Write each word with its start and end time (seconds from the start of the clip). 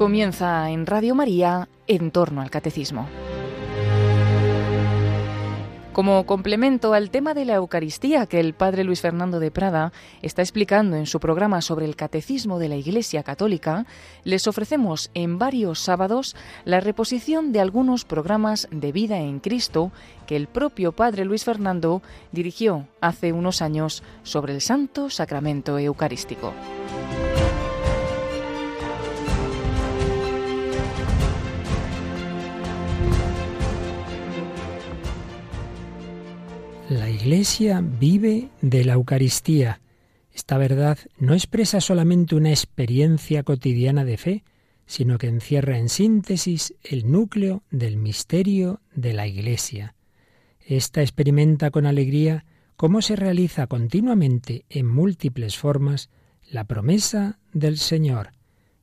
Comienza 0.00 0.70
en 0.70 0.86
Radio 0.86 1.14
María 1.14 1.68
en 1.86 2.10
torno 2.10 2.40
al 2.40 2.48
catecismo. 2.48 3.06
Como 5.92 6.24
complemento 6.24 6.94
al 6.94 7.10
tema 7.10 7.34
de 7.34 7.44
la 7.44 7.56
Eucaristía 7.56 8.24
que 8.24 8.40
el 8.40 8.54
padre 8.54 8.84
Luis 8.84 9.02
Fernando 9.02 9.40
de 9.40 9.50
Prada 9.50 9.92
está 10.22 10.40
explicando 10.40 10.96
en 10.96 11.04
su 11.04 11.20
programa 11.20 11.60
sobre 11.60 11.84
el 11.84 11.96
catecismo 11.96 12.58
de 12.58 12.70
la 12.70 12.76
Iglesia 12.76 13.22
Católica, 13.22 13.84
les 14.24 14.46
ofrecemos 14.46 15.10
en 15.12 15.38
varios 15.38 15.80
sábados 15.80 16.34
la 16.64 16.80
reposición 16.80 17.52
de 17.52 17.60
algunos 17.60 18.06
programas 18.06 18.68
de 18.70 18.92
vida 18.92 19.18
en 19.18 19.38
Cristo 19.38 19.92
que 20.26 20.36
el 20.36 20.46
propio 20.46 20.92
padre 20.92 21.26
Luis 21.26 21.44
Fernando 21.44 22.00
dirigió 22.32 22.88
hace 23.02 23.34
unos 23.34 23.60
años 23.60 24.02
sobre 24.22 24.54
el 24.54 24.62
Santo 24.62 25.10
Sacramento 25.10 25.78
Eucarístico. 25.78 26.54
Iglesia 37.20 37.82
vive 37.82 38.48
de 38.62 38.82
la 38.82 38.94
Eucaristía. 38.94 39.82
Esta 40.32 40.56
verdad 40.56 40.96
no 41.18 41.34
expresa 41.34 41.82
solamente 41.82 42.34
una 42.34 42.48
experiencia 42.48 43.42
cotidiana 43.42 44.06
de 44.06 44.16
fe, 44.16 44.44
sino 44.86 45.18
que 45.18 45.26
encierra 45.26 45.76
en 45.76 45.90
síntesis 45.90 46.72
el 46.82 47.12
núcleo 47.12 47.62
del 47.70 47.98
misterio 47.98 48.80
de 48.94 49.12
la 49.12 49.26
Iglesia. 49.26 49.94
Esta 50.64 51.02
experimenta 51.02 51.70
con 51.70 51.84
alegría 51.84 52.46
cómo 52.76 53.02
se 53.02 53.16
realiza 53.16 53.66
continuamente 53.66 54.64
en 54.70 54.86
múltiples 54.86 55.58
formas 55.58 56.08
la 56.50 56.64
promesa 56.64 57.38
del 57.52 57.76
Señor. 57.76 58.30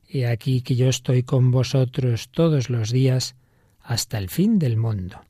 He 0.08 0.28
aquí 0.28 0.62
que 0.62 0.76
yo 0.76 0.88
estoy 0.88 1.24
con 1.24 1.50
vosotros 1.50 2.28
todos 2.28 2.70
los 2.70 2.92
días 2.92 3.34
hasta 3.80 4.16
el 4.16 4.28
fin 4.28 4.60
del 4.60 4.76
mundo 4.76 5.22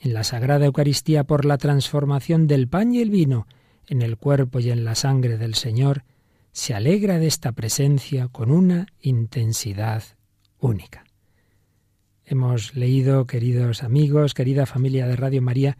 en 0.00 0.14
la 0.14 0.24
Sagrada 0.24 0.66
Eucaristía 0.66 1.24
por 1.24 1.44
la 1.44 1.58
transformación 1.58 2.46
del 2.46 2.68
pan 2.68 2.94
y 2.94 3.00
el 3.00 3.10
vino 3.10 3.46
en 3.86 4.02
el 4.02 4.16
cuerpo 4.16 4.60
y 4.60 4.70
en 4.70 4.84
la 4.84 4.94
sangre 4.94 5.36
del 5.36 5.54
Señor, 5.54 6.04
se 6.52 6.74
alegra 6.74 7.18
de 7.18 7.26
esta 7.26 7.52
presencia 7.52 8.28
con 8.28 8.50
una 8.50 8.86
intensidad 9.00 10.02
única. 10.58 11.04
Hemos 12.24 12.76
leído, 12.76 13.26
queridos 13.26 13.82
amigos, 13.82 14.34
querida 14.34 14.66
familia 14.66 15.06
de 15.06 15.16
Radio 15.16 15.42
María, 15.42 15.76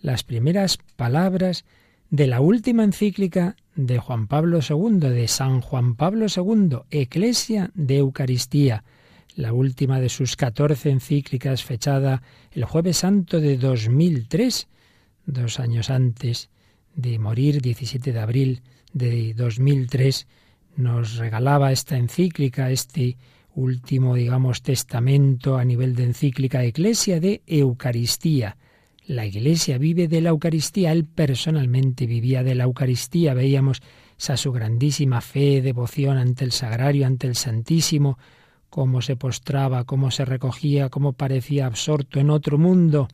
las 0.00 0.24
primeras 0.24 0.78
palabras 0.96 1.64
de 2.08 2.26
la 2.26 2.40
última 2.40 2.84
encíclica 2.84 3.56
de 3.76 3.98
Juan 3.98 4.26
Pablo 4.26 4.60
II, 4.66 4.98
de 4.98 5.28
San 5.28 5.60
Juan 5.60 5.94
Pablo 5.94 6.26
II, 6.34 6.78
Eclesia 6.90 7.70
de 7.74 7.98
Eucaristía, 7.98 8.84
la 9.36 9.52
última 9.52 10.00
de 10.00 10.08
sus 10.08 10.36
catorce 10.36 10.90
encíclicas 10.90 11.64
fechada 11.64 12.22
el 12.52 12.64
jueves 12.64 12.98
santo 12.98 13.40
de 13.40 13.56
2003, 13.56 14.68
dos 15.26 15.60
años 15.60 15.90
antes 15.90 16.50
de 16.94 17.18
morir, 17.18 17.60
17 17.60 18.12
de 18.12 18.20
abril 18.20 18.62
de 18.92 19.34
2003, 19.34 20.26
nos 20.76 21.16
regalaba 21.16 21.72
esta 21.72 21.96
encíclica, 21.96 22.70
este 22.70 23.16
último, 23.54 24.14
digamos, 24.14 24.62
testamento 24.62 25.58
a 25.58 25.64
nivel 25.64 25.94
de 25.94 26.04
encíclica 26.04 26.64
Eclesia 26.64 27.20
de 27.20 27.42
Eucaristía. 27.46 28.56
La 29.06 29.26
Iglesia 29.26 29.78
vive 29.78 30.08
de 30.08 30.20
la 30.20 30.30
Eucaristía, 30.30 30.92
él 30.92 31.04
personalmente 31.04 32.06
vivía 32.06 32.42
de 32.42 32.54
la 32.54 32.64
Eucaristía, 32.64 33.34
veíamos 33.34 33.82
esa 34.18 34.36
su 34.36 34.52
grandísima 34.52 35.20
fe, 35.20 35.62
devoción 35.62 36.18
ante 36.18 36.44
el 36.44 36.52
sagrario, 36.52 37.06
ante 37.06 37.26
el 37.26 37.34
Santísimo, 37.34 38.18
cómo 38.70 39.02
se 39.02 39.16
postraba, 39.16 39.84
cómo 39.84 40.10
se 40.10 40.24
recogía, 40.24 40.88
cómo 40.88 41.12
parecía 41.12 41.66
absorto 41.66 42.20
en 42.20 42.30
otro 42.30 42.56
mundo. 42.56 43.08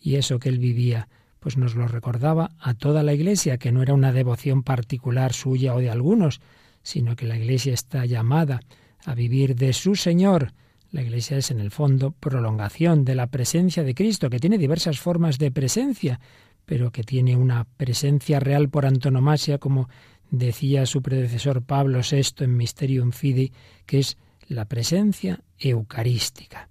Y 0.00 0.16
eso 0.16 0.38
que 0.38 0.50
él 0.50 0.58
vivía, 0.58 1.08
pues 1.40 1.56
nos 1.56 1.74
lo 1.74 1.88
recordaba 1.88 2.52
a 2.60 2.74
toda 2.74 3.02
la 3.02 3.14
Iglesia, 3.14 3.58
que 3.58 3.72
no 3.72 3.82
era 3.82 3.94
una 3.94 4.12
devoción 4.12 4.62
particular 4.62 5.32
suya 5.32 5.74
o 5.74 5.80
de 5.80 5.90
algunos, 5.90 6.40
sino 6.82 7.16
que 7.16 7.26
la 7.26 7.36
Iglesia 7.36 7.72
está 7.72 8.04
llamada 8.04 8.60
a 9.04 9.14
vivir 9.14 9.56
de 9.56 9.72
su 9.72 9.96
Señor. 9.96 10.52
La 10.90 11.02
Iglesia 11.02 11.38
es 11.38 11.50
en 11.50 11.58
el 11.58 11.70
fondo 11.70 12.12
prolongación 12.12 13.04
de 13.04 13.14
la 13.14 13.28
presencia 13.28 13.82
de 13.82 13.94
Cristo, 13.94 14.28
que 14.28 14.38
tiene 14.38 14.58
diversas 14.58 15.00
formas 15.00 15.38
de 15.38 15.50
presencia, 15.50 16.20
pero 16.66 16.92
que 16.92 17.02
tiene 17.02 17.36
una 17.36 17.64
presencia 17.76 18.40
real 18.40 18.68
por 18.68 18.86
antonomasia, 18.86 19.58
como 19.58 19.88
decía 20.30 20.86
su 20.86 21.02
predecesor 21.02 21.62
Pablo 21.62 22.00
VI 22.08 22.44
en 22.44 22.56
Mysterium 22.56 23.12
Fidei, 23.12 23.52
que 23.86 24.00
es 24.00 24.16
la 24.52 24.66
presencia 24.66 25.40
eucarística. 25.58 26.68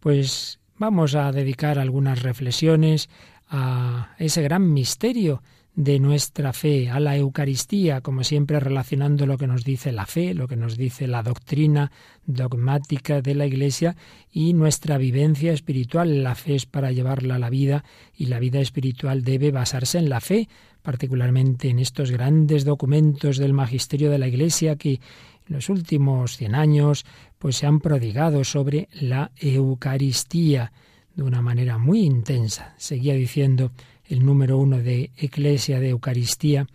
Pues 0.00 0.60
vamos 0.76 1.14
a 1.14 1.32
dedicar 1.32 1.78
algunas 1.78 2.22
reflexiones 2.22 3.08
a 3.48 4.14
ese 4.18 4.42
gran 4.42 4.72
misterio 4.72 5.42
de 5.76 5.98
nuestra 5.98 6.52
fe, 6.52 6.88
a 6.88 7.00
la 7.00 7.16
Eucaristía, 7.16 8.00
como 8.00 8.22
siempre 8.22 8.60
relacionando 8.60 9.26
lo 9.26 9.36
que 9.36 9.48
nos 9.48 9.64
dice 9.64 9.90
la 9.90 10.06
fe, 10.06 10.32
lo 10.32 10.46
que 10.46 10.56
nos 10.56 10.76
dice 10.76 11.08
la 11.08 11.24
doctrina 11.24 11.90
dogmática 12.26 13.20
de 13.20 13.34
la 13.34 13.46
Iglesia 13.46 13.96
y 14.30 14.52
nuestra 14.52 14.98
vivencia 14.98 15.52
espiritual. 15.52 16.22
La 16.22 16.36
fe 16.36 16.54
es 16.54 16.66
para 16.66 16.92
llevarla 16.92 17.36
a 17.36 17.38
la 17.40 17.50
vida 17.50 17.84
y 18.16 18.26
la 18.26 18.38
vida 18.38 18.60
espiritual 18.60 19.24
debe 19.24 19.50
basarse 19.50 19.98
en 19.98 20.08
la 20.08 20.20
fe, 20.20 20.48
particularmente 20.82 21.70
en 21.70 21.80
estos 21.80 22.12
grandes 22.12 22.64
documentos 22.64 23.38
del 23.38 23.52
magisterio 23.52 24.10
de 24.10 24.18
la 24.18 24.28
Iglesia 24.28 24.76
que 24.76 25.00
en 25.46 25.54
los 25.54 25.68
últimos 25.68 26.36
cien 26.36 26.54
años 26.54 27.04
pues 27.38 27.56
se 27.56 27.66
han 27.66 27.80
prodigado 27.80 28.44
sobre 28.44 28.88
la 28.92 29.30
Eucaristía 29.36 30.72
de 31.14 31.22
una 31.22 31.42
manera 31.42 31.78
muy 31.78 32.00
intensa. 32.00 32.74
Seguía 32.78 33.14
diciendo 33.14 33.72
el 34.06 34.24
número 34.24 34.58
uno 34.58 34.78
de 34.78 35.10
Eclesia 35.16 35.80
de 35.80 35.90
Eucaristía, 35.90 36.66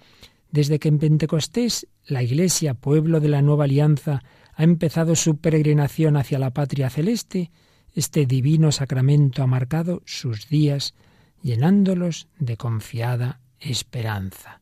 desde 0.52 0.80
que 0.80 0.88
en 0.88 1.00
Pentecostés 1.00 1.88
la 2.06 2.24
Iglesia, 2.24 2.74
pueblo 2.74 3.19
de 3.19 3.30
la 3.30 3.41
nueva 3.41 3.66
alianza, 3.66 4.24
ha 4.56 4.63
empezado 4.63 5.16
su 5.16 5.38
peregrinación 5.38 6.18
hacia 6.18 6.40
la 6.40 6.51
patria 6.51 6.90
celeste, 6.90 7.51
este 7.94 8.25
divino 8.25 8.72
sacramento 8.72 9.44
ha 9.44 9.47
marcado 9.47 10.01
sus 10.06 10.47
días, 10.47 10.94
llenándolos 11.41 12.28
de 12.40 12.57
confiada 12.57 13.40
esperanza. 13.59 14.62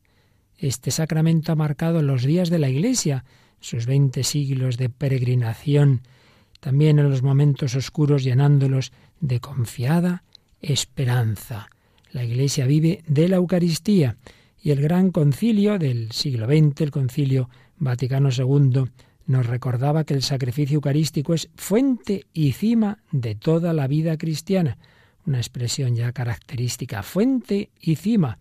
Este 0.57 0.91
sacramento 0.91 1.51
ha 1.51 1.55
marcado 1.55 2.01
los 2.01 2.23
días 2.23 2.49
de 2.49 2.59
la 2.59 2.69
Iglesia, 2.69 3.25
sus 3.59 3.85
veinte 3.85 4.23
siglos 4.23 4.77
de 4.77 4.89
peregrinación, 4.89 6.01
también 6.59 6.99
en 6.99 7.09
los 7.09 7.23
momentos 7.23 7.75
oscuros 7.75 8.23
llenándolos 8.23 8.91
de 9.19 9.39
confiada 9.39 10.23
esperanza. 10.61 11.69
La 12.11 12.23
Iglesia 12.23 12.65
vive 12.65 13.03
de 13.07 13.27
la 13.27 13.37
Eucaristía 13.37 14.17
y 14.61 14.71
el 14.71 14.81
gran 14.81 15.11
concilio 15.11 15.77
del 15.77 16.11
siglo 16.11 16.47
XX, 16.47 16.81
el 16.81 16.91
concilio 16.91 17.49
Vaticano 17.77 18.29
II, 18.35 18.85
nos 19.27 19.45
recordaba 19.45 20.05
que 20.05 20.13
el 20.13 20.23
sacrificio 20.23 20.75
eucarístico 20.75 21.33
es 21.33 21.49
fuente 21.55 22.25
y 22.33 22.53
cima 22.53 22.99
de 23.11 23.35
toda 23.35 23.73
la 23.73 23.87
vida 23.87 24.17
cristiana, 24.17 24.77
una 25.25 25.37
expresión 25.37 25.95
ya 25.95 26.13
característica, 26.13 27.03
fuente 27.03 27.69
y 27.79 27.97
cima, 27.97 28.39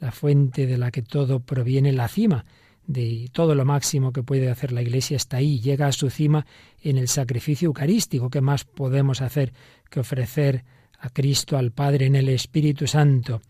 la 0.00 0.12
fuente 0.12 0.66
de 0.66 0.78
la 0.78 0.92
que 0.92 1.02
todo 1.02 1.40
proviene, 1.40 1.92
la 1.92 2.06
cima, 2.06 2.44
de 2.88 3.28
todo 3.32 3.54
lo 3.54 3.66
máximo 3.66 4.14
que 4.14 4.22
puede 4.22 4.50
hacer 4.50 4.72
la 4.72 4.80
Iglesia 4.80 5.18
está 5.18 5.36
ahí, 5.36 5.60
llega 5.60 5.86
a 5.86 5.92
su 5.92 6.08
cima 6.08 6.46
en 6.82 6.96
el 6.96 7.06
sacrificio 7.06 7.66
eucarístico. 7.66 8.30
¿Qué 8.30 8.40
más 8.40 8.64
podemos 8.64 9.20
hacer 9.20 9.52
que 9.90 10.00
ofrecer 10.00 10.64
a 10.98 11.10
Cristo, 11.10 11.58
al 11.58 11.70
Padre, 11.70 12.06
en 12.06 12.16
el 12.16 12.30
Espíritu 12.30 12.86
Santo? 12.86 13.42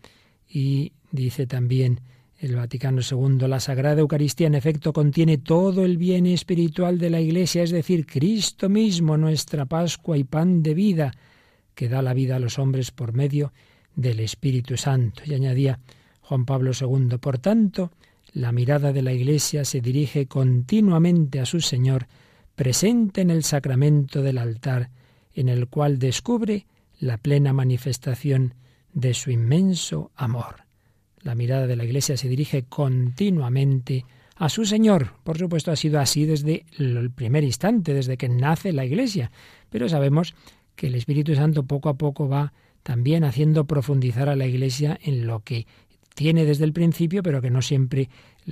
Y 0.49 0.91
dice 1.09 1.47
también 1.47 2.01
el 2.37 2.57
Vaticano 2.57 2.99
II, 3.01 3.47
la 3.47 3.61
Sagrada 3.61 4.01
Eucaristía 4.01 4.47
en 4.47 4.55
efecto 4.55 4.91
contiene 4.91 5.37
todo 5.37 5.85
el 5.85 5.97
bien 5.97 6.25
espiritual 6.25 6.97
de 6.97 7.09
la 7.09 7.21
Iglesia, 7.21 7.63
es 7.63 7.71
decir, 7.71 8.05
Cristo 8.05 8.67
mismo, 8.67 9.15
nuestra 9.15 9.65
Pascua 9.65 10.17
y 10.17 10.25
pan 10.25 10.61
de 10.61 10.73
vida, 10.73 11.13
que 11.75 11.87
da 11.87 12.01
la 12.01 12.13
vida 12.13 12.35
a 12.35 12.39
los 12.39 12.59
hombres 12.59 12.91
por 12.91 13.13
medio 13.13 13.53
del 13.95 14.19
Espíritu 14.19 14.75
Santo. 14.75 15.23
Y 15.25 15.33
añadía 15.33 15.79
Juan 16.19 16.45
Pablo 16.45 16.71
II, 16.77 17.17
por 17.19 17.37
tanto, 17.37 17.91
la 18.33 18.51
mirada 18.51 18.93
de 18.93 19.01
la 19.01 19.13
Iglesia 19.13 19.65
se 19.65 19.81
dirige 19.81 20.27
continuamente 20.27 21.39
a 21.39 21.45
su 21.45 21.61
Señor, 21.61 22.07
presente 22.55 23.21
en 23.21 23.29
el 23.29 23.43
sacramento 23.43 24.21
del 24.21 24.37
altar, 24.37 24.89
en 25.33 25.49
el 25.49 25.67
cual 25.67 25.99
descubre 25.99 26.65
la 26.99 27.17
plena 27.17 27.53
manifestación 27.53 28.55
de 28.93 29.13
su 29.13 29.31
inmenso 29.31 30.11
amor. 30.15 30.63
La 31.21 31.35
mirada 31.35 31.67
de 31.67 31.75
la 31.75 31.85
Iglesia 31.85 32.17
se 32.17 32.29
dirige 32.29 32.63
continuamente 32.63 34.05
a 34.35 34.49
su 34.49 34.65
Señor. 34.65 35.13
Por 35.23 35.37
supuesto, 35.37 35.71
ha 35.71 35.75
sido 35.75 35.99
así 35.99 36.25
desde 36.25 36.65
el 36.77 37.11
primer 37.11 37.43
instante, 37.43 37.93
desde 37.93 38.17
que 38.17 38.29
nace 38.29 38.71
la 38.71 38.85
Iglesia. 38.85 39.31
Pero 39.69 39.89
sabemos 39.89 40.33
que 40.75 40.87
el 40.87 40.95
Espíritu 40.95 41.35
Santo 41.35 41.63
poco 41.63 41.89
a 41.89 41.97
poco 41.97 42.29
va 42.29 42.53
también 42.83 43.23
haciendo 43.25 43.65
profundizar 43.65 44.29
a 44.29 44.35
la 44.35 44.47
Iglesia 44.47 44.97
en 45.03 45.27
lo 45.27 45.41
que 45.41 45.67
tiene 46.19 46.43
desde 46.43 46.65
el 46.65 46.73
principio, 46.73 47.23
pero 47.23 47.41
que 47.41 47.49
no 47.49 47.61
siempre 47.61 48.09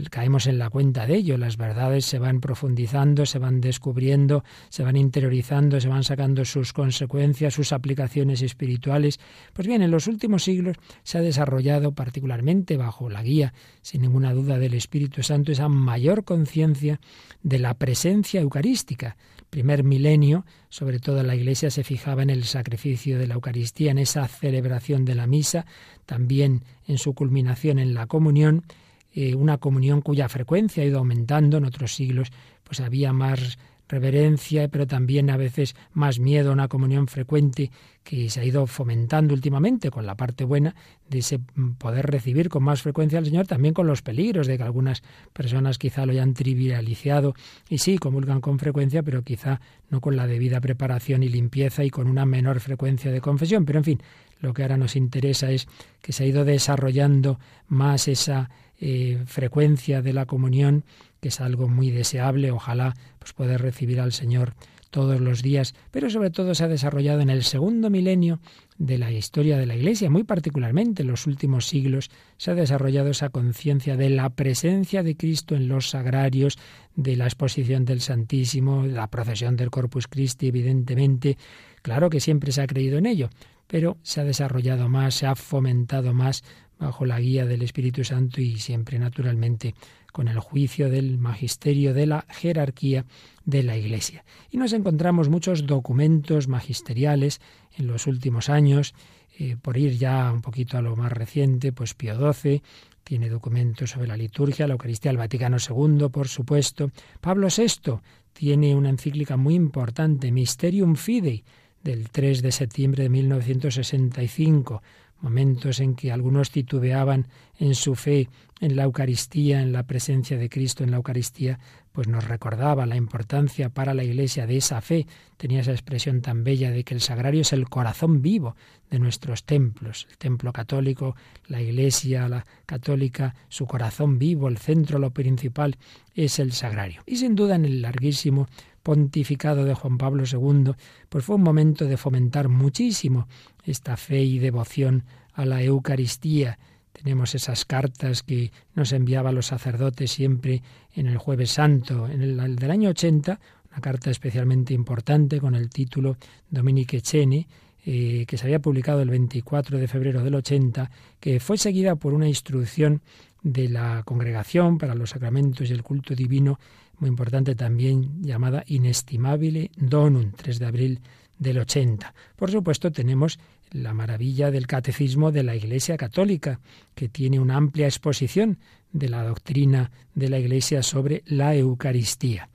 caemos 0.10 0.48
en 0.48 0.58
la 0.58 0.70
cuenta 0.70 1.06
de 1.06 1.16
ello. 1.16 1.38
Las 1.38 1.58
verdades 1.58 2.06
se 2.06 2.20
van 2.20 2.40
profundizando, 2.40 3.26
se 3.26 3.40
van 3.40 3.62
descubriendo, 3.62 4.44
se 4.70 4.84
van 4.84 4.96
interiorizando, 4.96 5.80
se 5.80 5.88
van 5.88 6.04
sacando 6.04 6.46
sus 6.46 6.74
consecuencias, 6.74 7.54
sus 7.54 7.74
aplicaciones 7.74 8.42
espirituales. 8.42 9.20
Pues 9.54 9.68
bien, 9.68 9.82
en 9.82 9.92
los 9.92 10.08
últimos 10.08 10.44
siglos 10.44 10.78
se 11.04 11.18
ha 11.18 11.22
desarrollado 11.22 11.94
particularmente 11.94 12.78
bajo 12.78 13.10
la 13.10 13.24
guía, 13.24 13.54
sin 13.82 14.02
ninguna 14.02 14.34
duda, 14.34 14.58
del 14.58 14.74
Espíritu 14.74 15.24
Santo, 15.24 15.52
esa 15.52 15.70
mayor 15.70 16.24
conciencia 16.24 17.00
de 17.44 17.60
la 17.60 17.74
presencia 17.74 18.42
eucarística. 18.42 19.18
Primer 19.50 19.84
milenio, 19.84 20.46
sobre 20.70 21.00
todo 21.00 21.24
la 21.24 21.36
Iglesia 21.36 21.72
se 21.72 21.84
fijaba 21.84 22.22
en 22.22 22.30
el 22.30 22.44
sacrificio 22.44 23.18
de 23.18 23.28
la 23.28 23.36
Eucaristía, 23.36 23.92
en 23.92 23.98
esa 23.98 24.28
celebración 24.28 25.06
de 25.06 25.16
la 25.16 25.26
misa, 25.26 25.66
también 26.06 26.64
en 26.86 26.98
su 26.98 27.14
culminación 27.14 27.80
en 27.80 27.94
la 27.94 28.08
comunión, 28.08 28.66
eh, 29.14 29.36
una 29.36 29.58
comunión 29.58 30.02
cuya 30.02 30.30
frecuencia 30.30 30.84
ha 30.84 30.86
ido 30.86 31.00
aumentando 31.00 31.58
en 31.58 31.66
otros 31.66 31.96
siglos, 31.96 32.30
pues 32.64 32.80
había 32.80 33.14
más 33.14 33.58
reverencia, 33.88 34.68
pero 34.68 34.86
también 34.86 35.30
a 35.30 35.38
veces 35.38 35.76
más 35.94 36.20
miedo 36.20 36.50
a 36.50 36.54
una 36.54 36.68
comunión 36.68 37.08
frecuente 37.08 37.72
que 38.04 38.30
se 38.30 38.40
ha 38.40 38.46
ido 38.46 38.68
fomentando 38.68 39.34
últimamente 39.34 39.92
con 39.92 40.06
la 40.06 40.16
parte 40.16 40.44
buena 40.44 40.76
de 41.10 41.20
ese 41.20 41.40
poder 41.78 42.06
recibir 42.06 42.50
con 42.50 42.64
más 42.64 42.82
frecuencia 42.82 43.20
al 43.20 43.26
Señor, 43.26 43.48
también 43.48 43.74
con 43.74 43.88
los 43.88 44.02
peligros 44.02 44.48
de 44.48 44.58
que 44.58 44.64
algunas 44.64 45.04
personas 45.34 45.78
quizá 45.78 46.06
lo 46.06 46.12
hayan 46.12 46.34
trivializado 46.34 47.34
y 47.70 47.80
sí, 47.80 47.98
comulgan 47.98 48.42
con 48.42 48.60
frecuencia, 48.60 49.04
pero 49.04 49.24
quizá 49.24 49.62
no 49.90 50.02
con 50.02 50.16
la 50.16 50.28
debida 50.28 50.62
preparación 50.62 51.24
y 51.24 51.30
limpieza 51.30 51.84
y 51.84 51.90
con 51.90 52.08
una 52.08 52.26
menor 52.26 52.60
frecuencia 52.60 53.12
de 53.12 53.22
confesión. 53.22 53.66
Pero 53.66 53.80
en 53.80 53.86
fin, 53.86 54.02
lo 54.40 54.54
que 54.54 54.64
ahora 54.64 54.78
nos 54.78 54.96
interesa 54.96 55.52
es 55.52 55.68
que 56.02 56.14
se 56.14 56.24
ha 56.24 56.28
ido 56.28 56.46
desarrollando 56.46 57.40
más 57.68 58.08
esa 58.08 58.50
eh, 58.80 59.22
frecuencia 59.26 60.02
de 60.02 60.14
la 60.14 60.26
comunión, 60.26 60.84
que 61.20 61.30
es 61.30 61.42
algo 61.42 61.68
muy 61.68 61.92
deseable, 61.92 62.52
ojalá 62.52 62.94
pues 63.20 63.34
poder 63.34 63.62
recibir 63.62 64.00
al 64.00 64.14
Señor 64.14 64.54
todos 64.90 65.20
los 65.20 65.42
días, 65.42 65.76
pero 65.92 66.10
sobre 66.10 66.30
todo 66.30 66.56
se 66.56 66.64
ha 66.64 66.68
desarrollado 66.68 67.22
en 67.22 67.30
el 67.30 67.44
segundo 67.44 67.90
milenio 67.90 68.40
de 68.78 68.98
la 68.98 69.12
historia 69.12 69.58
de 69.58 69.66
la 69.66 69.76
Iglesia, 69.76 70.10
muy 70.10 70.24
particularmente 70.24 71.02
en 71.02 71.10
los 71.10 71.28
últimos 71.28 71.68
siglos, 71.68 72.10
se 72.38 72.52
ha 72.52 72.56
desarrollado 72.56 73.10
esa 73.10 73.30
conciencia 73.30 73.98
de 73.98 74.10
la 74.10 74.30
presencia 74.30 75.04
de 75.04 75.18
Cristo 75.18 75.56
en 75.56 75.68
los 75.68 75.90
sagrarios, 75.90 76.58
de 76.96 77.16
la 77.16 77.26
exposición 77.26 77.86
del 77.86 78.02
Santísimo, 78.02 78.84
de 78.84 78.94
la 78.94 79.08
procesión 79.08 79.56
del 79.56 79.72
Corpus 79.72 80.08
Christi, 80.08 80.48
evidentemente. 80.48 81.38
Claro 81.82 82.10
que 82.10 82.20
siempre 82.20 82.52
se 82.52 82.62
ha 82.62 82.68
creído 82.68 82.98
en 82.98 83.08
ello, 83.08 83.30
pero 83.68 83.98
se 84.02 84.22
ha 84.22 84.24
desarrollado 84.24 84.90
más, 84.90 85.16
se 85.16 85.28
ha 85.28 85.36
fomentado 85.36 86.14
más 86.14 86.44
bajo 86.80 87.06
la 87.06 87.20
guía 87.20 87.46
del 87.46 87.62
Espíritu 87.62 88.04
Santo 88.04 88.42
y 88.42 88.58
siempre 88.58 89.00
naturalmente 89.00 89.74
con 90.12 90.28
el 90.28 90.40
juicio 90.40 90.90
del 90.90 91.18
magisterio 91.18 91.94
de 91.94 92.08
la 92.08 92.26
jerarquía 92.30 93.06
de 93.46 93.64
la 93.64 93.78
Iglesia. 93.78 94.24
Y 94.50 94.58
nos 94.58 94.74
encontramos 94.74 95.30
muchos 95.30 95.66
documentos 95.66 96.48
magisteriales 96.48 97.40
en 97.78 97.88
los 97.88 98.08
últimos 98.08 98.50
años, 98.50 98.94
eh, 99.40 99.58
por 99.62 99.78
ir 99.78 99.98
ya 99.98 100.32
un 100.32 100.42
poquito 100.42 100.78
a 100.78 100.82
lo 100.82 100.96
más 100.96 101.12
reciente, 101.12 101.72
pues 101.72 101.94
Pío 101.94 102.16
XII 102.34 102.64
tiene 103.04 103.30
documentos 103.30 103.92
sobre 103.92 104.08
la 104.08 104.18
liturgia, 104.18 104.68
la 104.68 104.74
Eucaristía, 104.74 105.12
el 105.12 105.18
Vaticano 105.18 105.58
II, 105.58 106.10
por 106.10 106.28
supuesto. 106.28 106.92
Pablo 107.22 107.48
VI 107.56 108.00
tiene 108.34 108.76
una 108.76 108.90
encíclica 108.90 109.38
muy 109.38 109.56
importante, 109.56 110.32
Mysterium 110.32 110.96
Fidei, 110.96 111.44
del 111.84 112.10
3 112.10 112.42
de 112.42 112.52
septiembre 112.52 113.04
de 113.04 113.10
1965, 113.10 114.82
momentos 115.22 115.80
en 115.80 115.96
que 115.96 116.12
algunos 116.12 116.52
titubeaban 116.52 117.28
en 117.60 117.76
su 117.76 117.96
fe 117.96 118.30
en 118.60 118.76
la 118.76 118.84
Eucaristía, 118.84 119.62
en 119.62 119.72
la 119.72 119.84
presencia 119.84 120.38
de 120.38 120.50
Cristo 120.50 120.84
en 120.84 120.92
la 120.92 120.98
Eucaristía, 120.98 121.60
pues 121.92 122.08
nos 122.08 122.26
recordaba 122.26 122.86
la 122.86 122.96
importancia 122.96 123.70
para 123.70 123.94
la 123.94 124.04
Iglesia 124.04 124.46
de 124.46 124.58
esa 124.58 124.82
fe. 124.82 125.08
Tenía 125.38 125.62
esa 125.62 125.72
expresión 125.72 126.22
tan 126.22 126.44
bella 126.44 126.72
de 126.72 126.84
que 126.84 126.94
el 126.94 127.02
sagrario 127.02 127.42
es 127.42 127.54
el 127.54 127.70
corazón 127.70 128.22
vivo 128.22 128.56
de 128.90 129.00
nuestros 129.00 129.44
templos. 129.46 130.08
El 130.10 130.18
templo 130.18 130.54
católico, 130.54 131.16
la 131.48 131.62
Iglesia 131.62 132.28
la 132.30 132.46
católica, 132.66 133.36
su 133.50 133.66
corazón 133.66 134.20
vivo, 134.20 134.48
el 134.48 134.58
centro, 134.58 135.00
lo 135.00 135.12
principal, 135.12 135.78
es 136.16 136.40
el 136.40 136.52
sagrario. 136.52 137.02
Y 137.06 137.18
sin 137.18 137.36
duda 137.36 137.56
en 137.56 137.66
el 137.66 137.82
larguísimo 137.82 138.48
pontificado 138.88 139.66
de 139.66 139.74
Juan 139.74 139.98
Pablo 139.98 140.24
II, 140.24 140.72
pues 141.10 141.26
fue 141.26 141.36
un 141.36 141.42
momento 141.42 141.84
de 141.84 141.98
fomentar 141.98 142.48
muchísimo 142.48 143.28
esta 143.66 143.98
fe 143.98 144.24
y 144.24 144.40
devoción 144.40 145.04
a 145.34 145.44
la 145.44 145.62
Eucaristía. 145.62 146.58
Tenemos 146.94 147.36
esas 147.36 147.66
cartas 147.66 148.24
que 148.24 148.54
nos 148.76 148.94
enviaba 148.94 149.34
los 149.34 149.48
sacerdotes 149.48 150.12
siempre 150.12 150.64
en 150.94 151.08
el 151.08 151.18
Jueves 151.18 151.52
Santo. 151.52 152.08
En 152.08 152.22
el, 152.22 152.56
del 152.56 152.72
año 152.72 152.92
80, 152.92 153.38
una 153.72 153.82
carta 153.82 154.10
especialmente 154.10 154.74
importante 154.74 155.42
con 155.42 155.54
el 155.54 155.70
título 155.70 156.16
Dominique 156.50 157.02
Cene, 157.02 157.46
eh, 157.86 158.24
que 158.26 158.38
se 158.38 158.46
había 158.46 158.60
publicado 158.60 159.02
el 159.02 159.10
24 159.10 159.80
de 159.80 159.88
febrero 159.90 160.24
del 160.24 160.36
80, 160.36 160.90
que 161.20 161.42
fue 161.42 161.58
seguida 161.58 161.98
por 161.98 162.14
una 162.14 162.30
instrucción 162.30 163.02
de 163.44 163.68
la 163.68 164.04
Congregación 164.06 164.78
para 164.78 164.96
los 164.96 165.10
Sacramentos 165.10 165.70
y 165.70 165.74
el 165.74 165.84
Culto 165.84 166.16
Divino 166.16 166.58
muy 167.00 167.10
importante 167.10 167.56
también 167.56 168.24
llamada 168.24 168.64
Inestimabile 168.68 169.72
Donum, 169.76 170.32
3 170.32 170.60
de 170.60 170.66
abril 170.66 171.02
del 171.38 171.60
80. 171.60 172.14
Por 172.36 172.52
supuesto, 172.52 172.92
tenemos 172.92 173.40
la 173.72 173.94
maravilla 173.94 174.52
del 174.52 174.68
catecismo 174.68 175.32
de 175.32 175.44
la 175.44 175.56
Iglesia 175.56 175.98
Católica, 175.98 176.60
que 176.96 177.10
tiene 177.10 177.40
una 177.40 177.58
amplia 177.58 177.88
exposición 177.88 178.58
de 178.92 179.10
la 179.10 179.24
doctrina 179.24 179.92
de 180.16 180.30
la 180.30 180.40
Iglesia 180.40 180.82
sobre 180.84 181.24
la 181.26 181.56
Eucaristía. 181.56 182.50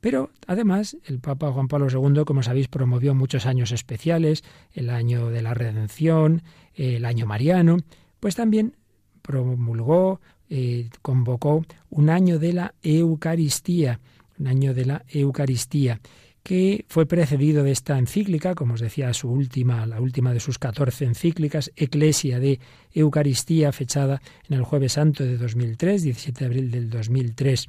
Pero 0.00 0.30
además, 0.46 0.96
el 1.06 1.18
Papa 1.18 1.50
Juan 1.50 1.68
Pablo 1.68 1.88
II, 1.90 2.24
como 2.24 2.42
sabéis, 2.42 2.68
promovió 2.68 3.14
muchos 3.14 3.46
años 3.46 3.72
especiales, 3.72 4.44
el 4.72 4.90
año 4.90 5.30
de 5.30 5.42
la 5.42 5.54
redención, 5.54 6.42
el 6.74 7.04
año 7.04 7.26
mariano, 7.26 7.78
pues 8.20 8.36
también 8.36 8.76
promulgó 9.22 10.20
eh, 10.50 10.88
convocó 11.02 11.64
un 11.90 12.10
año 12.10 12.38
de 12.38 12.52
la 12.52 12.74
Eucaristía, 12.82 14.00
un 14.38 14.46
año 14.46 14.74
de 14.74 14.86
la 14.86 15.04
Eucaristía, 15.08 16.00
que 16.42 16.86
fue 16.88 17.04
precedido 17.04 17.62
de 17.62 17.72
esta 17.72 17.98
encíclica, 17.98 18.54
como 18.54 18.74
os 18.74 18.80
decía, 18.80 19.12
su 19.12 19.28
última, 19.28 19.84
la 19.84 20.00
última 20.00 20.32
de 20.32 20.40
sus 20.40 20.58
14 20.58 21.04
encíclicas, 21.04 21.70
Eclesia 21.76 22.40
de 22.40 22.58
Eucaristía, 22.94 23.70
fechada 23.72 24.22
en 24.48 24.56
el 24.56 24.62
Jueves 24.62 24.92
Santo 24.92 25.24
de 25.24 25.36
2003, 25.36 26.02
17 26.02 26.40
de 26.40 26.46
abril 26.46 26.70
del 26.70 26.88
2003. 26.88 27.66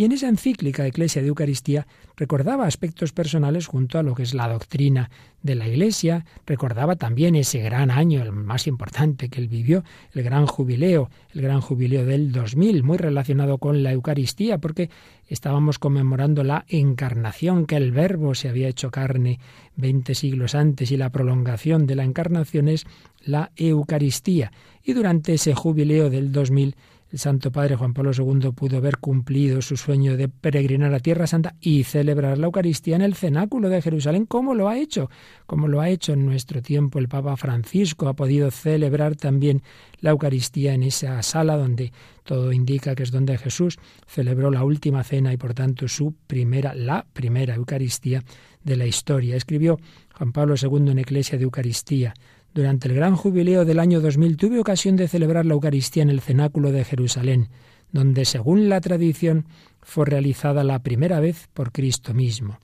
Y 0.00 0.04
en 0.04 0.12
esa 0.12 0.28
encíclica 0.28 0.86
Eclesia 0.86 1.20
de 1.20 1.28
Eucaristía 1.28 1.86
recordaba 2.16 2.66
aspectos 2.66 3.12
personales 3.12 3.66
junto 3.66 3.98
a 3.98 4.02
lo 4.02 4.14
que 4.14 4.22
es 4.22 4.32
la 4.32 4.48
doctrina 4.48 5.10
de 5.42 5.54
la 5.54 5.68
Iglesia, 5.68 6.24
recordaba 6.46 6.96
también 6.96 7.34
ese 7.34 7.58
gran 7.58 7.90
año, 7.90 8.22
el 8.22 8.32
más 8.32 8.66
importante 8.66 9.28
que 9.28 9.42
él 9.42 9.48
vivió, 9.48 9.84
el 10.14 10.22
gran 10.22 10.46
jubileo, 10.46 11.10
el 11.34 11.42
gran 11.42 11.60
jubileo 11.60 12.06
del 12.06 12.32
2000, 12.32 12.82
muy 12.82 12.96
relacionado 12.96 13.58
con 13.58 13.82
la 13.82 13.92
Eucaristía, 13.92 14.56
porque 14.56 14.88
estábamos 15.28 15.78
conmemorando 15.78 16.44
la 16.44 16.64
encarnación, 16.68 17.66
que 17.66 17.76
el 17.76 17.92
Verbo 17.92 18.34
se 18.34 18.48
había 18.48 18.68
hecho 18.68 18.90
carne 18.90 19.38
20 19.76 20.14
siglos 20.14 20.54
antes 20.54 20.90
y 20.92 20.96
la 20.96 21.10
prolongación 21.10 21.86
de 21.86 21.96
la 21.96 22.04
encarnación 22.04 22.68
es 22.68 22.86
la 23.22 23.52
Eucaristía. 23.54 24.50
Y 24.82 24.94
durante 24.94 25.34
ese 25.34 25.54
jubileo 25.54 26.08
del 26.08 26.32
2000 26.32 26.74
el 27.12 27.18
Santo 27.18 27.50
Padre 27.50 27.74
Juan 27.74 27.92
Pablo 27.92 28.12
II 28.16 28.52
pudo 28.52 28.76
haber 28.76 28.98
cumplido 28.98 29.62
su 29.62 29.76
sueño 29.76 30.16
de 30.16 30.28
peregrinar 30.28 30.94
a 30.94 31.00
Tierra 31.00 31.26
Santa 31.26 31.56
y 31.60 31.82
celebrar 31.82 32.38
la 32.38 32.46
Eucaristía 32.46 32.94
en 32.94 33.02
el 33.02 33.14
cenáculo 33.14 33.68
de 33.68 33.82
Jerusalén, 33.82 34.26
como 34.26 34.54
lo 34.54 34.68
ha 34.68 34.78
hecho, 34.78 35.10
como 35.46 35.66
lo 35.66 35.80
ha 35.80 35.88
hecho 35.88 36.12
en 36.12 36.24
nuestro 36.24 36.62
tiempo 36.62 37.00
el 37.00 37.08
Papa 37.08 37.36
Francisco, 37.36 38.06
ha 38.06 38.14
podido 38.14 38.50
celebrar 38.52 39.16
también 39.16 39.62
la 40.00 40.10
Eucaristía 40.10 40.72
en 40.72 40.84
esa 40.84 41.20
sala 41.22 41.56
donde 41.56 41.92
todo 42.22 42.52
indica 42.52 42.94
que 42.94 43.02
es 43.02 43.10
donde 43.10 43.36
Jesús 43.38 43.78
celebró 44.06 44.52
la 44.52 44.62
última 44.62 45.02
cena 45.02 45.32
y 45.32 45.36
por 45.36 45.52
tanto 45.52 45.88
su 45.88 46.14
primera, 46.28 46.74
la 46.74 47.04
primera 47.12 47.56
Eucaristía 47.56 48.22
de 48.62 48.76
la 48.76 48.86
historia. 48.86 49.34
Escribió 49.34 49.80
Juan 50.14 50.32
Pablo 50.32 50.54
II 50.60 50.90
en 50.90 50.98
Eclesia 51.00 51.38
de 51.38 51.44
Eucaristía 51.44 52.14
durante 52.52 52.88
el 52.88 52.94
gran 52.94 53.16
jubileo 53.16 53.64
del 53.64 53.78
año 53.78 54.00
2000 54.00 54.36
tuve 54.36 54.58
ocasión 54.58 54.96
de 54.96 55.08
celebrar 55.08 55.46
la 55.46 55.54
Eucaristía 55.54 56.02
en 56.02 56.10
el 56.10 56.20
cenáculo 56.20 56.72
de 56.72 56.84
Jerusalén, 56.84 57.48
donde, 57.92 58.24
según 58.24 58.68
la 58.68 58.80
tradición, 58.80 59.46
fue 59.82 60.06
realizada 60.06 60.64
la 60.64 60.80
primera 60.80 61.20
vez 61.20 61.48
por 61.54 61.72
Cristo 61.72 62.14
mismo. 62.14 62.58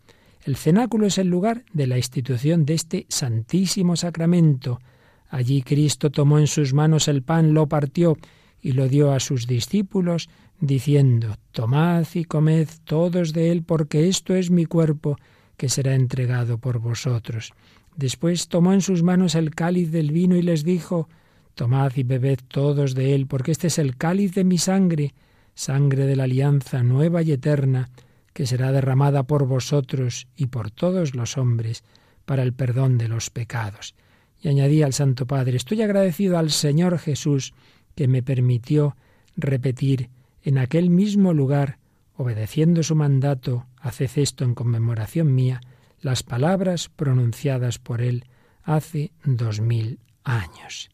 El 0.44 0.56
cenáculo 0.56 1.06
es 1.06 1.18
el 1.18 1.28
lugar 1.28 1.64
de 1.72 1.86
la 1.86 1.96
institución 1.96 2.64
de 2.64 2.74
este 2.74 3.06
santísimo 3.08 3.96
sacramento. 3.96 4.80
Allí 5.28 5.62
Cristo 5.62 6.10
tomó 6.10 6.38
en 6.38 6.46
sus 6.46 6.72
manos 6.72 7.08
el 7.08 7.22
pan, 7.22 7.52
lo 7.52 7.66
partió 7.68 8.16
y 8.60 8.72
lo 8.72 8.88
dio 8.88 9.12
a 9.12 9.20
sus 9.20 9.46
discípulos, 9.46 10.28
diciendo, 10.60 11.36
Tomad 11.52 12.06
y 12.14 12.24
comed 12.24 12.68
todos 12.84 13.32
de 13.32 13.50
él, 13.50 13.62
porque 13.62 14.08
esto 14.08 14.34
es 14.34 14.50
mi 14.50 14.66
cuerpo, 14.66 15.16
que 15.56 15.68
será 15.68 15.94
entregado 15.94 16.58
por 16.58 16.78
vosotros. 16.78 17.52
Después 17.96 18.48
tomó 18.48 18.72
en 18.74 18.82
sus 18.82 19.02
manos 19.02 19.34
el 19.34 19.54
cáliz 19.54 19.90
del 19.90 20.12
vino 20.12 20.36
y 20.36 20.42
les 20.42 20.64
dijo, 20.64 21.08
Tomad 21.54 21.92
y 21.96 22.02
bebed 22.02 22.38
todos 22.48 22.94
de 22.94 23.14
él, 23.14 23.26
porque 23.26 23.52
este 23.52 23.68
es 23.68 23.78
el 23.78 23.96
cáliz 23.96 24.34
de 24.34 24.44
mi 24.44 24.58
sangre, 24.58 25.14
sangre 25.54 26.04
de 26.04 26.14
la 26.14 26.24
alianza 26.24 26.82
nueva 26.82 27.22
y 27.22 27.32
eterna, 27.32 27.88
que 28.34 28.46
será 28.46 28.70
derramada 28.70 29.22
por 29.22 29.46
vosotros 29.46 30.28
y 30.36 30.46
por 30.46 30.70
todos 30.70 31.14
los 31.14 31.38
hombres 31.38 31.82
para 32.26 32.42
el 32.42 32.52
perdón 32.52 32.98
de 32.98 33.08
los 33.08 33.30
pecados. 33.30 33.94
Y 34.42 34.48
añadí 34.48 34.82
al 34.82 34.92
Santo 34.92 35.26
Padre, 35.26 35.56
estoy 35.56 35.80
agradecido 35.80 36.36
al 36.36 36.50
Señor 36.50 36.98
Jesús 36.98 37.54
que 37.94 38.08
me 38.08 38.22
permitió 38.22 38.94
repetir 39.36 40.10
en 40.42 40.58
aquel 40.58 40.90
mismo 40.90 41.32
lugar, 41.32 41.78
obedeciendo 42.14 42.82
su 42.82 42.94
mandato, 42.94 43.64
haced 43.80 44.10
esto 44.16 44.44
en 44.44 44.54
conmemoración 44.54 45.34
mía, 45.34 45.62
las 46.06 46.22
palabras 46.22 46.88
pronunciadas 46.88 47.80
por 47.80 48.00
él 48.00 48.26
hace 48.62 49.10
dos 49.24 49.60
mil 49.60 49.98
años. 50.22 50.88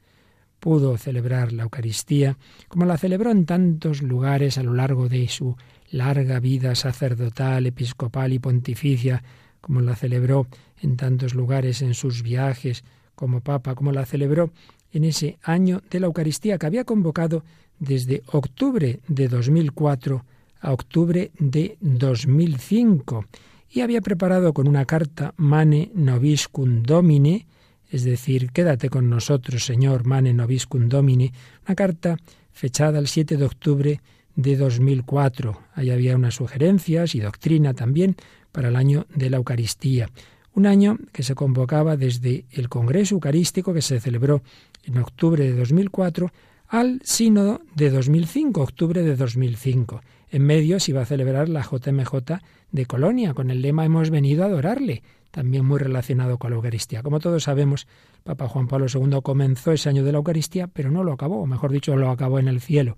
Pudo 0.58 0.96
celebrar 0.96 1.52
la 1.52 1.64
Eucaristía 1.64 2.38
como 2.68 2.86
la 2.86 2.96
celebró 2.96 3.30
en 3.30 3.44
tantos 3.44 4.00
lugares 4.00 4.56
a 4.56 4.62
lo 4.62 4.72
largo 4.72 5.10
de 5.10 5.28
su 5.28 5.54
larga 5.90 6.40
vida 6.40 6.74
sacerdotal, 6.74 7.66
episcopal 7.66 8.32
y 8.32 8.38
pontificia, 8.38 9.22
como 9.60 9.82
la 9.82 9.96
celebró 9.96 10.46
en 10.80 10.96
tantos 10.96 11.34
lugares 11.34 11.82
en 11.82 11.92
sus 11.92 12.22
viajes 12.22 12.82
como 13.14 13.42
Papa, 13.42 13.74
como 13.74 13.92
la 13.92 14.06
celebró 14.06 14.50
en 14.94 15.04
ese 15.04 15.36
año 15.42 15.82
de 15.90 16.00
la 16.00 16.06
Eucaristía 16.06 16.56
que 16.56 16.64
había 16.64 16.84
convocado 16.84 17.44
desde 17.78 18.22
octubre 18.32 19.00
de 19.08 19.28
2004 19.28 20.24
a 20.62 20.72
octubre 20.72 21.32
de 21.38 21.76
2005 21.80 23.26
y 23.72 23.80
había 23.80 24.02
preparado 24.02 24.52
con 24.52 24.68
una 24.68 24.84
carta 24.84 25.32
Mane 25.38 25.90
Noviscum 25.94 26.82
Domine, 26.82 27.46
es 27.88 28.04
decir, 28.04 28.50
quédate 28.52 28.90
con 28.90 29.08
nosotros, 29.08 29.64
Señor, 29.64 30.04
Mane 30.04 30.34
Noviscum 30.34 30.88
Domine, 30.88 31.32
una 31.66 31.74
carta 31.74 32.18
fechada 32.52 32.98
el 32.98 33.08
7 33.08 33.38
de 33.38 33.44
octubre 33.44 34.00
de 34.36 34.56
2004. 34.56 35.58
Ahí 35.74 35.90
había 35.90 36.16
unas 36.16 36.34
sugerencias 36.34 37.14
y 37.14 37.20
doctrina 37.20 37.72
también 37.72 38.16
para 38.50 38.68
el 38.68 38.76
año 38.76 39.06
de 39.14 39.30
la 39.30 39.38
Eucaristía. 39.38 40.10
Un 40.54 40.66
año 40.66 40.98
que 41.12 41.22
se 41.22 41.34
convocaba 41.34 41.96
desde 41.96 42.44
el 42.50 42.68
Congreso 42.68 43.14
Eucarístico 43.14 43.72
que 43.72 43.80
se 43.80 44.00
celebró 44.00 44.42
en 44.84 44.98
octubre 44.98 45.44
de 45.44 45.56
2004 45.56 46.30
al 46.68 47.00
Sínodo 47.04 47.62
de 47.74 47.90
2005, 47.90 48.60
octubre 48.60 49.02
de 49.02 49.16
2005. 49.16 50.02
En 50.30 50.42
medio 50.44 50.78
se 50.80 50.90
iba 50.90 51.02
a 51.02 51.06
celebrar 51.06 51.48
la 51.48 51.62
JMJ 51.62 52.40
de 52.72 52.86
Colonia, 52.86 53.34
con 53.34 53.50
el 53.50 53.62
lema 53.62 53.84
Hemos 53.84 54.10
venido 54.10 54.42
a 54.42 54.46
adorarle, 54.46 55.02
también 55.30 55.64
muy 55.64 55.78
relacionado 55.78 56.38
con 56.38 56.50
la 56.50 56.56
Eucaristía. 56.56 57.02
Como 57.02 57.20
todos 57.20 57.44
sabemos, 57.44 57.86
Papa 58.24 58.48
Juan 58.48 58.68
Pablo 58.68 58.86
II 58.92 59.20
comenzó 59.22 59.72
ese 59.72 59.88
año 59.88 60.02
de 60.04 60.12
la 60.12 60.18
Eucaristía, 60.18 60.66
pero 60.66 60.90
no 60.90 61.04
lo 61.04 61.12
acabó, 61.12 61.42
o 61.42 61.46
mejor 61.46 61.70
dicho, 61.70 61.96
lo 61.96 62.10
acabó 62.10 62.38
en 62.38 62.48
el 62.48 62.60
cielo. 62.60 62.96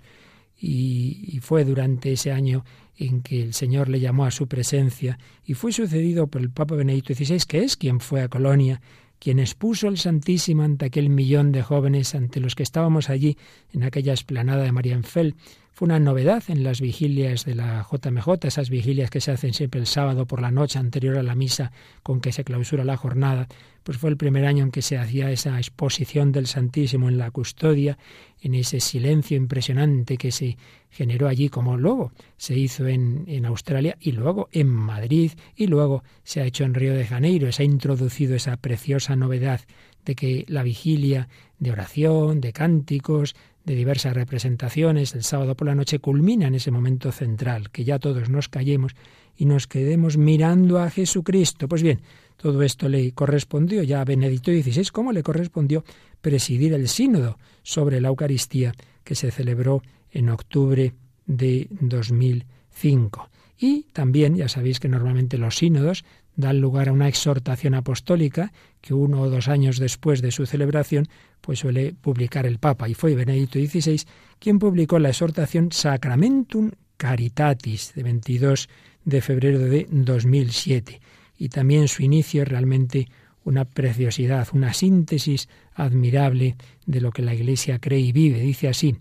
Y, 0.57 1.41
fue 1.43 1.65
durante 1.65 2.13
ese 2.13 2.33
año 2.33 2.65
en 2.97 3.21
que 3.21 3.43
el 3.43 3.55
Señor 3.55 3.89
le 3.89 4.01
llamó 4.01 4.25
a 4.25 4.31
su 4.31 4.47
presencia 4.47 5.19
y 5.45 5.55
fue 5.55 5.73
sucedido 5.73 6.29
por 6.29 6.41
el 6.41 6.51
Papa 6.51 6.77
Benedicto 6.77 7.13
XVI, 7.13 7.41
que 7.47 7.65
es 7.65 7.77
quien 7.77 8.01
fue 8.01 8.23
a 8.23 8.29
Colonia 8.29 8.81
quien 9.19 9.39
expuso 9.39 9.89
el 9.89 9.97
Santísimo 9.97 10.65
ante 10.65 10.85
aquel 10.85 11.09
millón 11.09 11.51
de 11.51 11.63
jóvenes 11.63 12.15
ante 12.15 12.41
los 12.41 12.55
que 12.55 12.63
estábamos 12.63 13.09
allí 13.09 13.39
en 13.73 13.83
aquella 13.83 14.13
esplanada 14.13 14.63
de 14.63 14.73
Marienfeld. 14.73 15.35
Fue 15.75 15.87
una 15.87 15.99
novedad 15.99 16.45
en 16.47 16.63
las 16.63 16.81
vigilias 16.81 17.45
de 17.45 17.57
la 17.57 17.85
JMJ, 17.91 18.45
esas 18.45 18.71
vigilias 18.71 19.11
que 19.11 19.21
se 19.21 19.33
hacen 19.33 19.53
siempre 19.55 19.81
el 19.81 19.89
sábado 19.89 20.25
por 20.25 20.41
la 20.41 20.53
noche 20.53 20.79
anterior 20.79 21.19
a 21.19 21.25
la 21.25 21.35
misa 21.35 21.73
con 22.05 22.21
que 22.21 22.31
se 22.31 22.45
clausura 22.45 22.85
la 22.85 22.97
jornada. 22.97 23.49
Pues 23.85 23.99
fue 23.99 24.11
el 24.11 24.17
primer 24.17 24.47
año 24.47 24.65
en 24.65 24.71
que 24.71 24.83
se 24.83 24.99
hacía 24.99 25.31
esa 25.31 25.59
exposición 25.59 26.33
del 26.33 26.47
Santísimo 26.47 27.09
en 27.09 27.19
la 27.19 27.31
custodia, 27.31 27.97
en 28.41 28.55
ese 28.55 28.81
silencio 28.81 29.37
impresionante 29.37 30.17
que 30.17 30.33
se 30.33 30.57
generó 30.91 31.29
allí, 31.29 31.51
como 31.51 31.77
luego 31.77 32.13
se 32.37 32.57
hizo 32.57 32.87
en, 32.89 33.25
en 33.29 33.45
Australia 33.47 33.97
y 34.01 34.13
luego 34.13 34.49
en 34.53 34.69
Madrid 34.69 35.33
y 35.55 35.67
luego 35.67 36.03
se 36.23 36.41
ha 36.41 36.45
hecho 36.47 36.65
en 36.65 36.75
Río 36.75 36.95
de 36.95 37.07
Janeiro. 37.07 37.53
Se 37.53 37.63
ha 37.63 37.67
introducido 37.67 38.35
esa 38.35 38.57
preciosa 38.57 39.17
novedad 39.17 39.61
de 40.05 40.15
que 40.15 40.45
la 40.49 40.63
vigilia 40.63 41.29
de 41.59 41.71
oración, 41.71 42.41
de 42.41 42.53
cánticos, 42.53 43.35
de 43.65 43.75
diversas 43.75 44.15
representaciones 44.15 45.15
el 45.15 45.25
sábado 45.25 45.57
por 45.57 45.67
la 45.67 45.75
noche 45.75 45.99
culmina 45.99 46.47
en 46.47 46.55
ese 46.55 46.71
momento 46.71 47.13
central, 47.13 47.71
que 47.71 47.85
ya 47.85 47.99
todos 47.99 48.29
nos 48.29 48.49
callemos 48.49 48.95
y 49.37 49.47
nos 49.47 49.67
quedemos 49.67 50.17
mirando 50.17 50.79
a 50.79 50.91
Jesucristo. 50.91 51.67
Pues 51.69 51.83
bien, 51.83 52.03
todo 52.45 52.63
esto 52.63 52.91
le 52.91 53.13
correspondió 53.13 53.83
ya 53.85 54.03
a 54.03 54.05
Benedicto 54.05 54.51
XVI, 54.51 54.89
como 54.93 55.13
le 55.13 55.23
correspondió 55.23 55.83
presidir 56.21 56.75
el 56.75 56.89
sínodo 56.89 57.39
sobre 57.63 58.03
la 58.03 58.09
Eucaristía 58.09 58.75
que 59.03 59.15
se 59.15 59.31
celebró 59.31 59.81
en 60.11 60.29
octubre 60.29 60.93
de 61.25 61.69
2005. 61.81 63.31
Y 63.59 63.85
también, 63.95 64.37
ya 64.37 64.51
sabéis 64.51 64.79
que 64.79 64.91
normalmente 64.91 65.39
los 65.39 65.57
sínodos 65.57 66.05
dan 66.37 66.61
lugar 66.61 66.91
a 66.91 66.93
una 66.93 67.09
exhortación 67.09 67.73
apostólica 67.73 68.53
que 68.83 68.93
uno 68.93 69.23
o 69.23 69.31
dos 69.31 69.49
años 69.49 69.79
después 69.79 70.21
de 70.21 70.31
su 70.31 70.45
celebración 70.45 71.07
pues 71.41 71.61
suele 71.61 71.95
publicar 71.95 72.45
el 72.45 72.59
Papa 72.59 72.91
y 72.91 72.95
fue 72.95 73.15
Benedicto 73.15 73.59
XVI 73.59 74.03
quien 74.39 74.59
publicó 74.59 74.99
la 74.99 75.09
exhortación 75.09 75.73
Sacramentum 75.73 76.73
Caritatis 76.99 77.95
de 77.95 78.03
22 78.03 78.69
de 79.07 79.21
febrero 79.23 79.61
de 79.61 79.87
2007 79.91 81.01
y 81.39 81.49
también 81.49 81.89
su 81.89 82.03
inicio 82.03 82.43
es 82.43 82.49
realmente 82.49 83.09
una 83.45 83.65
preciosidad, 83.65 84.49
una 84.53 84.73
síntesis 84.73 85.49
admirable 85.75 86.57
de 86.87 87.01
lo 87.01 87.13
que 87.13 87.23
la 87.23 87.35
Iglesia 87.35 87.79
cree 87.79 88.01
y 88.01 88.13
vive. 88.13 88.41
Dice 88.41 88.69
así, 88.69 88.97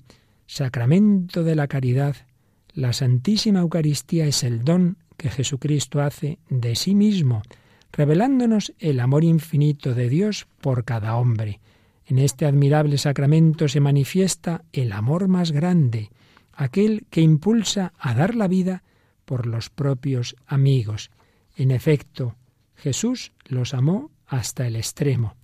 Sacramento 0.46 1.44
de 1.44 1.56
la 1.56 1.68
Caridad, 1.68 2.16
la 2.74 2.92
Santísima 2.94 3.60
Eucaristía 3.60 4.26
es 4.26 4.44
el 4.44 4.64
don 4.64 4.98
que 5.18 5.30
Jesucristo 5.30 6.02
hace 6.02 6.40
de 6.50 6.76
sí 6.76 6.96
mismo, 6.96 7.44
revelándonos 7.92 8.74
el 8.80 9.00
amor 9.00 9.24
infinito 9.24 9.94
de 9.94 10.10
Dios 10.10 10.48
por 10.60 10.84
cada 10.84 11.16
hombre. 11.16 11.60
En 12.06 12.18
este 12.18 12.46
admirable 12.46 12.98
sacramento 12.98 13.68
se 13.68 13.80
manifiesta 13.80 14.64
el 14.74 14.92
amor 14.92 15.28
más 15.28 15.52
grande, 15.52 16.10
aquel 16.52 17.06
que 17.10 17.22
impulsa 17.22 17.94
a 17.98 18.14
dar 18.14 18.36
la 18.36 18.48
vida 18.48 18.84
por 19.26 19.46
los 19.46 19.70
propios 19.70 20.36
amigos. 20.46 21.12
En 21.56 21.72
efecto, 21.72 22.36
Jesús 22.76 23.32
los 23.46 23.74
amó 23.74 24.12
hasta 24.28 24.68
el 24.68 24.76
extremo. 24.76 25.36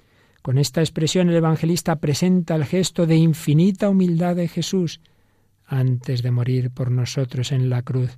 Con 0.42 0.58
esta 0.58 0.82
expresión 0.82 1.30
el 1.30 1.36
evangelista 1.36 1.98
presenta 1.98 2.56
el 2.56 2.66
gesto 2.66 3.06
de 3.06 3.16
infinita 3.16 3.90
humildad 3.90 4.36
de 4.36 4.48
Jesús 4.48 5.02
antes 5.66 6.24
de 6.24 6.32
morir 6.32 6.72
por 6.72 6.90
nosotros 6.90 7.52
en 7.52 7.70
la 7.70 7.84
cruz 7.84 8.18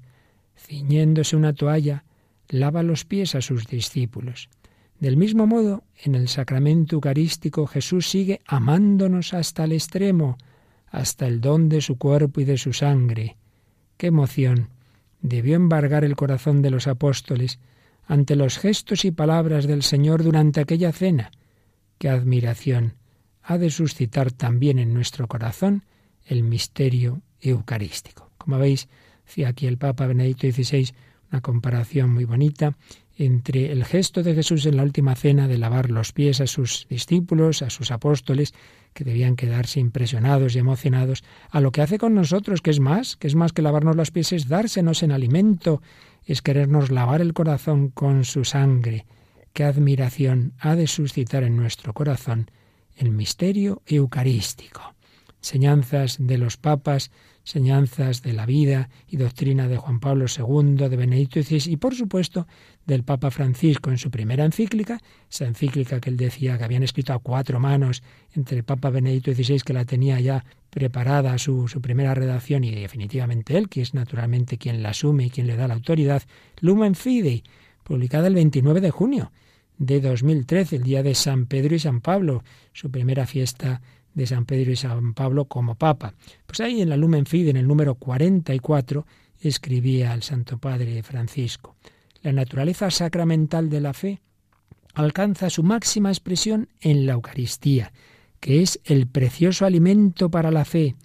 ciñéndose 0.62 1.36
una 1.36 1.54
toalla, 1.54 2.04
lava 2.50 2.84
los 2.84 3.06
pies 3.06 3.36
a 3.36 3.42
sus 3.42 3.68
discípulos. 3.68 4.50
Del 5.00 5.18
mismo 5.18 5.48
modo, 5.48 5.84
en 6.04 6.16
el 6.16 6.28
sacramento 6.28 6.96
eucarístico 6.96 7.66
Jesús 7.66 8.10
sigue 8.10 8.42
amándonos 8.46 9.34
hasta 9.34 9.64
el 9.64 9.72
extremo, 9.72 10.38
hasta 10.88 11.28
el 11.28 11.42
don 11.42 11.70
de 11.70 11.82
su 11.82 11.98
cuerpo 11.98 12.42
y 12.42 12.46
de 12.46 12.58
su 12.58 12.74
sangre. 12.74 13.38
¡Qué 13.98 14.08
emoción! 14.08 14.70
Debió 15.22 15.56
embargar 15.56 16.04
el 16.04 16.16
corazón 16.16 16.62
de 16.62 16.72
los 16.72 16.88
apóstoles 16.88 17.60
ante 18.12 18.36
los 18.36 18.58
gestos 18.58 19.06
y 19.06 19.12
palabras 19.12 19.68
del 19.68 19.84
Señor 19.84 20.22
durante 20.22 20.60
aquella 20.60 20.92
cena. 20.92 21.32
¡Qué 21.98 22.10
admiración! 22.10 22.96
Ha 23.42 23.58
de 23.58 23.70
suscitar 23.70 24.34
también 24.34 24.80
en 24.80 24.94
nuestro 24.94 25.30
corazón 25.30 25.86
el 26.26 26.44
misterio 26.44 27.22
eucarístico. 27.40 28.30
Como 28.38 28.58
veis, 28.58 28.90
Hacía 29.32 29.48
aquí 29.48 29.66
el 29.66 29.78
Papa 29.78 30.08
Benedicto 30.08 30.52
XVI 30.52 30.94
una 31.32 31.40
comparación 31.40 32.14
muy 32.14 32.26
bonita 32.26 32.76
entre 33.18 33.72
el 33.72 33.86
gesto 33.86 34.24
de 34.24 34.36
Jesús 34.36 34.66
en 34.66 34.76
la 34.76 34.84
última 34.84 35.16
cena 35.16 35.48
de 35.48 35.58
lavar 35.58 35.90
los 35.90 36.12
pies 36.12 36.42
a 36.42 36.48
sus 36.48 36.86
discípulos, 36.90 37.62
a 37.62 37.70
sus 37.70 37.92
apóstoles, 37.92 38.54
que 38.94 39.06
debían 39.06 39.38
quedarse 39.38 39.80
impresionados 39.80 40.54
y 40.56 40.60
emocionados, 40.60 41.24
a 41.50 41.62
lo 41.62 41.72
que 41.72 41.82
hace 41.82 41.98
con 41.98 42.14
nosotros, 42.14 42.62
que 42.62 42.72
es 42.72 42.82
más, 42.82 43.16
que 43.16 43.28
es 43.28 43.36
más 43.36 43.54
que 43.54 43.62
lavarnos 43.62 43.96
los 43.96 44.12
pies, 44.12 44.34
es 44.34 44.50
dársenos 44.50 45.02
en 45.02 45.14
alimento, 45.14 45.82
es 46.26 46.42
querernos 46.42 46.92
lavar 46.92 47.22
el 47.22 47.34
corazón 47.34 47.90
con 47.90 48.26
su 48.26 48.46
sangre. 48.46 49.06
Qué 49.54 49.64
admiración 49.64 50.54
ha 50.60 50.76
de 50.76 50.88
suscitar 50.88 51.44
en 51.44 51.56
nuestro 51.56 51.94
corazón 51.94 52.50
el 52.96 53.12
misterio 53.12 53.82
eucarístico. 53.86 54.96
Enseñanzas 55.42 56.18
de 56.20 56.38
los 56.38 56.58
papas 56.58 57.12
enseñanzas 57.44 58.22
de 58.22 58.34
la 58.34 58.46
vida 58.46 58.90
y 59.08 59.18
doctrina 59.18 59.68
de 59.68 59.78
Juan 59.78 60.00
Pablo 60.00 60.26
II, 60.26 60.88
de 60.88 60.96
Benedicto 60.96 61.42
XVI 61.42 61.72
y, 61.72 61.78
por 61.78 61.96
supuesto, 61.96 62.48
del 62.86 63.04
Papa 63.04 63.32
Francisco 63.32 63.90
en 63.90 63.98
su 63.98 64.10
primera 64.10 64.44
encíclica, 64.44 65.00
esa 65.30 65.46
encíclica 65.46 66.00
que 66.00 66.10
él 66.10 66.18
decía 66.18 66.58
que 66.58 66.64
habían 66.64 66.84
escrito 66.84 67.14
a 67.14 67.20
cuatro 67.20 67.60
manos 67.60 68.04
entre 68.34 68.58
el 68.58 68.64
Papa 68.64 68.90
Benedicto 68.90 69.34
XVI, 69.34 69.62
que 69.62 69.74
la 69.74 69.86
tenía 69.86 70.20
ya 70.20 70.44
preparada 70.70 71.38
su, 71.38 71.68
su 71.68 71.82
primera 71.82 72.14
redacción, 72.16 72.64
y 72.64 72.72
definitivamente 72.72 73.58
él, 73.58 73.70
que 73.70 73.82
es 73.82 73.94
naturalmente 73.94 74.58
quien 74.58 74.82
la 74.82 74.90
asume 74.90 75.26
y 75.26 75.30
quien 75.30 75.48
le 75.48 75.56
da 75.56 75.68
la 75.68 75.76
autoridad, 75.76 76.24
Lumen 76.60 76.96
Fidei, 76.96 77.44
publicada 77.84 78.28
el 78.28 78.36
29 78.36 78.82
de 78.82 78.92
junio 78.92 79.32
de 79.78 80.00
2013, 80.00 80.76
el 80.76 80.84
día 80.84 81.02
de 81.02 81.16
San 81.16 81.48
Pedro 81.48 81.74
y 81.74 81.80
San 81.80 82.02
Pablo, 82.02 82.44
su 82.72 82.92
primera 82.92 83.26
fiesta 83.26 83.82
de 84.14 84.28
San 84.28 84.46
Pedro 84.46 84.72
y 84.72 84.76
San 84.76 85.14
Pablo 85.14 85.46
como 85.46 85.76
Papa. 85.76 86.14
Pues 86.46 86.60
ahí 86.60 86.82
en 86.82 86.90
la 86.90 86.98
Lumen 86.98 87.26
Fide, 87.26 87.50
en 87.50 87.58
el 87.58 87.68
número 87.68 87.96
44, 87.96 89.06
escribía 89.40 90.14
el 90.14 90.22
Santo 90.22 90.60
Padre 90.60 91.02
Francisco. 91.02 91.76
La 92.22 92.32
naturaleza 92.32 92.92
sacramental 92.92 93.70
de 93.70 93.82
la 93.82 93.94
fe 93.94 94.22
alcanza 94.94 95.50
su 95.50 95.64
máxima 95.64 96.10
expresión 96.10 96.70
en 96.80 97.06
la 97.06 97.14
Eucaristía, 97.14 97.94
que 98.40 98.62
es 98.62 98.80
el 98.86 99.08
precioso 99.08 99.66
alimento 99.66 100.30
para 100.30 100.52
la 100.52 100.66
fe, 100.66 100.96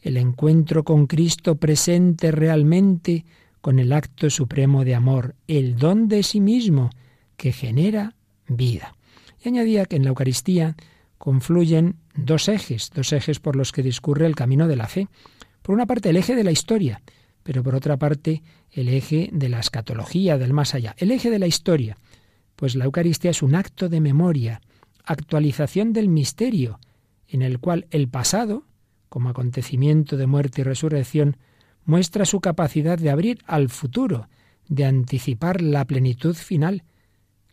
el 0.00 0.16
encuentro 0.16 0.84
con 0.84 1.06
Cristo 1.06 1.56
presente 1.56 2.32
realmente 2.32 3.24
con 3.60 3.78
el 3.78 3.92
acto 3.92 4.30
supremo 4.30 4.84
de 4.84 4.94
amor, 4.94 5.36
el 5.46 5.76
don 5.76 6.08
de 6.08 6.22
sí 6.22 6.40
mismo, 6.40 6.90
que 7.36 7.52
genera 7.52 8.16
vida. 8.48 8.94
Y 9.42 9.48
añadía 9.48 9.86
que 9.86 9.96
en 9.96 10.02
la 10.02 10.08
Eucaristía 10.08 10.76
confluyen 11.18 11.96
dos 12.16 12.48
ejes, 12.48 12.90
dos 12.94 13.12
ejes 13.12 13.38
por 13.38 13.56
los 13.56 13.72
que 13.72 13.82
discurre 13.82 14.26
el 14.26 14.34
camino 14.34 14.66
de 14.66 14.76
la 14.76 14.88
fe. 14.88 15.08
Por 15.62 15.74
una 15.74 15.86
parte, 15.86 16.10
el 16.10 16.16
eje 16.16 16.34
de 16.34 16.44
la 16.44 16.50
historia, 16.50 17.00
pero 17.42 17.62
por 17.62 17.74
otra 17.74 17.96
parte, 17.96 18.42
el 18.70 18.88
eje 18.88 19.28
de 19.32 19.48
la 19.48 19.60
escatología, 19.60 20.38
del 20.38 20.52
más 20.52 20.74
allá. 20.74 20.94
El 20.98 21.10
eje 21.10 21.30
de 21.30 21.38
la 21.38 21.46
historia, 21.46 21.98
pues 22.56 22.76
la 22.76 22.84
Eucaristía 22.84 23.30
es 23.30 23.42
un 23.42 23.54
acto 23.54 23.88
de 23.88 24.00
memoria, 24.00 24.60
actualización 25.04 25.92
del 25.92 26.08
misterio, 26.08 26.78
en 27.28 27.42
el 27.42 27.58
cual 27.58 27.86
el 27.90 28.08
pasado, 28.08 28.64
como 29.08 29.28
acontecimiento 29.28 30.16
de 30.16 30.26
muerte 30.26 30.60
y 30.60 30.64
resurrección, 30.64 31.36
muestra 31.84 32.24
su 32.24 32.40
capacidad 32.40 32.98
de 32.98 33.10
abrir 33.10 33.38
al 33.46 33.68
futuro, 33.68 34.28
de 34.68 34.84
anticipar 34.84 35.60
la 35.60 35.84
plenitud 35.84 36.34
final. 36.34 36.84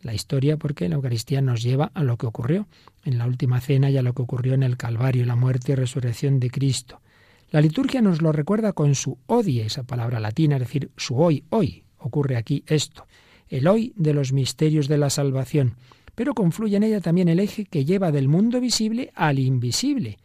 La 0.02 0.14
historia, 0.14 0.56
porque 0.56 0.88
la 0.88 0.94
Eucaristía 0.94 1.42
nos 1.42 1.62
lleva 1.62 1.90
a 1.92 2.04
lo 2.04 2.16
que 2.16 2.26
ocurrió 2.26 2.66
en 3.04 3.18
la 3.18 3.26
última 3.26 3.60
cena 3.60 3.90
y 3.90 3.98
a 3.98 4.02
lo 4.02 4.14
que 4.14 4.22
ocurrió 4.22 4.54
en 4.54 4.62
el 4.62 4.76
Calvario, 4.76 5.26
la 5.26 5.36
muerte 5.36 5.72
y 5.72 5.74
resurrección 5.74 6.40
de 6.40 6.50
Cristo. 6.50 7.00
La 7.50 7.60
liturgia 7.60 8.00
nos 8.00 8.22
lo 8.22 8.30
recuerda 8.30 8.72
con 8.72 8.94
su 8.94 9.18
odie, 9.26 9.66
esa 9.66 9.82
palabra 9.82 10.20
latina, 10.20 10.56
es 10.56 10.60
decir, 10.60 10.90
su 10.96 11.16
hoy, 11.16 11.44
hoy. 11.50 11.84
Ocurre 11.98 12.36
aquí 12.36 12.64
esto, 12.66 13.06
el 13.48 13.66
hoy 13.66 13.92
de 13.96 14.14
los 14.14 14.32
misterios 14.32 14.88
de 14.88 14.96
la 14.96 15.10
salvación, 15.10 15.76
pero 16.14 16.32
confluye 16.32 16.76
en 16.76 16.84
ella 16.84 17.00
también 17.00 17.28
el 17.28 17.40
eje 17.40 17.64
que 17.64 17.84
lleva 17.84 18.12
del 18.12 18.28
mundo 18.28 18.60
visible 18.60 19.10
al 19.14 19.38
invisible. 19.38 20.18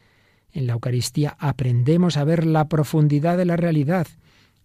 En 0.54 0.68
la 0.68 0.74
Eucaristía 0.74 1.36
aprendemos 1.38 2.16
a 2.16 2.24
ver 2.24 2.46
la 2.46 2.70
profundidad 2.70 3.38
de 3.38 3.46
la 3.46 3.58
realidad. 3.58 4.08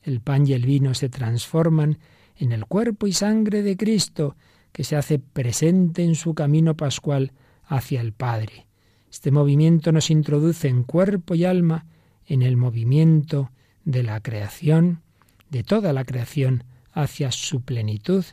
El 0.03 0.21
pan 0.21 0.47
y 0.47 0.53
el 0.53 0.67
vino 0.67 0.95
se 0.95 1.09
transforman 1.09 1.99
en 2.37 2.53
el 2.53 2.67
cuerpo 2.67 3.07
y 3.07 3.13
sangre 3.13 3.63
de 3.63 3.77
Cristo, 3.77 4.37
que 4.71 4.85
se 4.85 4.97
hace 4.97 5.19
presente 5.19 6.05
en 6.05 6.15
su 6.15 6.35
camino 6.35 6.77
pascual 6.77 7.33
hacia 7.65 8.01
el 8.01 8.13
Padre. 8.13 8.67
Este 9.11 9.31
movimiento 9.33 9.91
nos 9.91 10.11
introduce 10.11 10.69
en 10.69 10.85
cuerpo 10.85 11.35
y 11.35 11.45
alma 11.45 11.87
en 12.31 12.43
el 12.43 12.57
movimiento 12.57 13.51
de 13.85 14.05
la 14.05 14.21
creación, 14.21 15.03
de 15.51 15.65
toda 15.65 15.93
la 15.93 16.05
creación, 16.05 16.63
hacia 16.93 17.33
su 17.33 17.61
plenitud 17.63 18.25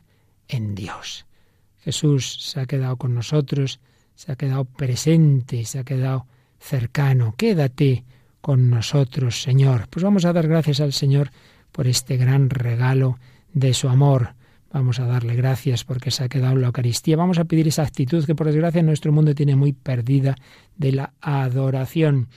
en 0.47 0.75
Dios. 0.75 1.25
Jesús 1.79 2.37
se 2.43 2.59
ha 2.59 2.67
quedado 2.67 2.97
con 2.97 3.15
nosotros, 3.15 3.79
se 4.13 4.31
ha 4.31 4.35
quedado 4.35 4.65
presente, 4.65 5.65
se 5.65 5.79
ha 5.79 5.83
quedado 5.83 6.27
cercano. 6.59 7.33
Quédate 7.35 8.05
con 8.39 8.69
nosotros, 8.69 9.41
Señor. 9.41 9.87
Pues 9.89 10.03
vamos 10.03 10.25
a 10.25 10.33
dar 10.33 10.47
gracias 10.47 10.79
al 10.79 10.93
Señor 10.93 11.31
por 11.71 11.87
este 11.87 12.17
gran 12.17 12.51
regalo 12.51 13.17
de 13.51 13.73
su 13.73 13.89
amor. 13.89 14.35
Vamos 14.71 14.99
a 14.99 15.07
darle 15.07 15.35
gracias 15.35 15.83
porque 15.83 16.11
se 16.11 16.23
ha 16.23 16.29
quedado 16.29 16.53
en 16.53 16.61
la 16.61 16.67
Eucaristía. 16.67 17.17
Vamos 17.17 17.39
a 17.39 17.45
pedir 17.45 17.67
esa 17.67 17.81
actitud 17.81 18.25
que 18.25 18.35
por 18.35 18.45
desgracia 18.45 18.83
nuestro 18.83 19.11
mundo 19.11 19.33
tiene 19.33 19.55
muy 19.55 19.73
perdida 19.73 20.35
de 20.75 20.91
la 20.91 21.13
adoración. 21.19 22.27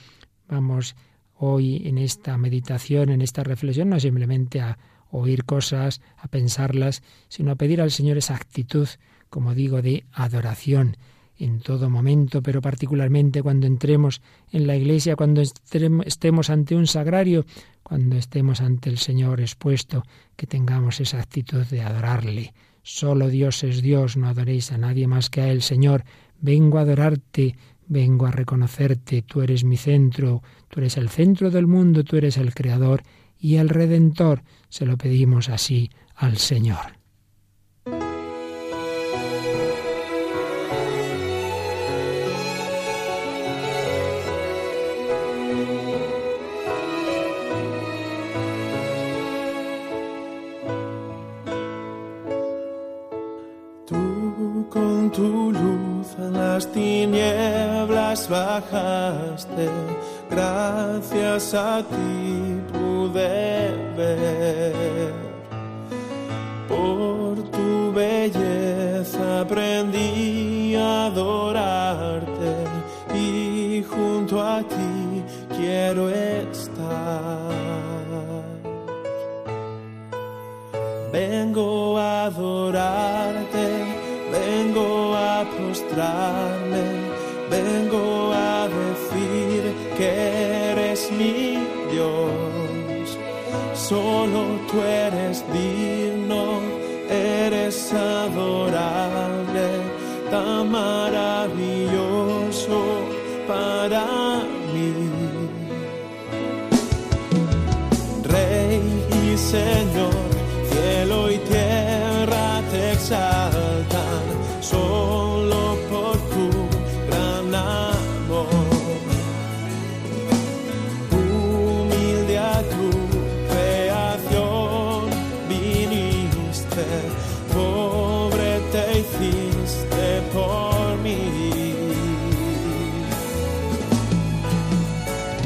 Vamos 0.47 0.95
hoy 1.43 1.87
en 1.87 1.97
esta 1.97 2.37
meditación, 2.37 3.09
en 3.09 3.21
esta 3.21 3.43
reflexión, 3.43 3.89
no 3.89 3.99
simplemente 3.99 4.61
a 4.61 4.77
oír 5.09 5.43
cosas, 5.43 5.99
a 6.17 6.27
pensarlas, 6.27 7.01
sino 7.29 7.51
a 7.51 7.55
pedir 7.55 7.81
al 7.81 7.89
Señor 7.89 8.17
esa 8.17 8.35
actitud, 8.35 8.87
como 9.29 9.55
digo, 9.55 9.81
de 9.81 10.05
adoración 10.13 10.97
en 11.39 11.59
todo 11.59 11.89
momento, 11.89 12.43
pero 12.43 12.61
particularmente 12.61 13.41
cuando 13.41 13.65
entremos 13.65 14.21
en 14.51 14.67
la 14.67 14.75
iglesia, 14.75 15.15
cuando 15.15 15.41
estemos 15.41 16.51
ante 16.51 16.75
un 16.75 16.85
sagrario, 16.85 17.45
cuando 17.81 18.17
estemos 18.17 18.61
ante 18.61 18.91
el 18.91 18.99
Señor 18.99 19.41
expuesto, 19.41 20.03
que 20.35 20.45
tengamos 20.45 20.99
esa 20.99 21.19
actitud 21.19 21.65
de 21.65 21.81
adorarle. 21.81 22.53
Solo 22.83 23.29
Dios 23.29 23.63
es 23.63 23.81
Dios, 23.81 24.15
no 24.15 24.27
adoréis 24.27 24.71
a 24.71 24.77
nadie 24.77 25.07
más 25.07 25.31
que 25.31 25.41
a 25.41 25.49
Él, 25.49 25.63
Señor. 25.63 26.03
Vengo 26.39 26.77
a 26.77 26.81
adorarte, 26.81 27.55
vengo 27.91 28.25
a 28.25 28.31
reconocerte, 28.31 29.21
tú 29.21 29.41
eres 29.41 29.65
mi 29.65 29.75
centro, 29.75 30.41
tú 30.69 30.79
eres 30.79 30.95
el 30.95 31.09
centro 31.09 31.51
del 31.51 31.67
mundo, 31.67 32.05
tú 32.05 32.15
eres 32.15 32.37
el 32.37 32.53
Creador 32.53 33.03
y 33.37 33.57
el 33.57 33.67
Redentor. 33.67 34.43
Se 34.69 34.85
lo 34.85 34.97
pedimos 34.97 35.49
así 35.49 35.91
al 36.15 36.37
Señor. 36.37 37.00
Tinieblas 58.11 58.27
bajaste, 58.27 59.69
gracias 60.29 61.53
a 61.53 61.81
ti 61.83 62.61
pude 62.71 63.71
ver. 63.95 65.13
Por 66.67 67.49
tu 67.51 67.91
belleza 67.93 69.41
aprendí 69.41 70.75
a 70.75 71.05
adorarte 71.07 72.55
y 73.13 73.83
junto 73.83 74.41
a 74.41 74.59
ti 74.59 75.23
quiero 75.57 76.09
estar. 76.09 77.51
Vengo 81.11 81.97
a 81.97 82.25
adorarte 82.25 83.20
Solo 93.91 94.57
tú 94.71 94.81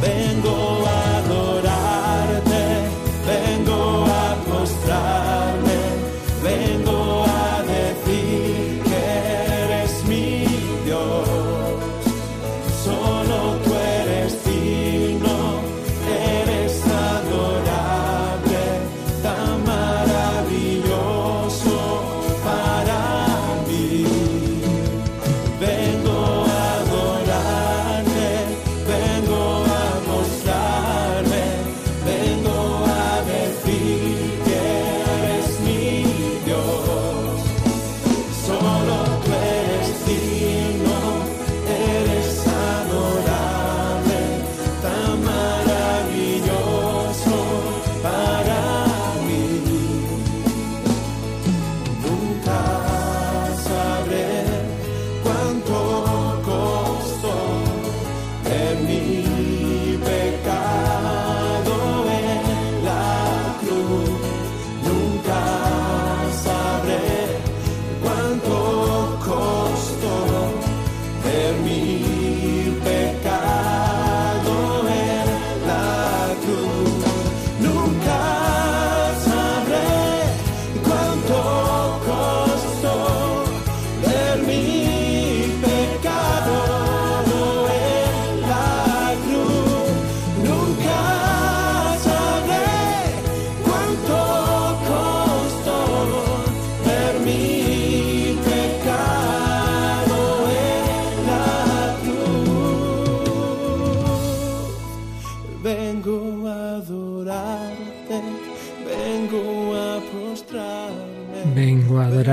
Vengo 0.05 0.64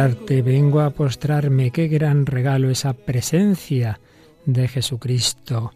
vengo 0.09 0.81
a 0.81 0.91
postrarme. 0.91 1.71
Qué 1.71 1.89
gran 1.89 2.27
regalo 2.27 2.71
esa 2.71 2.93
presencia 2.93 4.01
de 4.45 4.67
Jesucristo, 4.67 5.73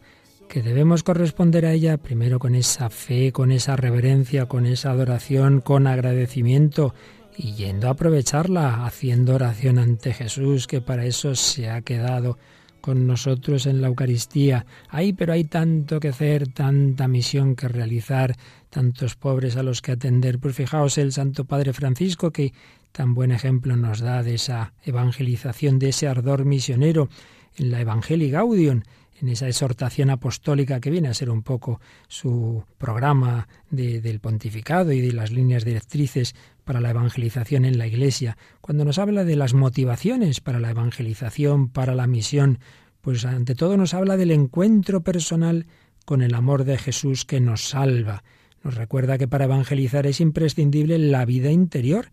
que 0.48 0.62
debemos 0.62 1.02
corresponder 1.02 1.66
a 1.66 1.72
ella 1.72 1.96
primero 1.96 2.38
con 2.38 2.54
esa 2.54 2.90
fe, 2.90 3.30
con 3.32 3.52
esa 3.52 3.76
reverencia, 3.76 4.46
con 4.46 4.66
esa 4.66 4.90
adoración, 4.90 5.60
con 5.60 5.86
agradecimiento 5.86 6.94
y 7.36 7.54
yendo 7.54 7.88
a 7.88 7.92
aprovecharla, 7.92 8.84
haciendo 8.84 9.34
oración 9.34 9.78
ante 9.78 10.12
Jesús, 10.12 10.66
que 10.66 10.80
para 10.80 11.04
eso 11.04 11.34
se 11.34 11.70
ha 11.70 11.82
quedado 11.82 12.38
con 12.86 13.06
nosotros 13.06 13.66
en 13.66 13.80
la 13.80 13.88
Eucaristía. 13.88 14.64
Ay, 14.88 15.12
pero 15.12 15.32
hay 15.32 15.42
tanto 15.42 15.98
que 15.98 16.08
hacer, 16.08 16.52
tanta 16.52 17.08
misión 17.08 17.56
que 17.56 17.66
realizar, 17.66 18.36
tantos 18.70 19.16
pobres 19.16 19.56
a 19.56 19.64
los 19.64 19.82
que 19.82 19.90
atender. 19.90 20.38
Pues 20.38 20.54
fijaos 20.54 20.96
el 20.96 21.12
Santo 21.12 21.44
Padre 21.44 21.72
Francisco 21.72 22.30
que 22.30 22.52
tan 22.96 23.12
buen 23.12 23.30
ejemplo 23.30 23.76
nos 23.76 24.00
da 24.00 24.22
de 24.22 24.34
esa 24.34 24.72
evangelización, 24.82 25.78
de 25.78 25.90
ese 25.90 26.08
ardor 26.08 26.46
misionero 26.46 27.10
en 27.56 27.70
la 27.70 27.82
Evangelii 27.82 28.30
Gaudium, 28.30 28.84
en 29.20 29.28
esa 29.28 29.48
exhortación 29.48 30.08
apostólica 30.08 30.80
que 30.80 30.90
viene 30.90 31.08
a 31.08 31.14
ser 31.14 31.28
un 31.28 31.42
poco 31.42 31.78
su 32.08 32.64
programa 32.78 33.48
de- 33.70 34.00
del 34.00 34.20
pontificado 34.20 34.92
y 34.92 35.02
de 35.02 35.12
las 35.12 35.30
líneas 35.30 35.66
directrices 35.66 36.34
para 36.64 36.80
la 36.80 36.88
evangelización 36.90 37.66
en 37.66 37.76
la 37.76 37.86
Iglesia, 37.86 38.38
cuando 38.62 38.86
nos 38.86 38.98
habla 38.98 39.24
de 39.24 39.36
las 39.36 39.52
motivaciones 39.52 40.40
para 40.40 40.58
la 40.58 40.70
evangelización, 40.70 41.68
para 41.68 41.94
la 41.94 42.06
misión, 42.06 42.60
pues 43.02 43.26
ante 43.26 43.54
todo 43.54 43.76
nos 43.76 43.92
habla 43.92 44.16
del 44.16 44.30
encuentro 44.30 45.02
personal 45.02 45.66
con 46.06 46.22
el 46.22 46.34
amor 46.34 46.64
de 46.64 46.78
Jesús 46.78 47.26
que 47.26 47.40
nos 47.40 47.68
salva. 47.68 48.24
Nos 48.64 48.74
recuerda 48.74 49.18
que 49.18 49.28
para 49.28 49.44
evangelizar 49.44 50.06
es 50.06 50.20
imprescindible 50.22 50.98
la 50.98 51.26
vida 51.26 51.50
interior. 51.50 52.06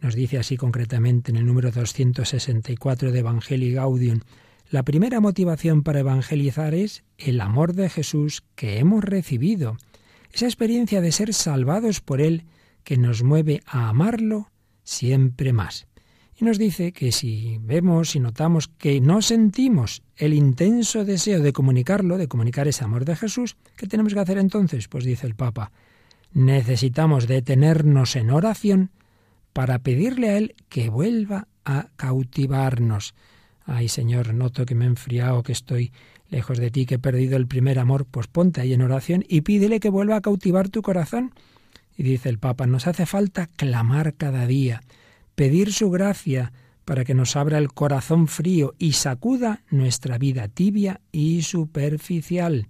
Nos 0.00 0.14
dice 0.14 0.38
así 0.38 0.56
concretamente 0.56 1.30
en 1.30 1.36
el 1.36 1.46
número 1.46 1.70
264 1.70 3.12
de 3.12 3.18
Evangelii 3.18 3.72
Gaudium. 3.72 4.20
La 4.70 4.82
primera 4.82 5.20
motivación 5.20 5.82
para 5.82 6.00
evangelizar 6.00 6.74
es 6.74 7.04
el 7.18 7.40
amor 7.40 7.72
de 7.72 7.88
Jesús 7.88 8.42
que 8.54 8.78
hemos 8.78 9.04
recibido. 9.04 9.76
Esa 10.32 10.46
experiencia 10.46 11.00
de 11.00 11.12
ser 11.12 11.32
salvados 11.32 12.00
por 12.00 12.20
Él 12.20 12.44
que 12.84 12.96
nos 12.96 13.22
mueve 13.22 13.62
a 13.66 13.88
amarlo 13.88 14.50
siempre 14.82 15.52
más. 15.52 15.86
Y 16.38 16.44
nos 16.44 16.58
dice 16.58 16.92
que 16.92 17.12
si 17.12 17.58
vemos 17.62 18.14
y 18.14 18.20
notamos 18.20 18.68
que 18.68 19.00
no 19.00 19.22
sentimos 19.22 20.02
el 20.16 20.34
intenso 20.34 21.04
deseo 21.06 21.40
de 21.40 21.54
comunicarlo, 21.54 22.18
de 22.18 22.28
comunicar 22.28 22.68
ese 22.68 22.84
amor 22.84 23.06
de 23.06 23.16
Jesús, 23.16 23.56
¿qué 23.76 23.86
tenemos 23.86 24.12
que 24.12 24.20
hacer 24.20 24.36
entonces? 24.36 24.88
Pues 24.88 25.04
dice 25.04 25.26
el 25.26 25.34
Papa, 25.34 25.72
necesitamos 26.34 27.26
detenernos 27.26 28.16
en 28.16 28.30
oración 28.30 28.90
para 29.56 29.78
pedirle 29.78 30.28
a 30.28 30.36
Él 30.36 30.54
que 30.68 30.90
vuelva 30.90 31.48
a 31.64 31.88
cautivarnos. 31.96 33.14
Ay 33.64 33.88
Señor, 33.88 34.34
noto 34.34 34.66
que 34.66 34.74
me 34.74 34.84
he 34.84 34.88
enfriado, 34.88 35.42
que 35.42 35.52
estoy 35.52 35.92
lejos 36.28 36.58
de 36.58 36.70
ti, 36.70 36.84
que 36.84 36.96
he 36.96 36.98
perdido 36.98 37.38
el 37.38 37.46
primer 37.46 37.78
amor, 37.78 38.04
pues 38.04 38.26
ponte 38.26 38.60
ahí 38.60 38.74
en 38.74 38.82
oración 38.82 39.24
y 39.26 39.40
pídele 39.40 39.80
que 39.80 39.88
vuelva 39.88 40.16
a 40.16 40.20
cautivar 40.20 40.68
tu 40.68 40.82
corazón. 40.82 41.32
Y 41.96 42.02
dice 42.02 42.28
el 42.28 42.38
Papa, 42.38 42.66
nos 42.66 42.86
hace 42.86 43.06
falta 43.06 43.46
clamar 43.46 44.12
cada 44.12 44.46
día, 44.46 44.82
pedir 45.34 45.72
su 45.72 45.90
gracia 45.90 46.52
para 46.84 47.06
que 47.06 47.14
nos 47.14 47.34
abra 47.34 47.56
el 47.56 47.72
corazón 47.72 48.28
frío 48.28 48.74
y 48.78 48.92
sacuda 48.92 49.62
nuestra 49.70 50.18
vida 50.18 50.48
tibia 50.48 51.00
y 51.12 51.40
superficial. 51.40 52.68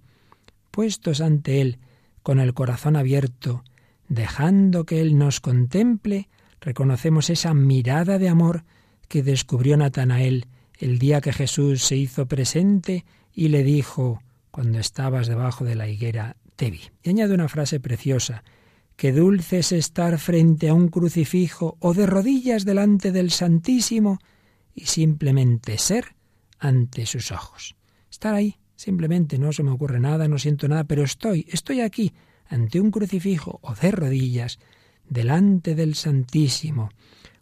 Puestos 0.71 1.19
ante 1.19 1.59
Él, 1.59 1.79
con 2.23 2.39
el 2.39 2.53
corazón 2.53 2.95
abierto, 2.95 3.65
dejando 4.07 4.85
que 4.85 5.01
Él 5.01 5.17
nos 5.17 5.41
contemple, 5.41 6.29
reconocemos 6.61 7.29
esa 7.29 7.53
mirada 7.53 8.17
de 8.17 8.29
amor 8.29 8.63
que 9.07 9.23
descubrió 9.23 9.77
Natanael 9.77 10.47
el 10.77 10.99
día 10.99 11.21
que 11.21 11.33
Jesús 11.33 11.83
se 11.83 11.95
hizo 11.95 12.27
presente 12.27 13.05
y 13.33 13.47
le 13.47 13.63
dijo, 13.63 14.21
cuando 14.51 14.79
estabas 14.79 15.27
debajo 15.27 15.65
de 15.65 15.75
la 15.75 15.87
higuera, 15.87 16.37
te 16.55 16.71
vi. 16.71 16.81
Y 17.03 17.09
añade 17.09 17.33
una 17.33 17.49
frase 17.49 17.79
preciosa, 17.79 18.43
Qué 18.97 19.11
dulce 19.11 19.59
es 19.59 19.71
estar 19.73 20.17
frente 20.17 20.69
a 20.69 20.73
un 20.73 20.87
crucifijo 20.87 21.77
o 21.79 21.93
de 21.93 22.07
rodillas 22.07 22.65
delante 22.65 23.11
del 23.11 23.29
Santísimo 23.29 24.17
y 24.73 24.85
simplemente 24.85 25.77
ser 25.77 26.15
ante 26.57 27.05
sus 27.05 27.31
ojos. 27.31 27.75
Estar 28.09 28.33
ahí, 28.33 28.57
simplemente 28.75 29.37
no 29.37 29.53
se 29.53 29.61
me 29.61 29.69
ocurre 29.69 29.99
nada, 29.99 30.27
no 30.27 30.39
siento 30.39 30.67
nada, 30.67 30.85
pero 30.85 31.03
estoy, 31.03 31.45
estoy 31.51 31.81
aquí, 31.81 32.11
ante 32.47 32.79
un 32.79 32.89
crucifijo 32.89 33.59
o 33.61 33.75
de 33.75 33.91
rodillas, 33.91 34.57
delante 35.09 35.75
del 35.75 35.95
Santísimo. 35.95 36.89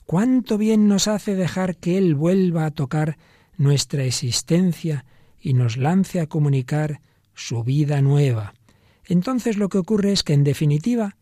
Cuánto 0.05 0.57
bien 0.57 0.87
nos 0.87 1.07
hace 1.07 1.35
dejar 1.35 1.77
que 1.77 1.97
Él 1.97 2.15
vuelva 2.15 2.65
a 2.65 2.71
tocar 2.71 3.17
nuestra 3.57 4.03
existencia 4.03 5.05
y 5.39 5.53
nos 5.53 5.77
lance 5.77 6.19
a 6.19 6.27
comunicar 6.27 7.01
su 7.33 7.63
vida 7.63 8.01
nueva. 8.01 8.53
Entonces 9.05 9.57
lo 9.57 9.69
que 9.69 9.77
ocurre 9.77 10.11
es 10.11 10.23
que, 10.23 10.33
en 10.33 10.43
definitiva, 10.43 11.15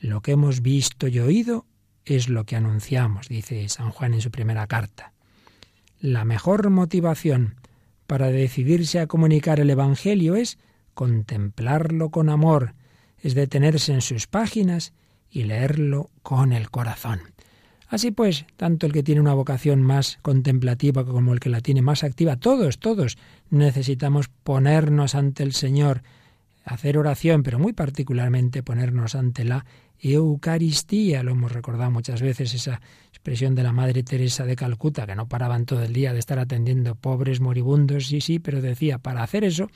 lo 0.00 0.20
que 0.20 0.32
hemos 0.32 0.62
visto 0.62 1.08
y 1.08 1.18
oído 1.18 1.66
es 2.04 2.28
lo 2.28 2.44
que 2.44 2.56
anunciamos, 2.56 3.28
dice 3.28 3.68
San 3.68 3.90
Juan 3.90 4.14
en 4.14 4.20
su 4.20 4.30
primera 4.30 4.66
carta. 4.66 5.12
La 6.00 6.24
mejor 6.24 6.70
motivación 6.70 7.56
para 8.06 8.30
decidirse 8.30 9.00
a 9.00 9.06
comunicar 9.06 9.60
el 9.60 9.70
Evangelio 9.70 10.34
es 10.34 10.58
contemplarlo 10.94 12.10
con 12.10 12.28
amor, 12.28 12.74
es 13.18 13.34
detenerse 13.34 13.92
en 13.92 14.00
sus 14.00 14.26
páginas 14.26 14.92
y 15.30 15.44
leerlo 15.44 16.10
con 16.22 16.52
el 16.52 16.70
corazón. 16.70 17.20
Así 17.88 18.12
pues, 18.12 18.46
tanto 18.56 18.86
el 18.86 18.92
que 18.92 19.02
tiene 19.02 19.20
una 19.20 19.34
vocación 19.34 19.82
más 19.82 20.18
contemplativa 20.22 21.04
como 21.04 21.32
el 21.32 21.40
que 21.40 21.50
la 21.50 21.60
tiene 21.60 21.82
más 21.82 22.04
activa, 22.04 22.36
todos, 22.36 22.78
todos 22.78 23.18
necesitamos 23.50 24.28
ponernos 24.28 25.16
ante 25.16 25.42
el 25.42 25.52
Señor, 25.52 26.02
hacer 26.64 26.98
oración, 26.98 27.42
pero 27.42 27.58
muy 27.58 27.72
particularmente 27.72 28.62
ponernos 28.62 29.16
ante 29.16 29.44
la 29.44 29.64
Eucaristía. 29.98 31.24
Lo 31.24 31.32
hemos 31.32 31.50
recordado 31.50 31.90
muchas 31.90 32.22
veces, 32.22 32.54
esa 32.54 32.80
expresión 33.08 33.56
de 33.56 33.64
la 33.64 33.72
Madre 33.72 34.04
Teresa 34.04 34.44
de 34.44 34.54
Calcuta, 34.54 35.04
que 35.04 35.16
no 35.16 35.28
paraban 35.28 35.66
todo 35.66 35.82
el 35.82 35.92
día 35.92 36.12
de 36.12 36.20
estar 36.20 36.38
atendiendo 36.38 36.94
pobres 36.94 37.40
moribundos, 37.40 38.06
sí, 38.06 38.20
sí, 38.20 38.38
pero 38.38 38.62
decía, 38.62 38.98
para 38.98 39.24
hacer 39.24 39.42
eso 39.42 39.68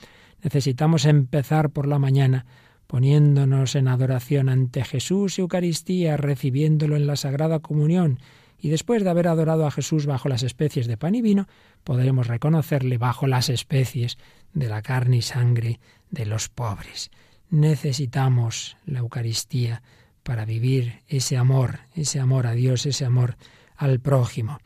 necesitamos 0.43 1.07
empezar 1.07 1.71
por 1.71 1.88
la 1.88 1.99
mañana 1.99 2.47
poniéndonos 2.95 3.75
en 3.75 3.89
adoración 3.89 4.49
ante 4.49 4.85
Jesús 4.85 5.41
Eucaristía, 5.41 6.17
recibiéndolo 6.17 6.95
en 6.95 7.09
la 7.09 7.17
Sagrada 7.17 7.59
Comunión, 7.59 8.21
y 8.57 8.69
después 8.69 9.03
de 9.03 9.11
haber 9.11 9.27
adorado 9.27 9.67
a 9.67 9.73
Jesús 9.73 10.07
bajo 10.07 10.29
las 10.29 10.45
especies 10.45 10.87
de 10.87 10.97
pan 10.97 11.17
y 11.17 11.21
vino, 11.21 11.49
podremos 11.83 12.29
reconocerle 12.29 12.97
bajo 12.97 13.27
las 13.27 13.49
especies 13.49 14.17
de 14.53 14.69
la 14.69 14.81
carne 14.81 15.17
y 15.17 15.23
sangre 15.23 15.81
de 16.13 16.25
los 16.25 16.49
pobres. 16.49 17.11
Necesitamos 17.51 18.77
la 18.87 19.01
Eucaristía 19.01 19.83
para 20.23 20.45
vivir 20.45 21.01
ese 21.09 21.37
amor, 21.37 21.81
ese 21.97 22.21
amor 22.21 22.47
a 22.47 22.53
Dios, 22.53 22.87
ese 22.87 23.05
amor 23.05 23.37
al 23.75 23.99
prójimo. 23.99 24.61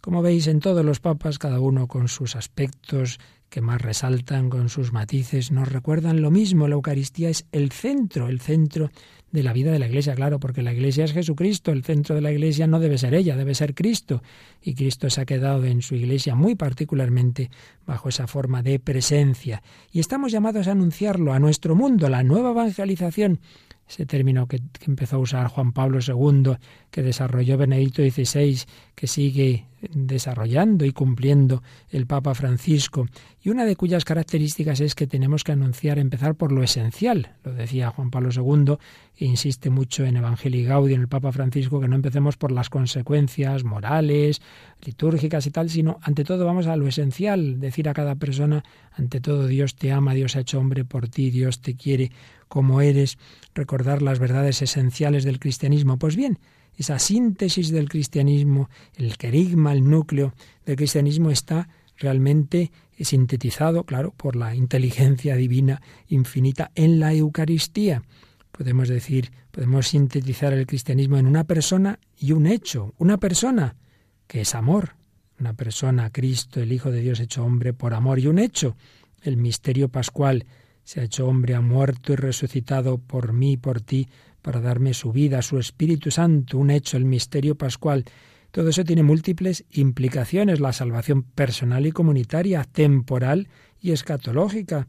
Como 0.00 0.22
veis, 0.22 0.46
en 0.46 0.60
todos 0.60 0.84
los 0.84 1.00
papas, 1.00 1.40
cada 1.40 1.58
uno 1.58 1.88
con 1.88 2.06
sus 2.06 2.36
aspectos 2.36 3.18
que 3.54 3.60
más 3.60 3.80
resaltan 3.80 4.50
con 4.50 4.68
sus 4.68 4.92
matices, 4.92 5.52
nos 5.52 5.68
recuerdan 5.68 6.20
lo 6.20 6.32
mismo. 6.32 6.66
La 6.66 6.74
Eucaristía 6.74 7.28
es 7.28 7.46
el 7.52 7.70
centro, 7.70 8.26
el 8.26 8.40
centro 8.40 8.90
de 9.30 9.44
la 9.44 9.52
vida 9.52 9.70
de 9.70 9.78
la 9.78 9.86
Iglesia, 9.86 10.16
claro, 10.16 10.40
porque 10.40 10.60
la 10.60 10.72
Iglesia 10.72 11.04
es 11.04 11.12
Jesucristo, 11.12 11.70
el 11.70 11.84
centro 11.84 12.16
de 12.16 12.20
la 12.20 12.32
Iglesia 12.32 12.66
no 12.66 12.80
debe 12.80 12.98
ser 12.98 13.14
ella, 13.14 13.36
debe 13.36 13.54
ser 13.54 13.76
Cristo, 13.76 14.24
y 14.60 14.74
Cristo 14.74 15.08
se 15.08 15.20
ha 15.20 15.24
quedado 15.24 15.64
en 15.66 15.82
su 15.82 15.94
Iglesia 15.94 16.34
muy 16.34 16.56
particularmente 16.56 17.48
bajo 17.86 18.08
esa 18.08 18.26
forma 18.26 18.64
de 18.64 18.80
presencia. 18.80 19.62
Y 19.92 20.00
estamos 20.00 20.32
llamados 20.32 20.66
a 20.66 20.72
anunciarlo 20.72 21.32
a 21.32 21.38
nuestro 21.38 21.76
mundo, 21.76 22.08
la 22.08 22.24
nueva 22.24 22.50
evangelización 22.50 23.38
ese 23.88 24.06
término 24.06 24.46
que, 24.46 24.60
empezó 24.86 25.16
a 25.16 25.20
usar 25.20 25.46
Juan 25.48 25.72
Pablo 25.72 25.98
II, 26.00 26.56
que 26.90 27.02
desarrolló 27.02 27.58
Benedicto 27.58 28.02
XVI, 28.02 28.60
que 28.94 29.06
sigue 29.06 29.66
desarrollando 29.92 30.84
y 30.84 30.92
cumpliendo 30.92 31.62
el 31.90 32.06
Papa 32.06 32.34
Francisco, 32.34 33.06
y 33.42 33.50
una 33.50 33.66
de 33.66 33.76
cuyas 33.76 34.04
características 34.04 34.80
es 34.80 34.94
que 34.94 35.06
tenemos 35.06 35.44
que 35.44 35.52
anunciar, 35.52 35.98
empezar 35.98 36.34
por 36.34 36.50
lo 36.52 36.62
esencial. 36.62 37.34
Lo 37.44 37.52
decía 37.52 37.90
Juan 37.90 38.10
Pablo 38.10 38.30
II, 38.34 38.76
e 39.18 39.26
insiste 39.26 39.68
mucho 39.68 40.04
en 40.04 40.16
Evangelii 40.16 40.64
Gaudium, 40.64 40.96
en 40.96 41.00
el 41.02 41.08
Papa 41.08 41.32
Francisco, 41.32 41.80
que 41.80 41.88
no 41.88 41.96
empecemos 41.96 42.36
por 42.38 42.52
las 42.52 42.70
consecuencias 42.70 43.64
morales, 43.64 44.40
litúrgicas 44.82 45.46
y 45.46 45.50
tal, 45.50 45.68
sino 45.68 45.98
ante 46.02 46.24
todo 46.24 46.46
vamos 46.46 46.66
a 46.66 46.76
lo 46.76 46.88
esencial, 46.88 47.60
decir 47.60 47.88
a 47.88 47.94
cada 47.94 48.14
persona, 48.14 48.64
ante 48.92 49.20
todo 49.20 49.46
Dios 49.46 49.76
te 49.76 49.92
ama, 49.92 50.14
Dios 50.14 50.36
ha 50.36 50.40
hecho 50.40 50.58
hombre 50.58 50.84
por 50.84 51.08
ti, 51.08 51.30
Dios 51.30 51.60
te 51.60 51.74
quiere 51.76 52.10
como 52.48 52.80
eres, 52.80 53.18
recordar 53.54 54.02
las 54.02 54.18
verdades 54.18 54.62
esenciales 54.62 55.24
del 55.24 55.38
cristianismo. 55.38 55.98
Pues 55.98 56.16
bien, 56.16 56.38
esa 56.76 56.98
síntesis 56.98 57.70
del 57.70 57.88
cristianismo, 57.88 58.68
el 58.96 59.16
querigma, 59.16 59.72
el 59.72 59.88
núcleo 59.88 60.34
del 60.66 60.76
cristianismo 60.76 61.30
está 61.30 61.68
realmente 61.96 62.72
sintetizado, 62.98 63.84
claro, 63.84 64.12
por 64.12 64.36
la 64.36 64.54
inteligencia 64.54 65.36
divina 65.36 65.80
infinita 66.08 66.70
en 66.74 67.00
la 67.00 67.12
Eucaristía. 67.12 68.02
Podemos 68.52 68.88
decir, 68.88 69.32
podemos 69.50 69.88
sintetizar 69.88 70.52
el 70.52 70.66
cristianismo 70.66 71.16
en 71.18 71.26
una 71.26 71.44
persona 71.44 71.98
y 72.16 72.32
un 72.32 72.46
hecho, 72.46 72.94
una 72.98 73.18
persona 73.18 73.76
que 74.26 74.42
es 74.42 74.54
amor, 74.54 74.94
una 75.40 75.54
persona, 75.54 76.10
Cristo, 76.10 76.60
el 76.60 76.72
Hijo 76.72 76.90
de 76.90 77.00
Dios 77.00 77.20
hecho 77.20 77.44
hombre 77.44 77.72
por 77.72 77.94
amor 77.94 78.18
y 78.18 78.28
un 78.28 78.38
hecho, 78.38 78.76
el 79.22 79.36
misterio 79.36 79.88
pascual, 79.88 80.46
se 80.84 81.00
ha 81.00 81.04
hecho 81.04 81.26
hombre, 81.26 81.54
ha 81.54 81.60
muerto 81.60 82.12
y 82.12 82.16
resucitado 82.16 82.98
por 82.98 83.32
mí 83.32 83.52
y 83.52 83.56
por 83.56 83.80
ti, 83.80 84.08
para 84.42 84.60
darme 84.60 84.92
su 84.92 85.10
vida, 85.10 85.40
su 85.40 85.58
Espíritu 85.58 86.10
Santo, 86.10 86.58
un 86.58 86.70
hecho, 86.70 86.98
el 86.98 87.06
misterio 87.06 87.56
pascual. 87.56 88.04
Todo 88.50 88.68
eso 88.68 88.84
tiene 88.84 89.02
múltiples 89.02 89.64
implicaciones, 89.70 90.60
la 90.60 90.72
salvación 90.72 91.22
personal 91.22 91.86
y 91.86 91.92
comunitaria, 91.92 92.62
temporal 92.64 93.48
y 93.80 93.92
escatológica. 93.92 94.86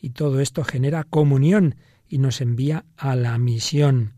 Y 0.00 0.10
todo 0.10 0.40
esto 0.40 0.64
genera 0.64 1.04
comunión 1.04 1.76
y 2.08 2.18
nos 2.18 2.42
envía 2.42 2.84
a 2.96 3.16
la 3.16 3.38
misión. 3.38 4.12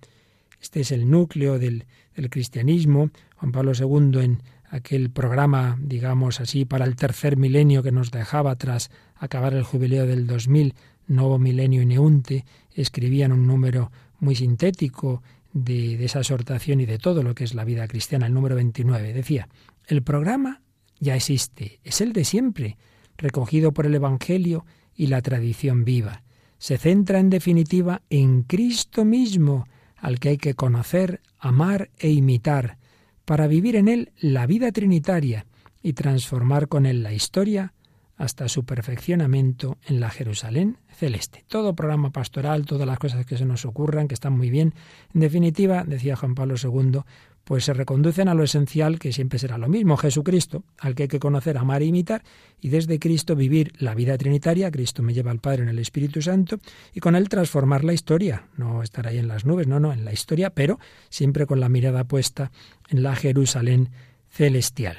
Este 0.60 0.80
es 0.80 0.90
el 0.90 1.08
núcleo 1.08 1.58
del, 1.58 1.86
del 2.16 2.28
cristianismo. 2.28 3.10
Juan 3.36 3.52
Pablo 3.52 3.72
II 3.78 4.20
en 4.20 4.42
aquel 4.72 5.10
programa, 5.10 5.76
digamos 5.80 6.40
así, 6.40 6.64
para 6.64 6.84
el 6.86 6.96
tercer 6.96 7.36
milenio 7.36 7.82
que 7.82 7.92
nos 7.92 8.10
dejaba 8.10 8.56
tras 8.56 8.90
acabar 9.14 9.54
el 9.54 9.62
jubileo 9.62 10.06
del 10.06 10.26
2000, 10.26 10.74
Nuevo 11.06 11.38
Milenio 11.38 11.82
y 11.82 11.86
Neunte, 11.86 12.44
escribían 12.74 13.32
un 13.32 13.46
número 13.46 13.90
muy 14.20 14.34
sintético 14.34 15.22
de, 15.52 15.96
de, 15.96 16.04
esa 16.04 16.20
exhortación 16.20 16.80
y 16.80 16.86
de 16.86 16.98
todo 16.98 17.22
lo 17.22 17.34
que 17.34 17.44
es 17.44 17.54
la 17.54 17.64
vida 17.64 17.86
cristiana, 17.88 18.26
el 18.26 18.34
número 18.34 18.54
29. 18.54 19.12
Decía, 19.12 19.48
el 19.86 20.02
programa 20.02 20.62
ya 21.00 21.16
existe, 21.16 21.80
es 21.84 22.00
el 22.00 22.12
de 22.12 22.24
siempre, 22.24 22.76
recogido 23.16 23.72
por 23.72 23.86
el 23.86 23.94
Evangelio 23.94 24.64
y 24.94 25.08
la 25.08 25.20
tradición 25.22 25.84
viva. 25.84 26.22
Se 26.58 26.78
centra 26.78 27.18
en 27.18 27.30
definitiva 27.30 28.02
en 28.08 28.42
Cristo 28.42 29.04
mismo, 29.04 29.66
al 29.96 30.18
que 30.18 30.30
hay 30.30 30.38
que 30.38 30.54
conocer, 30.54 31.20
amar 31.38 31.90
e 31.98 32.10
imitar, 32.10 32.78
para 33.24 33.46
vivir 33.46 33.76
en 33.76 33.88
él 33.88 34.12
la 34.20 34.46
vida 34.46 34.72
trinitaria 34.72 35.46
y 35.82 35.94
transformar 35.94 36.68
con 36.68 36.86
él 36.86 37.02
la 37.02 37.12
historia 37.12 37.72
hasta 38.22 38.48
su 38.48 38.64
perfeccionamiento 38.64 39.78
en 39.84 39.98
la 39.98 40.08
Jerusalén 40.08 40.78
celeste. 40.94 41.44
Todo 41.48 41.74
programa 41.74 42.10
pastoral, 42.10 42.66
todas 42.66 42.86
las 42.86 43.00
cosas 43.00 43.26
que 43.26 43.36
se 43.36 43.44
nos 43.44 43.64
ocurran, 43.64 44.06
que 44.06 44.14
están 44.14 44.34
muy 44.34 44.48
bien, 44.48 44.74
en 45.12 45.20
definitiva, 45.20 45.82
decía 45.84 46.14
Juan 46.14 46.36
Pablo 46.36 46.54
II, 46.62 47.00
pues 47.42 47.64
se 47.64 47.74
reconducen 47.74 48.28
a 48.28 48.34
lo 48.34 48.44
esencial 48.44 49.00
que 49.00 49.12
siempre 49.12 49.40
será 49.40 49.58
lo 49.58 49.68
mismo, 49.68 49.96
Jesucristo, 49.96 50.62
al 50.78 50.94
que 50.94 51.02
hay 51.02 51.08
que 51.08 51.18
conocer, 51.18 51.58
amar 51.58 51.82
e 51.82 51.86
imitar, 51.86 52.22
y 52.60 52.68
desde 52.68 53.00
Cristo 53.00 53.34
vivir 53.34 53.72
la 53.78 53.96
vida 53.96 54.16
trinitaria, 54.16 54.70
Cristo 54.70 55.02
me 55.02 55.14
lleva 55.14 55.32
al 55.32 55.40
Padre 55.40 55.64
en 55.64 55.68
el 55.68 55.80
Espíritu 55.80 56.22
Santo, 56.22 56.60
y 56.94 57.00
con 57.00 57.16
él 57.16 57.28
transformar 57.28 57.82
la 57.82 57.92
historia, 57.92 58.46
no 58.56 58.84
estar 58.84 59.08
ahí 59.08 59.18
en 59.18 59.26
las 59.26 59.44
nubes, 59.44 59.66
no, 59.66 59.80
no, 59.80 59.92
en 59.92 60.04
la 60.04 60.12
historia, 60.12 60.50
pero 60.50 60.78
siempre 61.08 61.44
con 61.44 61.58
la 61.58 61.68
mirada 61.68 62.04
puesta 62.04 62.52
en 62.88 63.02
la 63.02 63.16
Jerusalén 63.16 63.90
celestial. 64.30 64.98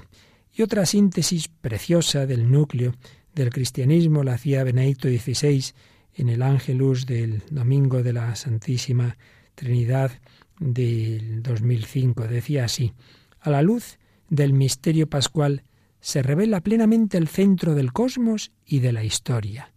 Y 0.56 0.62
otra 0.62 0.86
síntesis 0.86 1.48
preciosa 1.48 2.26
del 2.26 2.52
núcleo 2.52 2.94
del 3.34 3.50
cristianismo 3.50 4.24
la 4.24 4.34
hacía 4.34 4.64
Benedicto 4.64 5.08
XVI 5.08 5.74
en 6.14 6.30
el 6.30 6.44
Ángelus 6.44 7.08
del 7.08 7.42
Domingo 7.50 8.04
de 8.04 8.14
la 8.14 8.36
Santísima 8.36 9.18
Trinidad 9.56 10.12
del 10.60 11.42
2005. 11.42 12.28
Decía 12.28 12.66
así, 12.66 12.94
a 13.40 13.50
la 13.50 13.64
luz 13.64 13.98
del 14.30 14.54
misterio 14.54 15.10
pascual 15.10 15.64
se 16.00 16.22
revela 16.22 16.62
plenamente 16.62 17.18
el 17.18 17.28
centro 17.28 17.74
del 17.76 17.92
cosmos 17.92 18.52
y 18.66 18.80
de 18.80 18.92
la 18.92 19.04
historia. 19.04 19.74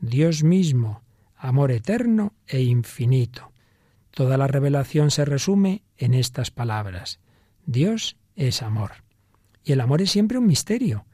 Dios 0.00 0.42
mismo, 0.42 1.02
amor 1.36 1.70
eterno 1.70 2.34
e 2.46 2.62
infinito. 2.62 3.52
Toda 4.10 4.38
la 4.38 4.48
revelación 4.48 5.10
se 5.10 5.24
resume 5.24 5.82
en 5.98 6.14
estas 6.14 6.50
palabras. 6.50 7.20
Dios 7.66 8.16
es 8.34 8.62
amor. 8.62 9.05
Y 9.66 9.72
el 9.72 9.80
amor 9.80 10.00
es 10.00 10.12
siempre 10.12 10.38
un 10.38 10.46
misterio, 10.46 11.06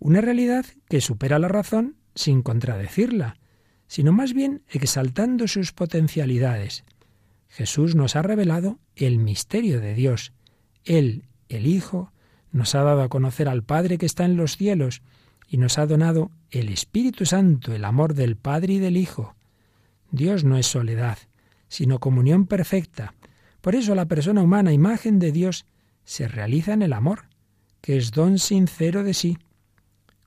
una 0.00 0.20
realidad 0.20 0.66
que 0.88 1.00
supera 1.00 1.38
la 1.38 1.46
razón 1.46 1.94
sin 2.16 2.42
contradecirla, 2.42 3.36
sino 3.86 4.10
más 4.10 4.34
bien 4.34 4.64
exaltando 4.68 5.46
sus 5.46 5.72
potencialidades. 5.72 6.82
Jesús 7.46 7.94
nos 7.94 8.16
ha 8.16 8.22
revelado 8.22 8.80
el 8.96 9.18
misterio 9.18 9.80
de 9.80 9.94
Dios. 9.94 10.32
Él, 10.84 11.22
el 11.48 11.68
Hijo, 11.68 12.12
nos 12.50 12.74
ha 12.74 12.82
dado 12.82 13.02
a 13.02 13.08
conocer 13.08 13.48
al 13.48 13.62
Padre 13.62 13.96
que 13.96 14.06
está 14.06 14.24
en 14.24 14.36
los 14.36 14.56
cielos 14.56 15.02
y 15.46 15.58
nos 15.58 15.78
ha 15.78 15.86
donado 15.86 16.32
el 16.50 16.68
Espíritu 16.68 17.26
Santo, 17.26 17.72
el 17.72 17.84
amor 17.84 18.14
del 18.14 18.34
Padre 18.34 18.72
y 18.72 18.78
del 18.80 18.96
Hijo. 18.96 19.36
Dios 20.10 20.42
no 20.42 20.58
es 20.58 20.66
soledad, 20.66 21.18
sino 21.68 22.00
comunión 22.00 22.46
perfecta. 22.46 23.14
Por 23.60 23.76
eso 23.76 23.94
la 23.94 24.06
persona 24.06 24.42
humana, 24.42 24.72
imagen 24.72 25.20
de 25.20 25.30
Dios, 25.30 25.64
se 26.02 26.26
realiza 26.26 26.72
en 26.72 26.82
el 26.82 26.92
amor 26.92 27.29
que 27.80 27.96
es 27.96 28.10
don 28.10 28.38
sincero 28.38 29.02
de 29.02 29.14
sí. 29.14 29.38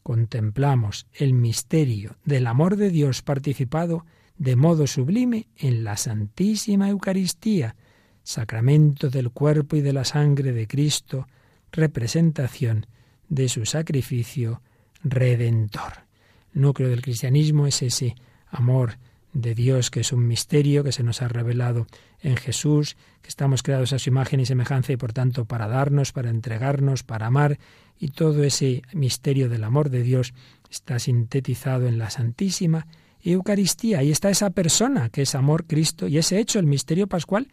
Contemplamos 0.02 1.08
el 1.14 1.34
misterio 1.34 2.18
del 2.26 2.48
amor 2.48 2.76
de 2.76 2.90
Dios 2.90 3.22
participado 3.22 4.06
de 4.38 4.56
modo 4.56 4.88
sublime 4.88 5.48
en 5.58 5.84
la 5.84 5.96
Santísima 5.98 6.90
Eucaristía, 6.90 7.76
sacramento 8.24 9.10
del 9.10 9.32
cuerpo 9.32 9.76
y 9.76 9.82
de 9.82 9.94
la 9.94 10.04
sangre 10.04 10.52
de 10.52 10.68
Cristo, 10.68 11.28
representación 11.72 12.88
de 13.30 13.50
su 13.50 13.66
sacrificio 13.66 14.62
redentor. 15.04 16.06
El 16.54 16.62
núcleo 16.62 16.90
del 16.90 17.02
cristianismo 17.02 17.68
es 17.68 17.82
ese 17.82 18.16
amor 18.48 18.98
de 19.34 19.56
Dios, 19.56 19.90
que 19.90 20.02
es 20.02 20.14
un 20.14 20.28
misterio 20.28 20.84
que 20.84 20.92
se 20.92 21.04
nos 21.04 21.22
ha 21.22 21.28
revelado 21.28 21.88
en 22.22 22.38
Jesús, 22.38 22.96
que 23.22 23.30
estamos 23.30 23.64
creados 23.64 23.92
a 23.94 24.00
su 24.00 24.10
imagen 24.10 24.40
y 24.40 24.46
semejanza 24.46 24.94
y 24.94 24.98
por 24.98 25.12
tanto 25.12 25.46
para 25.46 25.68
darnos, 25.68 26.12
para 26.12 26.30
entregarnos, 26.30 27.04
para 27.04 27.28
amar, 27.28 27.60
y 28.00 28.10
todo 28.10 28.44
ese 28.44 28.84
misterio 28.94 29.50
del 29.50 29.64
amor 29.64 29.90
de 29.90 30.04
Dios 30.04 30.34
está 30.70 31.00
sintetizado 31.00 31.88
en 31.88 31.98
la 31.98 32.10
Santísima 32.10 32.88
Eucaristía. 33.22 34.04
Y 34.04 34.12
está 34.12 34.30
esa 34.30 34.50
persona 34.50 35.10
que 35.10 35.24
es 35.24 35.36
amor 35.36 35.66
Cristo 35.66 36.08
y 36.08 36.18
ese 36.18 36.40
hecho, 36.40 36.60
el 36.60 36.66
misterio 36.66 37.08
pascual. 37.08 37.48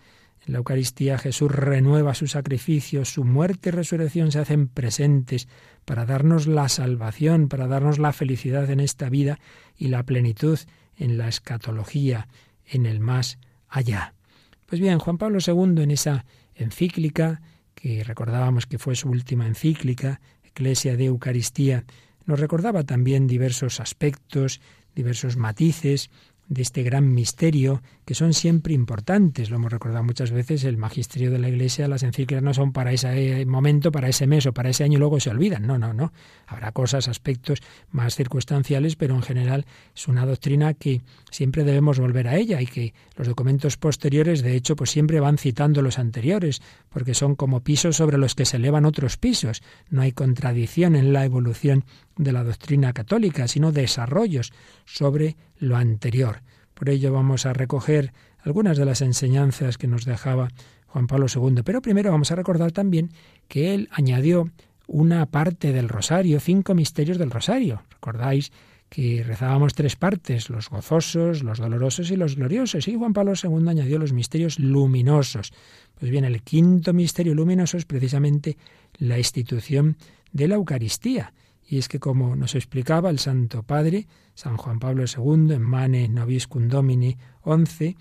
En 0.46 0.54
la 0.54 0.58
Eucaristía 0.58 1.18
Jesús 1.18 1.50
renueva 1.50 2.14
su 2.14 2.26
sacrificio, 2.26 3.04
su 3.04 3.24
muerte 3.24 3.68
y 3.68 3.72
resurrección 3.72 4.32
se 4.32 4.38
hacen 4.38 4.68
presentes 4.68 5.48
para 5.84 6.06
darnos 6.06 6.46
la 6.46 6.68
salvación, 6.70 7.48
para 7.48 7.66
darnos 7.66 7.98
la 7.98 8.12
felicidad 8.14 8.70
en 8.70 8.80
esta 8.80 9.10
vida 9.10 9.38
y 9.76 9.88
la 9.88 10.02
plenitud 10.02 10.58
en 11.00 11.18
la 11.18 11.26
escatología, 11.26 12.28
en 12.66 12.86
el 12.86 13.00
más 13.00 13.38
allá. 13.68 14.14
Pues 14.66 14.80
bien, 14.80 15.00
Juan 15.00 15.18
Pablo 15.18 15.38
II 15.44 15.82
en 15.82 15.90
esa 15.90 16.24
encíclica, 16.54 17.40
que 17.74 18.04
recordábamos 18.04 18.66
que 18.66 18.78
fue 18.78 18.94
su 18.94 19.08
última 19.08 19.46
encíclica, 19.46 20.20
Eclesia 20.44 20.96
de 20.96 21.06
Eucaristía, 21.06 21.84
nos 22.26 22.38
recordaba 22.38 22.84
también 22.84 23.26
diversos 23.26 23.80
aspectos, 23.80 24.60
diversos 24.94 25.36
matices 25.36 26.10
de 26.50 26.62
este 26.62 26.82
gran 26.82 27.14
misterio, 27.14 27.80
que 28.04 28.16
son 28.16 28.34
siempre 28.34 28.74
importantes. 28.74 29.50
Lo 29.50 29.56
hemos 29.56 29.70
recordado 29.70 30.02
muchas 30.02 30.32
veces, 30.32 30.64
el 30.64 30.76
magisterio 30.76 31.30
de 31.30 31.38
la 31.38 31.48
Iglesia, 31.48 31.86
las 31.86 32.02
encíclicas 32.02 32.42
no 32.42 32.52
son 32.52 32.72
para 32.72 32.92
ese 32.92 33.46
momento, 33.46 33.92
para 33.92 34.08
ese 34.08 34.26
mes 34.26 34.46
o 34.46 34.52
para 34.52 34.68
ese 34.68 34.82
año 34.82 34.96
y 34.96 34.98
luego 34.98 35.20
se 35.20 35.30
olvidan. 35.30 35.64
No, 35.64 35.78
no, 35.78 35.94
no. 35.94 36.12
Habrá 36.48 36.72
cosas, 36.72 37.06
aspectos 37.06 37.60
más 37.92 38.16
circunstanciales, 38.16 38.96
pero 38.96 39.14
en 39.14 39.22
general 39.22 39.64
es 39.94 40.08
una 40.08 40.26
doctrina 40.26 40.74
que 40.74 41.02
siempre 41.30 41.62
debemos 41.62 42.00
volver 42.00 42.26
a 42.26 42.36
ella 42.36 42.60
y 42.60 42.66
que 42.66 42.94
los 43.14 43.28
documentos 43.28 43.76
posteriores, 43.76 44.42
de 44.42 44.56
hecho, 44.56 44.74
pues 44.74 44.90
siempre 44.90 45.20
van 45.20 45.38
citando 45.38 45.82
los 45.82 46.00
anteriores, 46.00 46.62
porque 46.88 47.14
son 47.14 47.36
como 47.36 47.60
pisos 47.60 47.94
sobre 47.94 48.18
los 48.18 48.34
que 48.34 48.44
se 48.44 48.56
elevan 48.56 48.86
otros 48.86 49.18
pisos. 49.18 49.62
No 49.88 50.02
hay 50.02 50.10
contradicción 50.10 50.96
en 50.96 51.12
la 51.12 51.24
evolución 51.24 51.84
de 52.16 52.32
la 52.32 52.42
doctrina 52.42 52.92
católica, 52.92 53.46
sino 53.46 53.70
desarrollos 53.70 54.52
sobre 54.84 55.36
lo 55.60 55.76
anterior. 55.76 56.42
Por 56.74 56.88
ello 56.88 57.12
vamos 57.12 57.46
a 57.46 57.52
recoger 57.52 58.12
algunas 58.42 58.76
de 58.76 58.86
las 58.86 59.02
enseñanzas 59.02 59.78
que 59.78 59.86
nos 59.86 60.04
dejaba 60.04 60.48
Juan 60.86 61.06
Pablo 61.06 61.26
II. 61.32 61.62
Pero 61.64 61.82
primero 61.82 62.10
vamos 62.10 62.32
a 62.32 62.36
recordar 62.36 62.72
también 62.72 63.10
que 63.46 63.74
él 63.74 63.88
añadió 63.92 64.50
una 64.88 65.26
parte 65.26 65.72
del 65.72 65.88
rosario, 65.88 66.40
cinco 66.40 66.74
misterios 66.74 67.18
del 67.18 67.30
rosario. 67.30 67.82
¿Recordáis? 67.90 68.50
que 68.90 69.22
rezábamos 69.22 69.74
tres 69.74 69.94
partes, 69.94 70.50
los 70.50 70.68
gozosos, 70.68 71.44
los 71.44 71.58
dolorosos 71.58 72.10
y 72.10 72.16
los 72.16 72.34
gloriosos, 72.34 72.88
y 72.88 72.96
Juan 72.96 73.12
Pablo 73.12 73.34
II 73.40 73.68
añadió 73.68 74.00
los 74.00 74.12
misterios 74.12 74.58
luminosos. 74.58 75.52
Pues 75.94 76.10
bien, 76.10 76.24
el 76.24 76.42
quinto 76.42 76.92
misterio 76.92 77.34
luminoso 77.34 77.76
es 77.76 77.84
precisamente 77.84 78.58
la 78.98 79.16
institución 79.16 79.96
de 80.32 80.48
la 80.48 80.56
Eucaristía. 80.56 81.32
Y 81.68 81.78
es 81.78 81.86
que, 81.86 82.00
como 82.00 82.34
nos 82.34 82.56
explicaba 82.56 83.10
el 83.10 83.20
Santo 83.20 83.62
Padre, 83.62 84.08
San 84.40 84.56
Juan 84.56 84.78
Pablo 84.78 85.04
II, 85.04 85.52
en 85.52 85.60
Mane 85.60 86.08
Noviscum 86.08 86.68
Domini 86.68 87.14
11, 87.42 87.94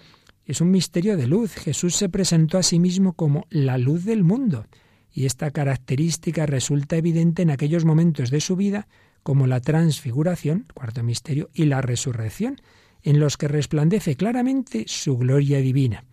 es 0.46 0.62
un 0.62 0.72
misterio 0.72 1.18
de 1.18 1.28
luz. 1.28 1.54
Jesús 1.54 1.98
se 1.98 2.08
presentó 2.08 2.58
a 2.58 2.64
sí 2.64 2.80
mismo 2.80 3.12
como 3.12 3.46
la 3.50 3.78
luz 3.78 4.06
del 4.06 4.24
mundo. 4.24 4.66
Y 5.12 5.26
esta 5.26 5.52
característica 5.52 6.46
resulta 6.46 6.96
evidente 6.96 7.42
en 7.42 7.50
aquellos 7.50 7.84
momentos 7.84 8.30
de 8.30 8.40
su 8.40 8.56
vida 8.56 8.88
como 9.22 9.48
la 9.48 9.60
transfiguración, 9.60 10.66
cuarto 10.74 11.04
misterio, 11.04 11.50
y 11.54 11.66
la 11.66 11.82
resurrección, 11.82 12.56
en 13.04 13.20
los 13.20 13.36
que 13.36 13.50
resplandece 13.50 14.16
claramente 14.16 14.86
su 14.88 15.18
gloria 15.18 15.58
divina. 15.58 16.06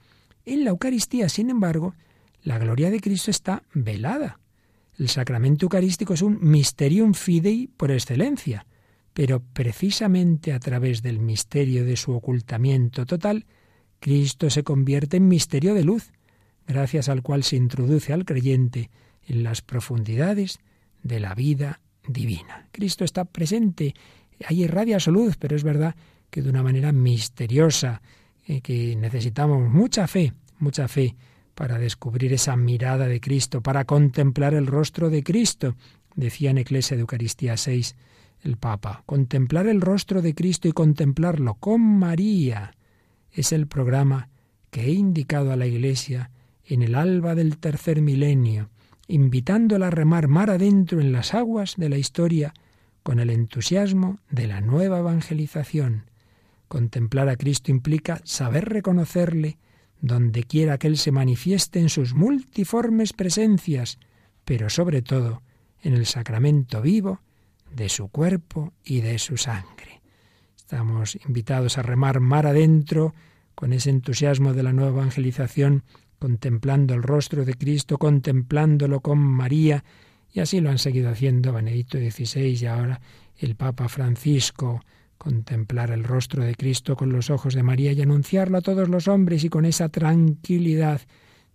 En 0.45 0.65
la 0.65 0.71
Eucaristía, 0.71 1.29
sin 1.29 1.51
embargo, 1.51 1.95
la 2.43 2.59
gloria 2.59 2.91
de 2.91 2.99
Cristo 2.99 3.31
está 3.31 3.63
velada. 3.75 4.41
El 4.99 5.09
sacramento 5.09 5.67
eucarístico 5.67 6.15
es 6.15 6.23
un 6.23 6.41
mysterium 6.41 7.15
fidei 7.15 7.69
por 7.69 7.93
excelencia, 7.93 8.67
pero 9.17 9.41
precisamente 9.41 10.53
a 10.53 10.61
través 10.61 11.01
del 11.01 11.21
misterio 11.21 11.87
de 11.87 11.97
su 11.97 12.13
ocultamiento 12.13 13.07
total, 13.07 13.47
Cristo 13.99 14.51
se 14.51 14.63
convierte 14.63 15.17
en 15.17 15.27
misterio 15.27 15.73
de 15.73 15.85
luz, 15.85 16.13
gracias 16.67 17.09
al 17.09 17.23
cual 17.23 17.43
se 17.43 17.57
introduce 17.57 18.13
al 18.13 18.27
creyente 18.27 18.91
en 19.27 19.43
las 19.43 19.63
profundidades 19.63 20.59
de 21.03 21.19
la 21.19 21.35
vida 21.35 21.81
divina. 22.07 22.69
Cristo 22.73 23.05
está 23.05 23.25
presente, 23.25 23.95
ahí 24.47 24.65
irradia 24.65 25.01
su 25.01 25.13
luz, 25.13 25.39
pero 25.39 25.57
es 25.57 25.65
verdad 25.65 25.97
que 26.29 26.43
de 26.43 26.51
una 26.51 26.63
manera 26.63 26.93
misteriosa, 26.93 28.03
eh, 28.47 28.61
que 28.61 28.97
necesitamos 28.97 29.67
mucha 29.67 30.07
fe, 30.09 30.35
mucha 30.59 30.89
fe 30.89 31.17
para 31.55 31.79
descubrir 31.79 32.35
esa 32.35 32.55
mirada 32.55 33.07
de 33.07 33.23
Cristo, 33.23 33.63
para 33.63 33.87
contemplar 33.87 34.53
el 34.53 34.67
rostro 34.67 35.09
de 35.09 35.23
Cristo, 35.23 35.75
decía 36.17 36.51
en 36.51 36.59
Eclesia 36.59 36.99
de 36.99 37.01
Eucaristía 37.01 37.57
6 37.57 37.97
el 38.43 38.57
Papa. 38.57 39.03
Contemplar 39.07 39.67
el 39.67 39.81
rostro 39.81 40.23
de 40.23 40.35
Cristo 40.35 40.69
y 40.69 40.73
contemplarlo 40.73 41.55
con 41.55 41.81
María 41.81 42.75
es 43.33 43.53
el 43.53 43.67
programa 43.67 44.29
que 44.71 44.87
he 44.87 44.93
indicado 44.93 45.53
a 45.53 45.57
la 45.57 45.67
Iglesia 45.67 46.31
en 46.65 46.83
el 46.83 46.95
alba 46.95 47.35
del 47.35 47.59
tercer 47.59 48.03
milenio, 48.03 48.71
invitándola 49.09 49.89
a 49.89 49.91
remar 49.91 50.29
mar 50.29 50.51
adentro 50.51 51.01
en 51.01 51.13
las 51.13 51.35
aguas 51.35 51.75
de 51.77 51.89
la 51.89 51.99
historia 51.99 52.55
con 53.03 53.21
el 53.21 53.31
entusiasmo 53.31 54.19
de 54.31 54.49
la 54.49 54.61
nueva 54.61 54.99
evangelización. 54.99 56.11
Contemplar 56.69 57.29
a 57.29 57.37
Cristo 57.37 57.71
implica 57.71 58.21
saber 58.25 58.69
reconocerle 58.69 59.59
donde 60.01 60.43
quiera 60.43 60.79
que 60.79 60.89
Él 60.89 60.99
se 60.99 61.13
manifieste 61.13 61.79
en 61.79 61.89
sus 61.89 62.15
multiformes 62.15 63.13
presencias, 63.13 63.99
pero 64.45 64.69
sobre 64.69 65.03
todo 65.03 65.43
en 65.83 65.95
el 65.95 66.07
sacramento 66.07 66.83
vivo 66.83 67.21
de 67.77 67.89
su 67.91 68.09
cuerpo 68.09 68.73
y 68.83 69.03
de 69.03 69.19
su 69.19 69.37
sangre. 69.37 70.01
Estamos 70.57 71.17
invitados 71.27 71.77
a 71.77 71.83
remar 71.83 72.21
mar 72.21 72.47
adentro 72.47 73.15
con 73.55 73.73
ese 73.73 73.91
entusiasmo 73.91 74.55
de 74.55 74.63
la 74.63 74.73
nueva 74.73 74.91
evangelización 74.91 75.85
contemplando 76.19 76.95
el 76.95 77.03
rostro 77.03 77.45
de 77.45 77.55
Cristo, 77.55 77.99
contemplándolo 77.99 79.01
con 79.01 79.19
María, 79.19 79.85
y 80.33 80.41
así 80.41 80.61
lo 80.61 80.71
han 80.71 80.79
seguido 80.79 81.11
haciendo 81.11 81.53
Benedicto 81.53 81.99
XVI 81.99 82.59
y 82.63 82.67
ahora 82.67 83.01
el 83.37 83.55
Papa 83.55 83.89
Francisco, 83.89 84.81
contemplar 85.19 85.91
el 85.91 86.05
rostro 86.05 86.45
de 86.45 86.55
Cristo 86.55 86.97
con 86.97 87.13
los 87.13 87.31
ojos 87.31 87.55
de 87.55 87.63
María 87.63 87.93
y 87.93 88.01
anunciarlo 88.01 88.59
a 88.59 88.63
todos 88.63 88.89
los 88.89 89.09
hombres 89.09 89.45
y 89.45 89.51
con 89.51 89.67
esa 89.67 89.91
tranquilidad 89.91 91.03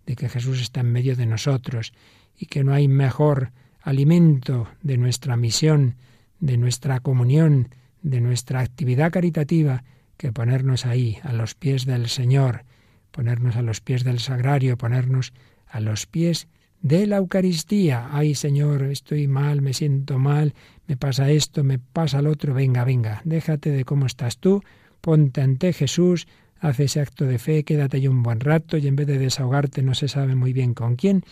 de 0.06 0.16
que 0.16 0.28
Jesús 0.28 0.60
está 0.60 0.80
en 0.80 0.92
medio 0.92 1.16
de 1.16 1.26
nosotros 1.26 1.92
y 2.36 2.46
que 2.46 2.64
no 2.64 2.72
hay 2.72 2.88
mejor 2.88 3.52
alimento 3.82 4.68
de 4.82 4.96
nuestra 4.96 5.36
misión, 5.36 5.96
de 6.42 6.56
nuestra 6.56 6.98
comunión, 6.98 7.68
de 8.02 8.20
nuestra 8.20 8.60
actividad 8.60 9.12
caritativa 9.12 9.84
que 10.16 10.32
ponernos 10.32 10.86
ahí, 10.86 11.18
a 11.22 11.32
los 11.32 11.54
pies 11.54 11.86
del 11.86 12.08
Señor, 12.08 12.64
ponernos 13.12 13.54
a 13.54 13.62
los 13.62 13.80
pies 13.80 14.02
del 14.02 14.18
sagrario, 14.18 14.76
ponernos 14.76 15.32
a 15.68 15.78
los 15.78 16.06
pies 16.06 16.48
de 16.80 17.06
la 17.06 17.18
Eucaristía. 17.18 18.08
Ay 18.10 18.34
Señor, 18.34 18.82
estoy 18.82 19.28
mal, 19.28 19.62
me 19.62 19.72
siento 19.72 20.18
mal, 20.18 20.54
me 20.88 20.96
pasa 20.96 21.30
esto, 21.30 21.62
me 21.62 21.78
pasa 21.78 22.20
lo 22.20 22.32
otro. 22.32 22.54
Venga, 22.54 22.84
venga, 22.84 23.22
déjate 23.24 23.70
de 23.70 23.84
cómo 23.84 24.06
estás 24.06 24.38
tú, 24.38 24.62
ponte 25.00 25.42
ante 25.42 25.72
Jesús, 25.72 26.26
haz 26.58 26.80
ese 26.80 27.00
acto 27.00 27.24
de 27.24 27.38
fe, 27.38 27.62
quédate 27.62 27.98
ahí 27.98 28.08
un 28.08 28.24
buen 28.24 28.40
rato 28.40 28.78
y 28.78 28.88
en 28.88 28.96
vez 28.96 29.06
de 29.06 29.18
desahogarte 29.18 29.82
no 29.82 29.94
se 29.94 30.08
sabe 30.08 30.34
muy 30.34 30.52
bien 30.52 30.74
con 30.74 30.96
quién, 30.96 31.22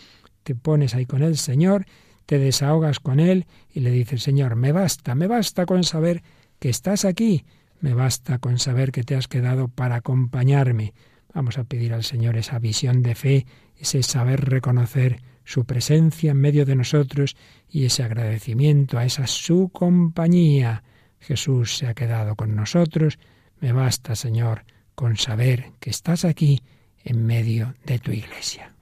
te 0.43 0.55
pones 0.55 0.95
ahí 0.95 1.05
con 1.05 1.21
el 1.21 1.35
Señor, 1.35 1.85
te 2.31 2.39
desahogas 2.39 3.01
con 3.01 3.19
Él 3.19 3.45
y 3.73 3.81
le 3.81 3.91
dices, 3.91 4.23
Señor, 4.23 4.55
me 4.55 4.71
basta, 4.71 5.15
me 5.15 5.27
basta 5.27 5.65
con 5.65 5.83
saber 5.83 6.23
que 6.59 6.69
estás 6.69 7.03
aquí, 7.03 7.43
me 7.81 7.93
basta 7.93 8.39
con 8.39 8.57
saber 8.57 8.93
que 8.93 9.03
te 9.03 9.17
has 9.17 9.27
quedado 9.27 9.67
para 9.67 9.97
acompañarme. 9.97 10.93
Vamos 11.33 11.57
a 11.57 11.65
pedir 11.65 11.93
al 11.93 12.05
Señor 12.05 12.37
esa 12.37 12.57
visión 12.57 13.03
de 13.03 13.15
fe, 13.15 13.45
ese 13.75 14.01
saber 14.01 14.45
reconocer 14.45 15.19
su 15.43 15.65
presencia 15.65 16.31
en 16.31 16.37
medio 16.37 16.65
de 16.65 16.77
nosotros 16.77 17.35
y 17.69 17.83
ese 17.83 18.03
agradecimiento 18.03 18.97
a 18.97 19.03
esa 19.03 19.27
su 19.27 19.67
compañía. 19.67 20.83
Jesús 21.19 21.75
se 21.75 21.87
ha 21.87 21.93
quedado 21.93 22.37
con 22.37 22.55
nosotros. 22.55 23.19
Me 23.59 23.73
basta, 23.73 24.15
Señor, 24.15 24.63
con 24.95 25.17
saber 25.17 25.73
que 25.81 25.89
estás 25.89 26.23
aquí 26.23 26.63
en 27.03 27.25
medio 27.25 27.75
de 27.83 27.99
tu 27.99 28.13
iglesia. 28.13 28.73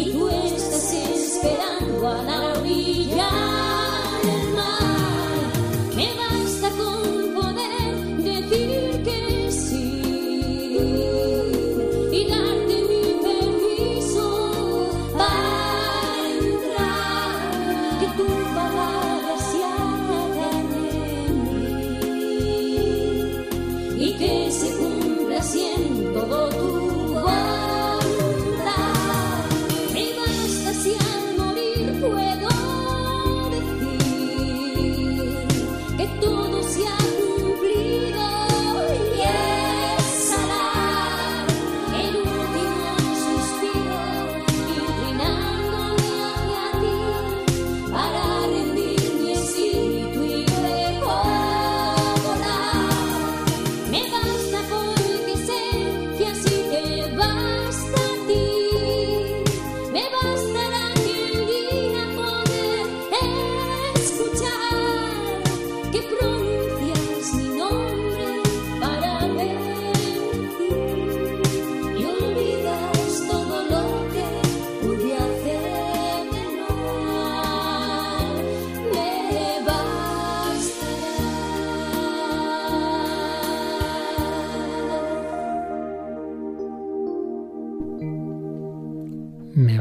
Y 0.00 0.12
tú 0.12 0.28
estás 0.28 0.92
esperando 0.94 2.08
a 2.08 2.22
la 2.22 2.58
orilla 2.58 3.69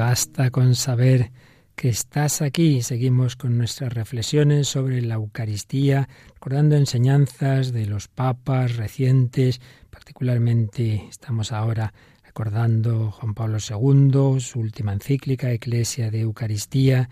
basta 0.09 0.49
con 0.49 0.73
saber 0.73 1.31
que 1.75 1.89
estás 1.89 2.41
aquí. 2.41 2.81
Seguimos 2.81 3.35
con 3.35 3.59
nuestras 3.59 3.93
reflexiones 3.93 4.67
sobre 4.67 5.03
la 5.03 5.13
Eucaristía, 5.13 6.09
recordando 6.33 6.75
enseñanzas 6.75 7.73
de 7.73 7.85
los 7.85 8.07
papas 8.07 8.75
recientes, 8.75 9.61
particularmente 9.91 11.05
estamos 11.07 11.51
ahora 11.51 11.93
recordando 12.25 13.11
Juan 13.11 13.35
Pablo 13.35 13.59
II, 13.59 14.39
su 14.39 14.59
última 14.59 14.93
encíclica, 14.93 15.51
Eclesia 15.51 16.09
de 16.09 16.21
Eucaristía, 16.21 17.07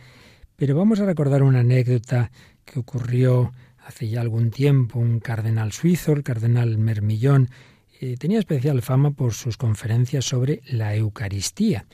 pero 0.56 0.76
vamos 0.76 1.00
a 1.00 1.06
recordar 1.06 1.44
una 1.44 1.60
anécdota 1.60 2.32
que 2.66 2.80
ocurrió 2.80 3.52
hace 3.86 4.10
ya 4.10 4.22
algún 4.22 4.50
tiempo. 4.50 4.98
Un 4.98 5.20
cardenal 5.20 5.72
suizo, 5.72 6.14
el 6.14 6.24
cardenal 6.24 6.80
Mermillón, 6.80 7.48
eh, 8.02 8.16
tenía 8.18 8.40
especial 8.40 8.82
fama 8.82 9.12
por 9.12 9.36
sus 9.36 9.56
conferencias 9.56 10.26
sobre 10.26 10.62
la 10.66 10.96
Eucaristía 10.96 11.86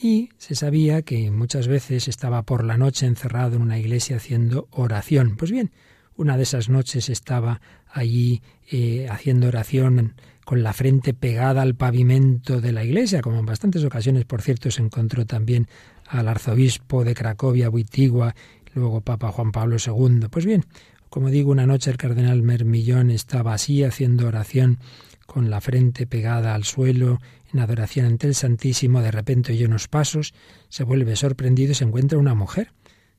y 0.00 0.30
se 0.38 0.54
sabía 0.54 1.02
que 1.02 1.30
muchas 1.30 1.68
veces 1.68 2.08
estaba 2.08 2.42
por 2.42 2.64
la 2.64 2.76
noche 2.76 3.06
encerrado 3.06 3.56
en 3.56 3.62
una 3.62 3.78
iglesia 3.78 4.16
haciendo 4.16 4.68
oración. 4.70 5.36
Pues 5.36 5.50
bien, 5.50 5.70
una 6.16 6.36
de 6.36 6.42
esas 6.42 6.68
noches 6.68 7.08
estaba 7.08 7.60
allí 7.88 8.42
eh, 8.70 9.06
haciendo 9.10 9.48
oración 9.48 10.14
con 10.44 10.62
la 10.62 10.72
frente 10.72 11.14
pegada 11.14 11.62
al 11.62 11.74
pavimento 11.74 12.60
de 12.60 12.72
la 12.72 12.84
iglesia, 12.84 13.22
como 13.22 13.38
en 13.38 13.46
bastantes 13.46 13.84
ocasiones, 13.84 14.24
por 14.24 14.42
cierto, 14.42 14.70
se 14.70 14.82
encontró 14.82 15.24
también 15.24 15.68
al 16.06 16.28
arzobispo 16.28 17.04
de 17.04 17.14
Cracovia, 17.14 17.70
Wittigua, 17.70 18.34
luego 18.74 19.00
Papa 19.00 19.32
Juan 19.32 19.52
Pablo 19.52 19.76
II. 19.84 20.28
Pues 20.30 20.44
bien, 20.44 20.64
como 21.08 21.30
digo, 21.30 21.50
una 21.50 21.66
noche 21.66 21.90
el 21.90 21.96
cardenal 21.96 22.42
Mermillón 22.42 23.10
estaba 23.10 23.54
así 23.54 23.84
haciendo 23.84 24.26
oración 24.26 24.78
con 25.26 25.48
la 25.48 25.60
frente 25.60 26.06
pegada 26.06 26.54
al 26.54 26.64
suelo, 26.64 27.20
en 27.54 27.60
adoración 27.60 28.06
ante 28.06 28.26
el 28.26 28.34
Santísimo, 28.34 29.00
de 29.00 29.10
repente 29.10 29.52
oye 29.52 29.64
unos 29.64 29.88
pasos, 29.88 30.34
se 30.68 30.84
vuelve 30.84 31.16
sorprendido 31.16 31.72
y 31.72 31.74
se 31.74 31.84
encuentra 31.84 32.18
una 32.18 32.34
mujer 32.34 32.72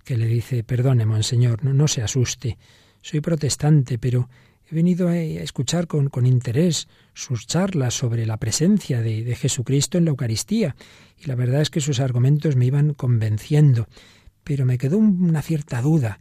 que 0.03 0.17
le 0.17 0.27
dice, 0.27 0.63
perdone, 0.63 1.05
monseñor, 1.05 1.63
no, 1.63 1.87
se 1.87 2.03
asuste, 2.03 2.59
soy 3.01 3.21
protestante, 3.21 3.97
pero 3.97 4.29
he 4.69 4.75
venido 4.75 5.07
a 5.07 5.17
escuchar 5.17 5.87
con, 5.87 6.25
interés 6.25 6.87
sus 7.13 7.47
charlas 7.47 7.95
sobre 7.95 8.25
la 8.27 8.37
presencia 8.37 9.01
de 9.01 9.35
Jesucristo 9.35 9.97
en 9.97 10.05
la 10.05 10.11
Eucaristía, 10.11 10.75
y 11.17 11.25
la 11.25 11.35
verdad 11.35 11.61
es 11.61 11.71
que 11.71 11.81
sus 11.81 11.99
argumentos 11.99 12.55
me 12.55 12.65
iban 12.65 12.93
convenciendo, 12.93 13.87
pero 14.43 14.65
me 14.65 14.77
quedó 14.77 14.99
una 14.99 15.41
cierta 15.41 15.81
duda, 15.81 16.19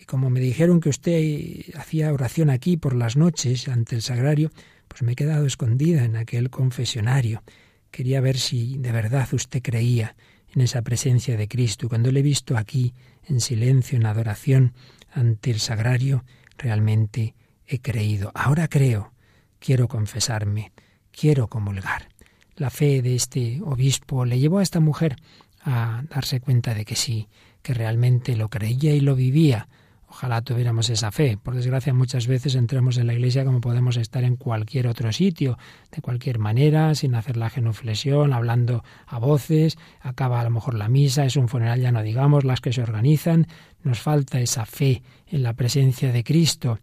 y 0.00 0.04
como 0.04 0.30
me 0.30 0.40
dijeron 0.40 0.80
que 0.80 0.88
usted 0.88 1.74
hacía 1.74 2.12
oración 2.12 2.48
aquí 2.48 2.76
por 2.76 2.94
las 2.94 3.16
noches 3.16 3.68
ante 3.68 3.96
el 3.96 4.02
sagrario, 4.02 4.50
pues 4.88 5.02
me 5.02 5.12
he 5.12 5.16
quedado 5.16 5.46
escondida 5.46 6.04
en 6.04 6.16
aquel 6.16 6.50
confesionario. 6.50 7.42
Quería 7.90 8.20
ver 8.20 8.38
si 8.38 8.78
de 8.78 8.92
verdad 8.92 9.28
usted 9.32 9.62
creía 9.62 10.16
en 10.54 10.62
esa 10.62 10.82
presencia 10.82 11.36
de 11.36 11.48
Cristo. 11.48 11.88
Cuando 11.88 12.10
le 12.10 12.20
he 12.20 12.22
visto 12.22 12.56
aquí, 12.56 12.94
en 13.28 13.40
silencio, 13.40 13.96
en 13.96 14.06
adoración, 14.06 14.74
ante 15.12 15.50
el 15.50 15.60
sagrario, 15.60 16.24
realmente 16.56 17.34
he 17.66 17.80
creído. 17.80 18.30
Ahora 18.34 18.68
creo, 18.68 19.12
quiero 19.58 19.88
confesarme, 19.88 20.72
quiero 21.10 21.48
comulgar. 21.48 22.08
la 22.56 22.70
fe 22.70 23.02
de 23.02 23.14
este 23.14 23.60
obispo 23.62 24.24
le 24.24 24.38
llevó 24.38 24.60
a 24.60 24.62
esta 24.62 24.80
mujer 24.80 25.16
a 25.60 26.02
darse 26.08 26.40
cuenta 26.40 26.72
de 26.72 26.86
que 26.86 26.96
sí, 26.96 27.28
que 27.62 27.74
realmente 27.74 28.34
lo 28.34 28.48
creía 28.48 28.94
y 28.94 29.00
lo 29.00 29.14
vivía. 29.14 29.68
Ojalá 30.16 30.40
tuviéramos 30.40 30.88
esa 30.88 31.10
fe. 31.12 31.36
Por 31.36 31.54
desgracia, 31.54 31.92
muchas 31.92 32.26
veces 32.26 32.54
entramos 32.54 32.96
en 32.96 33.06
la 33.06 33.12
iglesia 33.12 33.44
como 33.44 33.60
podemos 33.60 33.98
estar 33.98 34.24
en 34.24 34.36
cualquier 34.36 34.86
otro 34.86 35.12
sitio, 35.12 35.58
de 35.94 36.00
cualquier 36.00 36.38
manera, 36.38 36.94
sin 36.94 37.14
hacer 37.14 37.36
la 37.36 37.50
genuflexión, 37.50 38.32
hablando 38.32 38.82
a 39.06 39.18
voces. 39.18 39.76
Acaba 40.00 40.40
a 40.40 40.44
lo 40.44 40.48
mejor 40.48 40.72
la 40.72 40.88
misa, 40.88 41.26
es 41.26 41.36
un 41.36 41.48
funeral, 41.48 41.82
ya 41.82 41.92
no 41.92 42.02
digamos, 42.02 42.44
las 42.44 42.62
que 42.62 42.72
se 42.72 42.82
organizan. 42.82 43.46
Nos 43.82 44.00
falta 44.00 44.40
esa 44.40 44.64
fe 44.64 45.02
en 45.26 45.42
la 45.42 45.52
presencia 45.52 46.10
de 46.10 46.24
Cristo. 46.24 46.78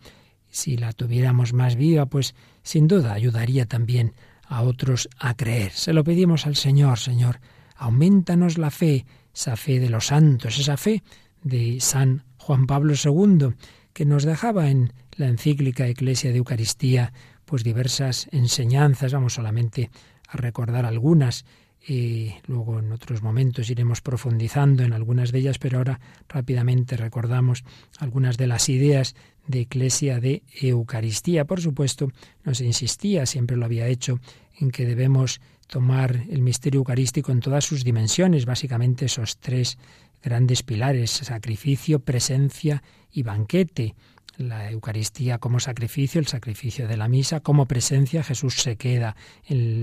Si 0.52 0.78
la 0.78 0.94
tuviéramos 0.94 1.54
más 1.54 1.76
viva, 1.76 2.06
pues 2.06 2.36
sin 2.62 2.88
duda 2.88 3.14
ayudaría 3.14 3.66
también 3.66 4.14
a 4.44 4.62
otros 4.62 5.10
a 5.18 5.34
creer. 5.34 5.72
Se 5.72 5.94
lo 5.94 6.04
pedimos 6.04 6.46
al 6.46 6.56
Señor, 6.56 7.00
Señor, 7.00 7.40
aumentanos 7.78 8.60
la 8.60 8.70
fe, 8.70 9.08
esa 9.34 9.56
fe 9.56 9.80
de 9.80 9.90
los 9.90 10.06
santos, 10.06 10.60
esa 10.60 10.78
fe 10.78 11.02
de 11.42 11.80
San 11.80 12.24
Juan 12.44 12.68
Pablo 12.68 12.94
II, 13.02 13.54
que 13.94 14.04
nos 14.06 14.24
dejaba 14.24 14.70
en 14.70 14.92
la 15.16 15.28
encíclica 15.28 15.88
Iglesia 15.88 16.32
de 16.32 16.40
Eucaristía 16.40 17.14
pues 17.46 17.64
diversas 17.64 18.28
enseñanzas, 18.32 19.14
vamos 19.14 19.36
solamente 19.36 19.90
a 20.28 20.36
recordar 20.36 20.86
algunas 20.86 21.46
y 21.88 22.34
luego 22.46 22.80
en 22.80 22.92
otros 22.92 23.24
momentos 23.24 23.70
iremos 23.70 24.02
profundizando 24.02 24.84
en 24.84 24.92
algunas 24.92 25.32
de 25.32 25.40
ellas, 25.40 25.58
pero 25.58 25.78
ahora 25.78 26.02
rápidamente 26.28 26.98
recordamos 26.98 27.64
algunas 27.98 28.36
de 28.36 28.48
las 28.48 28.68
ideas 28.68 29.16
de 29.48 29.62
Iglesia 29.62 30.20
de 30.20 30.44
Eucaristía. 30.62 31.46
Por 31.46 31.62
supuesto, 31.62 32.10
nos 32.44 32.60
insistía, 32.60 33.26
siempre 33.26 33.56
lo 33.56 33.64
había 33.64 33.88
hecho, 33.88 34.20
en 34.60 34.72
que 34.72 34.86
debemos 34.86 35.40
tomar 35.68 36.26
el 36.30 36.42
misterio 36.42 36.80
eucarístico 36.80 37.32
en 37.32 37.40
todas 37.40 37.66
sus 37.66 37.84
dimensiones, 37.84 38.46
básicamente 38.46 39.06
esos 39.06 39.38
tres 39.38 39.78
grandes 40.24 40.64
pilares, 40.64 41.12
sacrificio, 41.12 42.00
presencia 42.00 42.84
y 43.12 43.24
banquete. 43.24 43.96
La 44.38 44.72
Eucaristía 44.72 45.38
como 45.38 45.60
sacrificio, 45.60 46.20
el 46.20 46.26
sacrificio 46.26 46.88
de 46.88 46.98
la 46.98 47.08
misa, 47.08 47.42
como 47.42 47.68
presencia, 47.68 48.24
Jesús 48.24 48.56
se 48.56 48.78
queda 48.78 49.16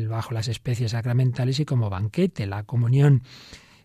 bajo 0.08 0.34
las 0.34 0.48
especies 0.48 0.90
sacramentales 0.90 1.60
y 1.60 1.64
como 1.64 1.88
banquete, 1.88 2.46
la 2.46 2.64
comunión, 2.64 3.22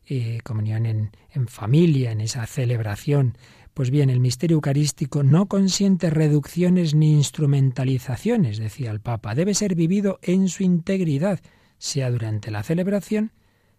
eh, 0.07 0.39
comunión 0.43 0.87
en, 0.87 1.11
en 1.31 1.47
familia, 1.47 2.11
en 2.11 2.21
esa 2.21 2.47
celebración. 2.47 3.37
Pues 3.75 3.91
bien, 3.91 4.09
el 4.09 4.21
misterio 4.21 4.55
eucarístico 4.55 5.21
no 5.21 5.47
consiente 5.47 6.09
reducciones 6.09 6.95
ni 6.95 7.11
instrumentalizaciones, 7.11 8.57
decía 8.57 8.89
el 8.89 9.01
Papa, 9.01 9.35
debe 9.35 9.53
ser 9.53 9.75
vivido 9.75 10.17
en 10.23 10.47
su 10.47 10.63
integridad, 10.63 11.41
sea 11.85 12.09
durante 12.09 12.49
la 12.49 12.63
celebración, 12.63 13.31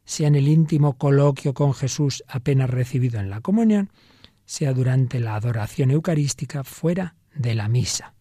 sea 0.05 0.29
en 0.29 0.37
el 0.37 0.47
íntimo 0.47 0.97
coloquio 0.97 1.55
con 1.55 1.75
Jesús 1.75 2.23
apenas 2.29 2.71
recibido 2.71 3.19
en 3.19 3.31
la 3.31 3.41
comunión, 3.41 3.91
sea 4.45 4.73
durante 4.73 5.19
la 5.19 5.35
adoración 5.35 5.91
eucarística 5.91 6.63
fuera 6.63 7.17
de 7.35 7.57
la 7.57 7.69
misa. 7.69 8.15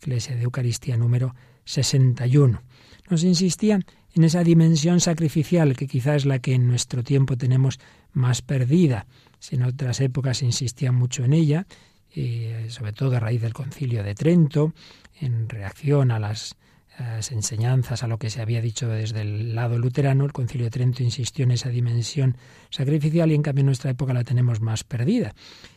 Iglesia 0.00 0.36
de 0.36 0.42
Eucaristía 0.44 0.96
número 0.96 1.34
61. 1.66 2.62
Nos 3.10 3.24
insistían 3.24 3.84
en 4.14 4.24
esa 4.24 4.42
dimensión 4.42 5.00
sacrificial 5.00 5.76
que 5.76 5.86
quizás 5.86 6.16
es 6.16 6.24
la 6.24 6.38
que 6.38 6.54
en 6.54 6.66
nuestro 6.66 7.04
tiempo 7.04 7.36
tenemos 7.36 7.78
más 8.14 8.40
perdida. 8.40 9.06
Si 9.38 9.56
en 9.56 9.64
otras 9.64 10.00
épocas 10.00 10.40
insistía 10.40 10.92
mucho 10.92 11.24
en 11.24 11.34
ella, 11.34 11.66
eh, 12.14 12.68
sobre 12.70 12.94
todo 12.94 13.14
a 13.14 13.20
raíz 13.20 13.42
del 13.42 13.52
concilio 13.52 14.02
de 14.02 14.14
Trento, 14.14 14.72
en 15.20 15.50
reacción 15.50 16.10
a 16.10 16.18
las 16.18 16.56
las 16.98 17.30
enseñanzas, 17.32 18.02
a 18.02 18.06
lo 18.06 18.18
que 18.18 18.30
se 18.30 18.40
había 18.40 18.60
dicho 18.60 18.88
desde 18.88 19.20
el 19.22 19.54
lado 19.54 19.78
luterano, 19.78 20.24
el 20.24 20.32
Concilio 20.32 20.66
de 20.66 20.70
Trento 20.70 21.02
insistió 21.02 21.44
en 21.44 21.50
esa 21.50 21.68
dimensión 21.68 22.36
sacrificial 22.70 23.30
y 23.30 23.34
en 23.34 23.42
cambio 23.42 23.60
en 23.60 23.66
nuestra 23.66 23.90
época 23.90 24.14
la 24.14 24.24
tenemos 24.24 24.60
más 24.60 24.84
perdida. 24.84 25.34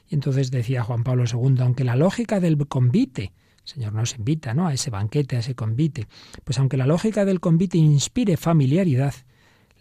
Y 0.08 0.16
entonces 0.16 0.52
decía 0.52 0.84
Juan 0.84 1.04
Pablo 1.04 1.26
II, 1.32 1.58
aunque 1.60 1.84
la 1.84 1.96
lógica 1.96 2.40
del 2.40 2.58
convite, 2.68 3.34
el 3.64 3.68
Señor 3.68 3.94
nos 3.94 4.16
invita 4.16 4.54
¿no? 4.54 4.68
a 4.68 4.74
ese 4.74 4.90
banquete, 4.90 5.36
a 5.36 5.40
ese 5.40 5.56
convite, 5.56 6.08
pues 6.44 6.58
aunque 6.58 6.78
la 6.78 6.88
lógica 6.88 7.26
del 7.26 7.40
convite 7.40 7.78
inspire 7.78 8.38
familiaridad, 8.38 9.14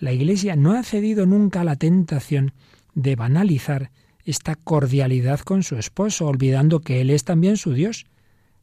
la 0.00 0.12
Iglesia 0.12 0.56
no 0.56 0.72
ha 0.72 0.82
cedido 0.82 1.26
nunca 1.26 1.60
a 1.60 1.64
la 1.64 1.76
tentación 1.76 2.52
de 2.94 3.16
banalizar 3.16 3.90
esta 4.24 4.56
cordialidad 4.56 5.40
con 5.40 5.62
su 5.62 5.76
esposo, 5.76 6.26
olvidando 6.26 6.80
que 6.80 7.00
Él 7.00 7.10
es 7.10 7.24
también 7.24 7.56
su 7.56 7.72
Dios 7.72 8.06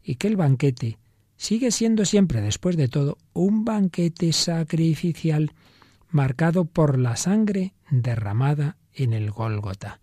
y 0.04 0.16
que 0.16 0.28
el 0.28 0.36
banquete 0.36 0.98
sigue 1.38 1.72
siendo 1.72 2.06
siempre, 2.06 2.42
después 2.42 2.78
de 2.78 2.88
todo, 2.88 3.18
un 3.34 3.66
banquete 3.66 4.34
sacrificial 4.34 5.52
marcado 6.10 6.66
por 6.66 6.98
la 6.98 7.16
sangre 7.16 7.74
derramada 7.90 8.78
en 8.94 9.14
el 9.14 9.32
Gólgota. 9.32 10.00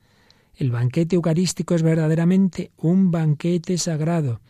El 0.54 0.70
banquete 0.70 1.16
eucarístico 1.16 1.74
es 1.74 1.82
verdaderamente 1.82 2.70
un 2.76 3.10
banquete 3.10 3.78
sagrado, 3.78 4.40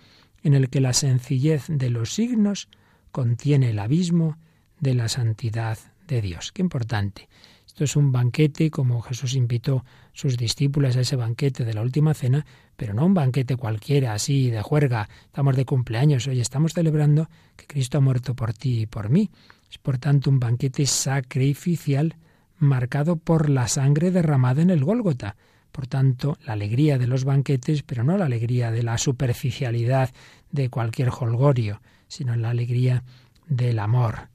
en 0.43 0.55
el 0.55 0.69
que 0.69 0.81
la 0.81 0.93
sencillez 0.93 1.67
de 1.69 1.91
los 1.91 2.13
signos 2.13 2.69
contiene 3.13 3.71
el 3.71 3.79
abismo 3.79 4.37
de 4.81 4.95
la 4.95 5.09
santidad 5.09 5.79
de 6.09 6.21
Dios. 6.21 6.51
Qué 6.53 6.63
importante. 6.63 7.29
Esto 7.73 7.85
es 7.85 7.97
un 7.97 8.13
banquete 8.13 8.71
como 8.71 9.01
Jesús 9.01 9.35
invitó 9.35 9.79
a 9.79 9.85
sus 10.13 10.37
discípulos 10.37 10.95
a 10.95 11.01
ese 11.01 11.17
banquete 11.17 11.65
de 11.65 11.73
la 11.73 11.81
última 11.81 12.13
cena, 12.13 12.45
pero 12.77 12.93
no 12.93 13.07
un 13.07 13.15
banquete 13.15 13.57
cualquiera, 13.57 14.13
así 14.13 14.51
de 14.51 14.61
juerga, 14.61 15.09
estamos 15.25 15.57
de 15.57 15.65
cumpleaños, 15.65 16.27
hoy 16.27 16.39
estamos 16.39 16.75
celebrando 16.75 17.31
que 17.57 17.67
Cristo 17.67 17.97
ha 17.97 18.03
muerto 18.03 18.37
por 18.37 18.53
ti 18.53 18.83
y 18.83 18.87
por 18.87 19.09
mí. 19.09 19.31
Es 19.71 19.79
por 19.79 19.97
tanto 19.97 20.29
un 20.29 20.39
banquete 20.39 20.85
sacrificial 20.85 22.17
marcado 22.59 23.17
por 23.17 23.49
la 23.49 23.67
sangre 23.69 24.11
derramada 24.11 24.61
en 24.61 24.69
el 24.69 24.85
Gólgota. 24.85 25.37
Por 25.73 25.87
tanto, 25.87 26.37
la 26.45 26.53
alegría 26.53 26.99
de 26.99 27.07
los 27.07 27.25
banquetes, 27.25 27.83
pero 27.85 28.05
no 28.05 28.19
la 28.19 28.27
alegría 28.27 28.71
de 28.71 28.83
la 28.83 28.99
superficialidad 28.99 30.11
de 30.51 30.69
cualquier 30.69 31.09
holgorio, 31.09 31.81
sino 32.07 32.37
la 32.37 32.51
alegría 32.51 33.03
del 33.47 33.79
amor. 33.79 34.29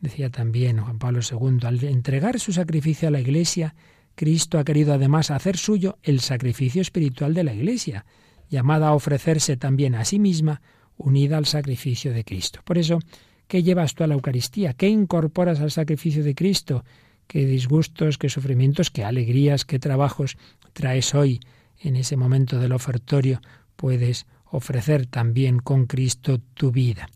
Decía 0.00 0.30
también 0.30 0.78
Juan 0.78 0.98
Pablo 0.98 1.20
II, 1.28 1.66
al 1.66 1.82
entregar 1.84 2.38
su 2.38 2.52
sacrificio 2.52 3.08
a 3.08 3.10
la 3.10 3.20
Iglesia, 3.20 3.74
Cristo 4.14 4.58
ha 4.58 4.64
querido 4.64 4.94
además 4.94 5.30
hacer 5.30 5.56
suyo 5.56 5.98
el 6.02 6.20
sacrificio 6.20 6.82
espiritual 6.82 7.34
de 7.34 7.44
la 7.44 7.54
Iglesia, 7.54 8.04
llamada 8.48 8.88
a 8.88 8.94
ofrecerse 8.94 9.56
también 9.56 9.94
a 9.94 10.04
sí 10.04 10.18
misma, 10.18 10.60
unida 10.96 11.36
al 11.36 11.46
sacrificio 11.46 12.12
de 12.12 12.24
Cristo. 12.24 12.60
Por 12.64 12.78
eso, 12.78 12.98
¿qué 13.46 13.62
llevas 13.62 13.94
tú 13.94 14.04
a 14.04 14.06
la 14.06 14.14
Eucaristía? 14.14 14.72
¿Qué 14.72 14.88
incorporas 14.88 15.60
al 15.60 15.70
sacrificio 15.70 16.22
de 16.22 16.34
Cristo? 16.34 16.84
¿Qué 17.26 17.44
disgustos, 17.46 18.18
qué 18.18 18.28
sufrimientos, 18.28 18.90
qué 18.90 19.04
alegrías, 19.04 19.64
qué 19.64 19.78
trabajos 19.78 20.36
traes 20.72 21.14
hoy 21.14 21.40
en 21.80 21.96
ese 21.96 22.16
momento 22.16 22.58
del 22.58 22.72
ofertorio? 22.72 23.40
Puedes 23.76 24.26
ofrecer 24.50 25.06
también 25.06 25.58
con 25.58 25.86
Cristo 25.86 26.38
tu 26.54 26.72
vida. 26.72 27.08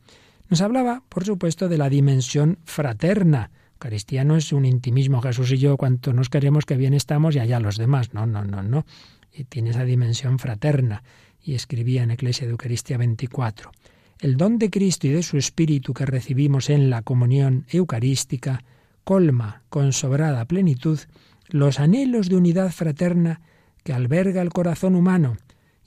Nos 0.53 0.61
hablaba, 0.61 1.03
por 1.09 1.25
supuesto, 1.25 1.71
de 1.71 1.79
la 1.79 1.89
dimensión 1.89 2.59
fraterna. 2.67 3.51
Eucaristía 3.73 4.23
no 4.23 4.37
es 4.37 4.53
un 4.53 4.67
intimismo, 4.67 5.23
Jesús 5.23 5.51
y 5.53 5.57
yo, 5.57 5.79
cuanto 5.79 6.13
nos 6.13 6.29
queremos, 6.29 6.67
que 6.67 6.77
bien 6.77 6.93
estamos 6.93 7.35
y 7.35 7.39
allá 7.39 7.59
los 7.59 7.79
demás. 7.79 8.13
No, 8.13 8.27
no, 8.27 8.45
no, 8.45 8.63
no. 8.63 8.85
Y 9.33 9.45
tiene 9.45 9.71
esa 9.71 9.85
dimensión 9.85 10.39
fraterna. 10.39 11.05
Y 11.43 11.55
escribía 11.55 12.03
en 12.03 12.11
Eclesia 12.11 12.47
de 12.47 12.51
Eucaristía 12.51 12.99
24. 12.99 13.73
El 14.21 14.37
don 14.37 14.59
de 14.59 14.69
Cristo 14.69 15.07
y 15.07 15.13
de 15.13 15.23
su 15.23 15.39
Espíritu 15.39 15.95
que 15.95 16.05
recibimos 16.05 16.69
en 16.69 16.91
la 16.91 17.01
comunión 17.01 17.65
eucarística 17.71 18.63
colma 19.05 19.63
con 19.71 19.95
sobrada 19.95 20.45
plenitud 20.45 21.01
los 21.49 21.81
anhelos 21.81 22.29
de 22.29 22.37
unidad 22.37 22.73
fraterna 22.73 23.41
que 23.85 23.95
alberga 23.95 24.43
el 24.43 24.51
corazón 24.51 24.97
humano 24.97 25.39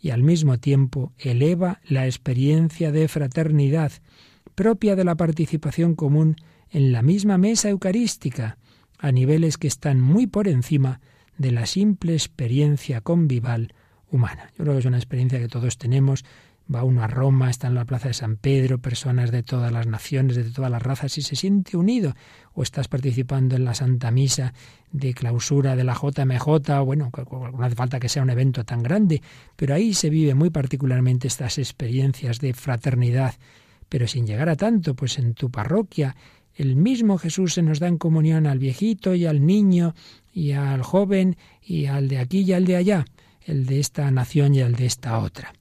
y 0.01 0.09
al 0.09 0.24
mismo 0.24 0.57
tiempo 0.57 1.13
eleva 1.20 1.82
la 1.88 2.07
experiencia 2.07 2.91
de 2.91 3.07
fraternidad 3.07 3.91
propia 4.56 4.95
de 4.95 5.03
la 5.03 5.16
participación 5.16 5.95
común 5.95 6.38
en 6.72 6.91
la 6.91 7.01
misma 7.01 7.38
mesa 7.38 7.70
eucarística, 7.70 8.58
a 8.97 9.12
niveles 9.12 9.58
que 9.58 9.68
están 9.68 10.01
muy 10.01 10.26
por 10.26 10.47
encima 10.47 11.01
de 11.38 11.51
la 11.51 11.66
simple 11.66 12.14
experiencia 12.14 13.01
convival 13.01 13.74
humana. 14.10 14.49
Yo 14.58 14.64
creo 14.64 14.74
que 14.74 14.80
es 14.80 14.86
una 14.86 14.97
experiencia 14.97 15.39
que 15.39 15.49
todos 15.49 15.78
tenemos. 15.78 16.24
Va 16.74 16.84
uno 16.84 17.03
a 17.03 17.08
Roma, 17.08 17.51
está 17.51 17.68
en 17.68 17.76
la 17.76 17.86
plaza 17.86 18.08
de 18.08 18.16
San 18.16 18.38
Pedro, 18.38 18.80
personas 18.80 19.30
de 19.30 19.43
todas 19.43 19.72
las 19.72 19.86
naciones, 19.86 20.36
de 20.36 20.45
todas 20.45 20.72
las 20.72 20.82
razas, 20.82 21.16
y 21.18 21.22
se 21.22 21.36
siente 21.36 21.78
unido. 21.78 22.16
O 22.53 22.64
estás 22.64 22.88
participando 22.88 23.56
en 23.56 23.66
la 23.66 23.76
Santa 23.76 24.10
Misa 24.10 24.53
de 24.91 25.14
clausura 25.14 25.76
de 25.76 25.84
la 25.84 25.93
JMJ, 25.93 26.84
bueno, 26.84 27.12
no 27.30 27.64
hace 27.64 27.76
falta 27.76 27.99
que 27.99 28.10
sea 28.10 28.24
un 28.24 28.32
evento 28.32 28.64
tan 28.64 28.82
grande, 28.82 29.22
pero 29.56 29.76
ahí 29.76 29.93
se 29.93 30.10
vive 30.10 30.34
muy 30.34 30.49
particularmente 30.49 31.28
estas 31.28 31.60
experiencias 31.60 32.39
de 32.39 32.53
fraternidad 32.53 33.36
pero 33.89 34.07
sin 34.07 34.25
llegar 34.25 34.49
a 34.49 34.55
tanto, 34.55 34.95
pues 34.95 35.17
en 35.19 35.33
tu 35.33 35.49
parroquia 35.51 36.15
el 36.55 36.75
mismo 36.75 37.17
Jesús 37.17 37.53
se 37.53 37.61
nos 37.61 37.79
da 37.79 37.88
en 37.88 37.97
comunión 37.97 38.47
al 38.47 38.59
viejito 38.59 39.13
y 39.13 39.25
al 39.25 39.45
niño 39.45 39.93
y 40.33 40.51
al 40.51 40.81
joven 40.83 41.38
y 41.61 41.86
al 41.86 42.07
de 42.07 42.19
aquí 42.19 42.41
y 42.41 42.53
al 42.53 42.65
de 42.65 42.77
allá, 42.77 43.05
el 43.41 43.65
de 43.65 43.79
esta 43.79 44.09
nación 44.09 44.55
y 44.55 44.59
el 44.59 44.75
de 44.75 44.86
esta 44.86 45.19
otra. 45.19 45.53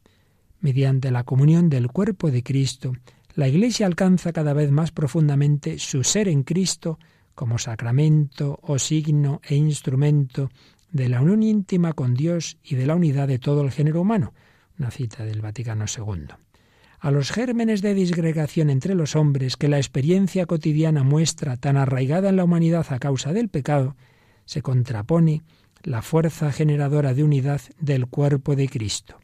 Mediante 0.60 1.10
la 1.10 1.24
comunión 1.24 1.68
del 1.68 1.88
cuerpo 1.88 2.30
de 2.30 2.42
Cristo, 2.42 2.92
la 3.34 3.48
Iglesia 3.48 3.86
alcanza 3.86 4.32
cada 4.32 4.52
vez 4.52 4.70
más 4.70 4.92
profundamente 4.92 5.78
su 5.78 6.04
ser 6.04 6.28
en 6.28 6.44
Cristo 6.44 6.98
como 7.34 7.58
sacramento 7.58 8.60
o 8.62 8.78
signo 8.78 9.40
e 9.42 9.56
instrumento 9.56 10.50
de 10.92 11.08
la 11.08 11.20
unión 11.20 11.42
íntima 11.42 11.92
con 11.92 12.14
Dios 12.14 12.58
y 12.62 12.76
de 12.76 12.86
la 12.86 12.94
unidad 12.94 13.26
de 13.26 13.40
todo 13.40 13.62
el 13.62 13.72
género 13.72 14.00
humano. 14.00 14.32
Una 14.78 14.92
cita 14.92 15.24
del 15.24 15.40
Vaticano 15.40 15.86
II. 15.86 16.43
A 17.04 17.10
los 17.10 17.32
gérmenes 17.32 17.82
de 17.82 17.92
disgregación 17.92 18.70
entre 18.70 18.94
los 18.94 19.14
hombres 19.14 19.58
que 19.58 19.68
la 19.68 19.76
experiencia 19.76 20.46
cotidiana 20.46 21.02
muestra 21.02 21.58
tan 21.58 21.76
arraigada 21.76 22.30
en 22.30 22.36
la 22.36 22.44
humanidad 22.44 22.86
a 22.88 22.98
causa 22.98 23.34
del 23.34 23.50
pecado, 23.50 23.94
se 24.46 24.62
contrapone 24.62 25.42
la 25.82 26.00
fuerza 26.00 26.50
generadora 26.50 27.12
de 27.12 27.22
unidad 27.22 27.60
del 27.78 28.06
cuerpo 28.06 28.56
de 28.56 28.70
Cristo. 28.70 29.20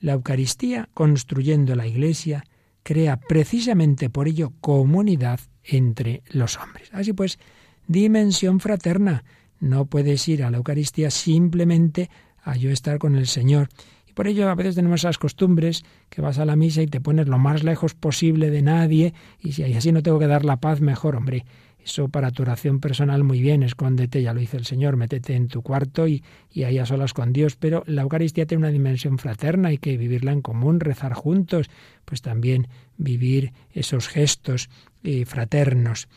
La 0.00 0.14
Eucaristía, 0.14 0.88
construyendo 0.94 1.76
la 1.76 1.86
Iglesia, 1.86 2.42
crea 2.82 3.20
precisamente 3.20 4.10
por 4.10 4.26
ello 4.26 4.52
comunidad 4.60 5.38
entre 5.62 6.24
los 6.26 6.58
hombres. 6.58 6.88
Así 6.92 7.12
pues, 7.12 7.38
dimensión 7.86 8.58
fraterna. 8.58 9.22
No 9.60 9.86
puedes 9.86 10.26
ir 10.26 10.42
a 10.42 10.50
la 10.50 10.56
Eucaristía 10.56 11.12
simplemente 11.12 12.10
a 12.42 12.56
yo 12.56 12.72
estar 12.72 12.98
con 12.98 13.14
el 13.14 13.28
Señor. 13.28 13.68
Por 14.14 14.28
ello 14.28 14.48
a 14.48 14.54
veces 14.54 14.74
tenemos 14.74 15.00
esas 15.00 15.18
costumbres 15.18 15.84
que 16.08 16.20
vas 16.20 16.38
a 16.38 16.44
la 16.44 16.56
misa 16.56 16.82
y 16.82 16.86
te 16.86 17.00
pones 17.00 17.28
lo 17.28 17.38
más 17.38 17.62
lejos 17.62 17.94
posible 17.94 18.50
de 18.50 18.62
nadie 18.62 19.14
y 19.40 19.52
si 19.52 19.64
así 19.64 19.92
no 19.92 20.02
tengo 20.02 20.18
que 20.18 20.26
dar 20.26 20.44
la 20.44 20.58
paz 20.58 20.80
mejor, 20.80 21.16
hombre. 21.16 21.44
Eso 21.84 22.08
para 22.08 22.30
tu 22.30 22.42
oración 22.42 22.78
personal 22.78 23.24
muy 23.24 23.40
bien, 23.40 23.64
escóndete, 23.64 24.22
ya 24.22 24.32
lo 24.32 24.40
dice 24.40 24.56
el 24.56 24.64
Señor, 24.64 24.96
métete 24.96 25.34
en 25.34 25.48
tu 25.48 25.62
cuarto 25.62 26.06
y, 26.06 26.22
y 26.48 26.62
ahí 26.62 26.78
a 26.78 26.86
solas 26.86 27.12
con 27.12 27.32
Dios, 27.32 27.56
pero 27.56 27.82
la 27.86 28.02
Eucaristía 28.02 28.46
tiene 28.46 28.60
una 28.60 28.70
dimensión 28.70 29.18
fraterna, 29.18 29.70
hay 29.70 29.78
que 29.78 29.96
vivirla 29.96 30.30
en 30.30 30.42
común, 30.42 30.78
rezar 30.78 31.12
juntos, 31.14 31.70
pues 32.04 32.22
también 32.22 32.68
vivir 32.98 33.52
esos 33.72 34.06
gestos 34.06 34.70
eh, 35.02 35.24
fraternos. 35.24 36.08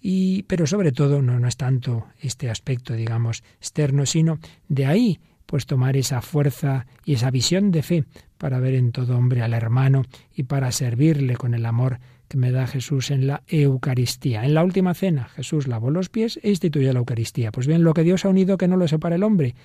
Y, 0.00 0.44
pero 0.44 0.66
sobre 0.66 0.92
todo 0.92 1.20
no, 1.20 1.38
no 1.38 1.46
es 1.46 1.58
tanto 1.58 2.06
este 2.18 2.48
aspecto, 2.48 2.94
digamos, 2.94 3.42
externo, 3.58 4.06
sino 4.06 4.38
de 4.68 4.86
ahí 4.86 5.20
pues 5.50 5.66
tomar 5.66 5.96
esa 5.96 6.22
fuerza 6.22 6.86
y 7.04 7.14
esa 7.14 7.32
visión 7.32 7.72
de 7.72 7.82
fe 7.82 8.04
para 8.38 8.60
ver 8.60 8.74
en 8.74 8.92
todo 8.92 9.18
hombre 9.18 9.42
al 9.42 9.52
hermano 9.52 10.04
y 10.32 10.44
para 10.44 10.70
servirle 10.70 11.34
con 11.34 11.54
el 11.54 11.66
amor 11.66 11.98
que 12.28 12.38
me 12.38 12.52
da 12.52 12.68
Jesús 12.68 13.10
en 13.10 13.26
la 13.26 13.42
Eucaristía. 13.48 14.44
En 14.44 14.54
la 14.54 14.62
última 14.62 14.94
cena, 14.94 15.24
Jesús 15.24 15.66
lavó 15.66 15.90
los 15.90 16.08
pies 16.08 16.38
e 16.44 16.50
instituyó 16.50 16.92
la 16.92 17.00
Eucaristía. 17.00 17.50
Pues 17.50 17.66
bien, 17.66 17.82
lo 17.82 17.94
que 17.94 18.04
Dios 18.04 18.24
ha 18.24 18.28
unido 18.28 18.58
que 18.58 18.68
no 18.68 18.76
lo 18.76 18.86
separa 18.86 19.16
el 19.16 19.24
hombre. 19.24 19.56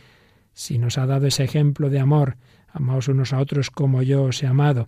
Si 0.54 0.80
nos 0.80 0.98
ha 0.98 1.06
dado 1.06 1.28
ese 1.28 1.44
ejemplo 1.44 1.92
de 1.92 2.00
amor, 2.00 2.38
amaos 2.68 3.08
unos 3.08 3.32
a 3.32 3.38
otros 3.38 3.70
como 3.70 4.02
yo 4.02 4.24
os 4.24 4.42
he 4.42 4.48
amado, 4.48 4.88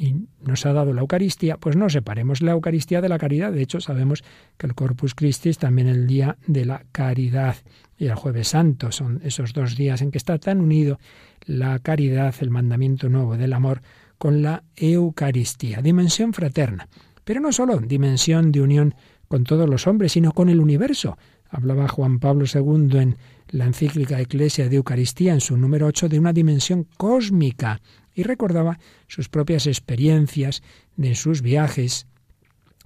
y 0.00 0.28
nos 0.46 0.64
ha 0.64 0.72
dado 0.72 0.92
la 0.92 1.00
Eucaristía, 1.00 1.56
pues 1.56 1.74
no 1.74 1.90
separemos 1.90 2.40
la 2.40 2.52
Eucaristía 2.52 3.00
de 3.00 3.08
la 3.08 3.18
caridad. 3.18 3.52
De 3.52 3.62
hecho, 3.62 3.80
sabemos 3.80 4.22
que 4.56 4.68
el 4.68 4.74
Corpus 4.76 5.14
Christi 5.16 5.48
es 5.48 5.58
también 5.58 5.88
el 5.88 6.06
día 6.06 6.38
de 6.46 6.64
la 6.64 6.84
caridad 6.92 7.56
y 7.96 8.06
el 8.06 8.14
jueves 8.14 8.48
santo. 8.48 8.92
Son 8.92 9.20
esos 9.24 9.52
dos 9.52 9.76
días 9.76 10.00
en 10.00 10.12
que 10.12 10.18
está 10.18 10.38
tan 10.38 10.60
unido 10.60 11.00
la 11.46 11.80
caridad, 11.80 12.32
el 12.40 12.50
mandamiento 12.50 13.08
nuevo 13.08 13.36
del 13.36 13.52
amor, 13.52 13.82
con 14.18 14.40
la 14.40 14.62
Eucaristía. 14.76 15.82
Dimensión 15.82 16.32
fraterna. 16.32 16.88
Pero 17.24 17.40
no 17.40 17.50
solo 17.50 17.78
dimensión 17.78 18.52
de 18.52 18.60
unión 18.60 18.94
con 19.26 19.42
todos 19.42 19.68
los 19.68 19.88
hombres, 19.88 20.12
sino 20.12 20.30
con 20.32 20.48
el 20.48 20.60
universo. 20.60 21.18
Hablaba 21.50 21.88
Juan 21.88 22.20
Pablo 22.20 22.44
II 22.52 22.98
en 22.98 23.16
la 23.48 23.64
encíclica 23.64 24.20
Eclesia 24.20 24.68
de 24.68 24.76
Eucaristía, 24.76 25.32
en 25.32 25.40
su 25.40 25.56
número 25.56 25.86
8, 25.86 26.08
de 26.08 26.18
una 26.18 26.32
dimensión 26.32 26.86
cósmica, 26.96 27.80
y 28.18 28.24
recordaba 28.24 28.80
sus 29.06 29.28
propias 29.28 29.68
experiencias 29.68 30.64
de 30.96 31.14
sus 31.14 31.40
viajes. 31.40 32.08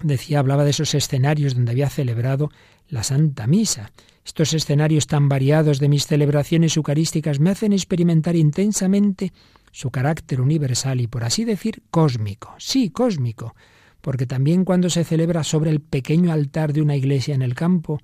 Decía, 0.03 0.41
hablaba 0.41 0.63
de 0.63 0.71
esos 0.71 0.95
escenarios 0.95 1.55
donde 1.55 1.73
había 1.73 1.89
celebrado 1.89 2.51
la 2.89 3.03
Santa 3.03 3.47
Misa. 3.47 3.93
Estos 4.27 4.53
escenarios 4.53 5.07
tan 5.07 5.31
variados 5.31 5.79
de 5.79 5.89
mis 5.89 6.07
celebraciones 6.07 6.77
eucarísticas 6.77 7.41
me 7.41 7.49
hacen 7.49 7.73
experimentar 7.73 8.37
intensamente 8.37 9.33
su 9.71 9.91
carácter 9.91 10.43
universal 10.43 11.01
y, 11.01 11.07
por 11.07 11.25
así 11.25 11.47
decir, 11.47 11.83
cósmico. 11.91 12.55
Sí, 12.59 12.91
cósmico, 12.91 13.57
porque 14.03 14.27
también 14.27 14.67
cuando 14.67 14.91
se 14.91 15.03
celebra 15.03 15.45
sobre 15.45 15.71
el 15.71 15.81
pequeño 15.81 16.31
altar 16.31 16.75
de 16.75 16.83
una 16.83 16.95
iglesia 16.95 17.35
en 17.35 17.41
el 17.41 17.55
campo, 17.55 18.01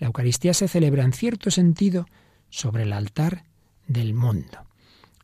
la 0.00 0.08
Eucaristía 0.08 0.52
se 0.52 0.66
celebra 0.66 1.04
en 1.04 1.12
cierto 1.12 1.52
sentido 1.52 2.06
sobre 2.50 2.82
el 2.82 2.92
altar 2.92 3.44
del 3.86 4.14
mundo. 4.14 4.71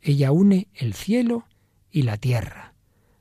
Ella 0.03 0.32
une 0.32 0.68
el 0.74 0.94
cielo 0.94 1.46
y 1.90 2.03
la 2.03 2.16
tierra, 2.16 2.74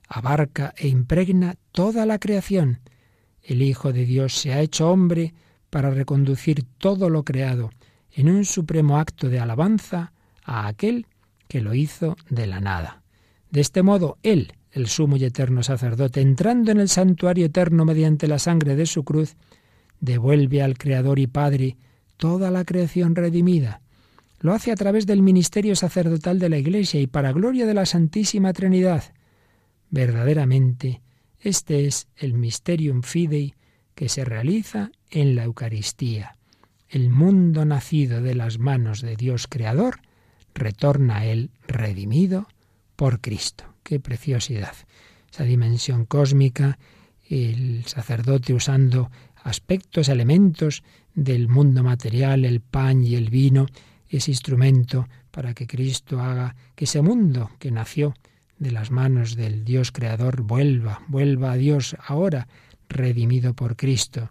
abarca 0.08 0.74
e 0.76 0.88
impregna 0.88 1.56
toda 1.72 2.06
la 2.06 2.18
creación. 2.18 2.80
El 3.42 3.62
Hijo 3.62 3.92
de 3.92 4.04
Dios 4.04 4.34
se 4.34 4.52
ha 4.52 4.60
hecho 4.60 4.90
hombre 4.90 5.34
para 5.70 5.90
reconducir 5.90 6.64
todo 6.78 7.10
lo 7.10 7.24
creado 7.24 7.70
en 8.12 8.28
un 8.28 8.44
supremo 8.44 8.98
acto 8.98 9.28
de 9.28 9.38
alabanza 9.38 10.12
a 10.44 10.66
aquel 10.66 11.06
que 11.48 11.60
lo 11.60 11.74
hizo 11.74 12.16
de 12.28 12.46
la 12.46 12.60
nada. 12.60 13.02
De 13.50 13.60
este 13.60 13.82
modo, 13.82 14.18
Él, 14.22 14.52
el 14.70 14.86
sumo 14.86 15.16
y 15.16 15.24
eterno 15.24 15.62
sacerdote, 15.62 16.20
entrando 16.20 16.70
en 16.70 16.80
el 16.80 16.88
santuario 16.88 17.46
eterno 17.46 17.84
mediante 17.84 18.28
la 18.28 18.38
sangre 18.38 18.76
de 18.76 18.86
su 18.86 19.04
cruz, 19.04 19.36
devuelve 20.00 20.62
al 20.62 20.76
Creador 20.76 21.18
y 21.18 21.26
Padre 21.26 21.76
toda 22.16 22.50
la 22.50 22.64
creación 22.64 23.14
redimida. 23.14 23.80
Lo 24.40 24.52
hace 24.54 24.70
a 24.70 24.76
través 24.76 25.06
del 25.06 25.22
ministerio 25.22 25.74
sacerdotal 25.74 26.38
de 26.38 26.48
la 26.48 26.58
Iglesia 26.58 27.00
y 27.00 27.06
para 27.06 27.32
gloria 27.32 27.66
de 27.66 27.74
la 27.74 27.86
Santísima 27.86 28.52
Trinidad. 28.52 29.04
Verdaderamente, 29.90 31.02
este 31.40 31.86
es 31.86 32.08
el 32.16 32.34
mysterium 32.34 33.02
fidei 33.02 33.54
que 33.94 34.08
se 34.08 34.24
realiza 34.24 34.90
en 35.10 35.34
la 35.34 35.44
Eucaristía. 35.44 36.36
El 36.88 37.10
mundo 37.10 37.64
nacido 37.64 38.22
de 38.22 38.34
las 38.34 38.58
manos 38.58 39.02
de 39.02 39.16
Dios 39.16 39.46
Creador 39.48 40.00
retorna 40.54 41.18
a 41.18 41.26
él 41.26 41.50
redimido 41.66 42.46
por 42.96 43.20
Cristo 43.20 43.64
qué 43.88 44.00
preciosidad. 44.00 44.74
Esa 45.32 45.44
dimensión 45.44 46.04
cósmica, 46.04 46.78
el 47.30 47.84
sacerdote 47.86 48.52
usando 48.52 49.10
aspectos, 49.42 50.10
elementos 50.10 50.82
del 51.14 51.48
mundo 51.48 51.82
material, 51.82 52.44
el 52.44 52.60
pan 52.60 53.02
y 53.02 53.14
el 53.14 53.30
vino, 53.30 53.66
ese 54.16 54.30
instrumento 54.30 55.08
para 55.30 55.54
que 55.54 55.66
Cristo 55.66 56.20
haga 56.20 56.56
que 56.74 56.84
ese 56.84 57.02
mundo 57.02 57.50
que 57.58 57.70
nació 57.70 58.14
de 58.58 58.72
las 58.72 58.90
manos 58.90 59.36
del 59.36 59.64
Dios 59.64 59.92
Creador 59.92 60.42
vuelva, 60.42 61.02
vuelva 61.08 61.52
a 61.52 61.56
Dios 61.56 61.96
ahora, 62.04 62.48
redimido 62.88 63.54
por 63.54 63.76
Cristo. 63.76 64.30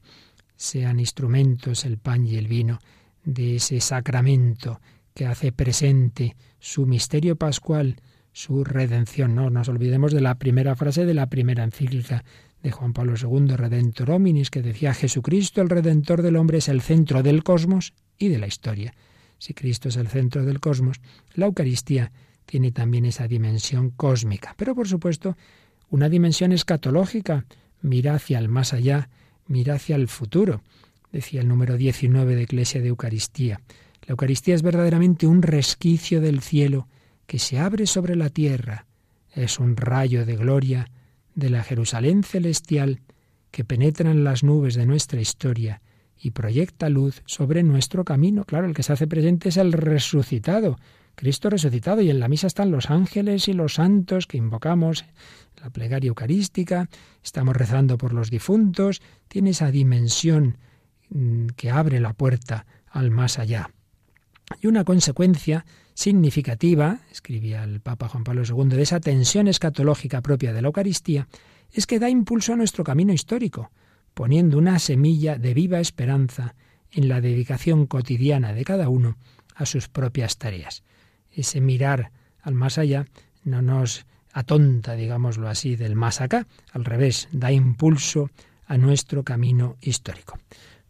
Sean 0.55 0.99
instrumentos 0.99 1.85
el 1.85 1.97
pan 1.97 2.25
y 2.25 2.35
el 2.35 2.47
vino 2.47 2.79
de 3.23 3.57
ese 3.57 3.79
sacramento 3.79 4.81
que 5.13 5.25
hace 5.25 5.51
presente 5.51 6.35
su 6.59 6.85
misterio 6.85 7.35
pascual, 7.35 8.01
su 8.31 8.63
redención. 8.63 9.35
No 9.35 9.49
nos 9.49 9.69
olvidemos 9.69 10.11
de 10.13 10.21
la 10.21 10.35
primera 10.35 10.75
frase 10.75 11.05
de 11.05 11.13
la 11.13 11.27
primera 11.27 11.63
encíclica 11.63 12.23
de 12.61 12.71
Juan 12.71 12.93
Pablo 12.93 13.13
II, 13.19 13.55
Redentor 13.55 14.11
Hominis, 14.11 14.49
que 14.49 14.61
decía 14.61 14.93
Jesucristo, 14.93 15.61
el 15.61 15.69
Redentor 15.69 16.21
del 16.21 16.35
hombre, 16.35 16.57
es 16.57 16.69
el 16.69 16.81
centro 16.81 17.23
del 17.23 17.43
cosmos 17.43 17.93
y 18.17 18.29
de 18.29 18.39
la 18.39 18.47
historia. 18.47 18.93
Si 19.37 19.53
Cristo 19.53 19.89
es 19.89 19.97
el 19.97 20.07
centro 20.07 20.45
del 20.45 20.59
cosmos, 20.59 20.99
la 21.33 21.45
Eucaristía 21.45 22.11
tiene 22.45 22.71
también 22.71 23.05
esa 23.05 23.27
dimensión 23.27 23.91
cósmica, 23.91 24.55
pero 24.57 24.73
por 24.73 24.87
supuesto 24.87 25.37
una 25.89 26.09
dimensión 26.09 26.51
escatológica, 26.51 27.45
mira 27.81 28.15
hacia 28.15 28.39
el 28.39 28.49
más 28.49 28.73
allá, 28.73 29.09
mira 29.47 29.75
hacia 29.75 29.95
el 29.95 30.07
futuro, 30.07 30.61
decía 31.11 31.41
el 31.41 31.47
número 31.47 31.77
19 31.77 32.35
de 32.35 32.43
Iglesia 32.43 32.81
de 32.81 32.87
Eucaristía. 32.87 33.61
La 34.05 34.13
Eucaristía 34.13 34.55
es 34.55 34.61
verdaderamente 34.61 35.27
un 35.27 35.41
resquicio 35.41 36.21
del 36.21 36.41
cielo 36.41 36.87
que 37.25 37.39
se 37.39 37.59
abre 37.59 37.85
sobre 37.85 38.15
la 38.15 38.29
tierra. 38.29 38.85
Es 39.33 39.59
un 39.59 39.75
rayo 39.75 40.25
de 40.25 40.35
gloria 40.35 40.89
de 41.35 41.49
la 41.49 41.63
Jerusalén 41.63 42.23
celestial 42.23 43.01
que 43.51 43.63
penetra 43.63 44.09
en 44.09 44.23
las 44.23 44.43
nubes 44.43 44.75
de 44.75 44.85
nuestra 44.85 45.21
historia 45.21 45.81
y 46.19 46.31
proyecta 46.31 46.89
luz 46.89 47.21
sobre 47.25 47.63
nuestro 47.63 48.03
camino. 48.05 48.43
Claro, 48.43 48.67
el 48.67 48.73
que 48.73 48.83
se 48.83 48.93
hace 48.93 49.07
presente 49.07 49.49
es 49.49 49.57
el 49.57 49.73
resucitado, 49.73 50.77
Cristo 51.15 51.49
resucitado, 51.49 52.01
y 52.01 52.09
en 52.09 52.19
la 52.19 52.27
misa 52.27 52.47
están 52.47 52.71
los 52.71 52.91
ángeles 52.91 53.47
y 53.47 53.53
los 53.53 53.75
santos 53.75 54.27
que 54.27 54.37
invocamos, 54.37 55.05
la 55.61 55.71
plegaria 55.71 56.09
eucarística, 56.09 56.89
estamos 57.23 57.55
rezando 57.55 57.97
por 57.97 58.13
los 58.13 58.29
difuntos, 58.29 59.01
tiene 59.27 59.49
esa 59.49 59.71
dimensión 59.71 60.57
mm, 61.09 61.47
que 61.55 61.71
abre 61.71 61.99
la 61.99 62.13
puerta 62.13 62.67
al 62.91 63.09
más 63.09 63.39
allá. 63.39 63.71
Y 64.61 64.67
una 64.67 64.83
consecuencia 64.83 65.65
significativa, 65.95 66.99
escribía 67.11 67.63
el 67.63 67.81
Papa 67.81 68.07
Juan 68.07 68.23
Pablo 68.23 68.43
II, 68.47 68.75
de 68.75 68.83
esa 68.83 68.99
tensión 68.99 69.47
escatológica 69.47 70.21
propia 70.21 70.53
de 70.53 70.61
la 70.61 70.67
Eucaristía, 70.67 71.27
es 71.71 71.87
que 71.87 71.99
da 71.99 72.09
impulso 72.09 72.53
a 72.53 72.55
nuestro 72.55 72.83
camino 72.83 73.11
histórico, 73.11 73.71
poniendo 74.17 74.57
una 74.57 74.79
semilla 74.79 75.37
de 75.37 75.53
viva 75.53 75.79
esperanza 75.79 76.55
en 76.91 77.07
la 77.07 77.21
dedicación 77.21 77.85
cotidiana 77.85 78.51
de 78.51 78.63
cada 78.63 78.89
uno 78.89 79.15
a 79.53 79.67
sus 79.67 79.89
propias 79.89 80.39
tareas. 80.39 80.81
Ese 81.31 81.61
mirar 81.61 82.09
al 82.41 82.55
más 82.55 82.79
allá 82.79 83.05
no 83.43 83.61
nos 83.61 84.07
atonta, 84.33 84.95
digámoslo 84.95 85.47
así, 85.47 85.75
del 85.75 85.95
más 85.95 86.19
acá, 86.19 86.47
al 86.71 86.83
revés, 86.83 87.29
da 87.31 87.51
impulso 87.51 88.31
a 88.65 88.79
nuestro 88.79 89.23
camino 89.23 89.77
histórico. 89.81 90.39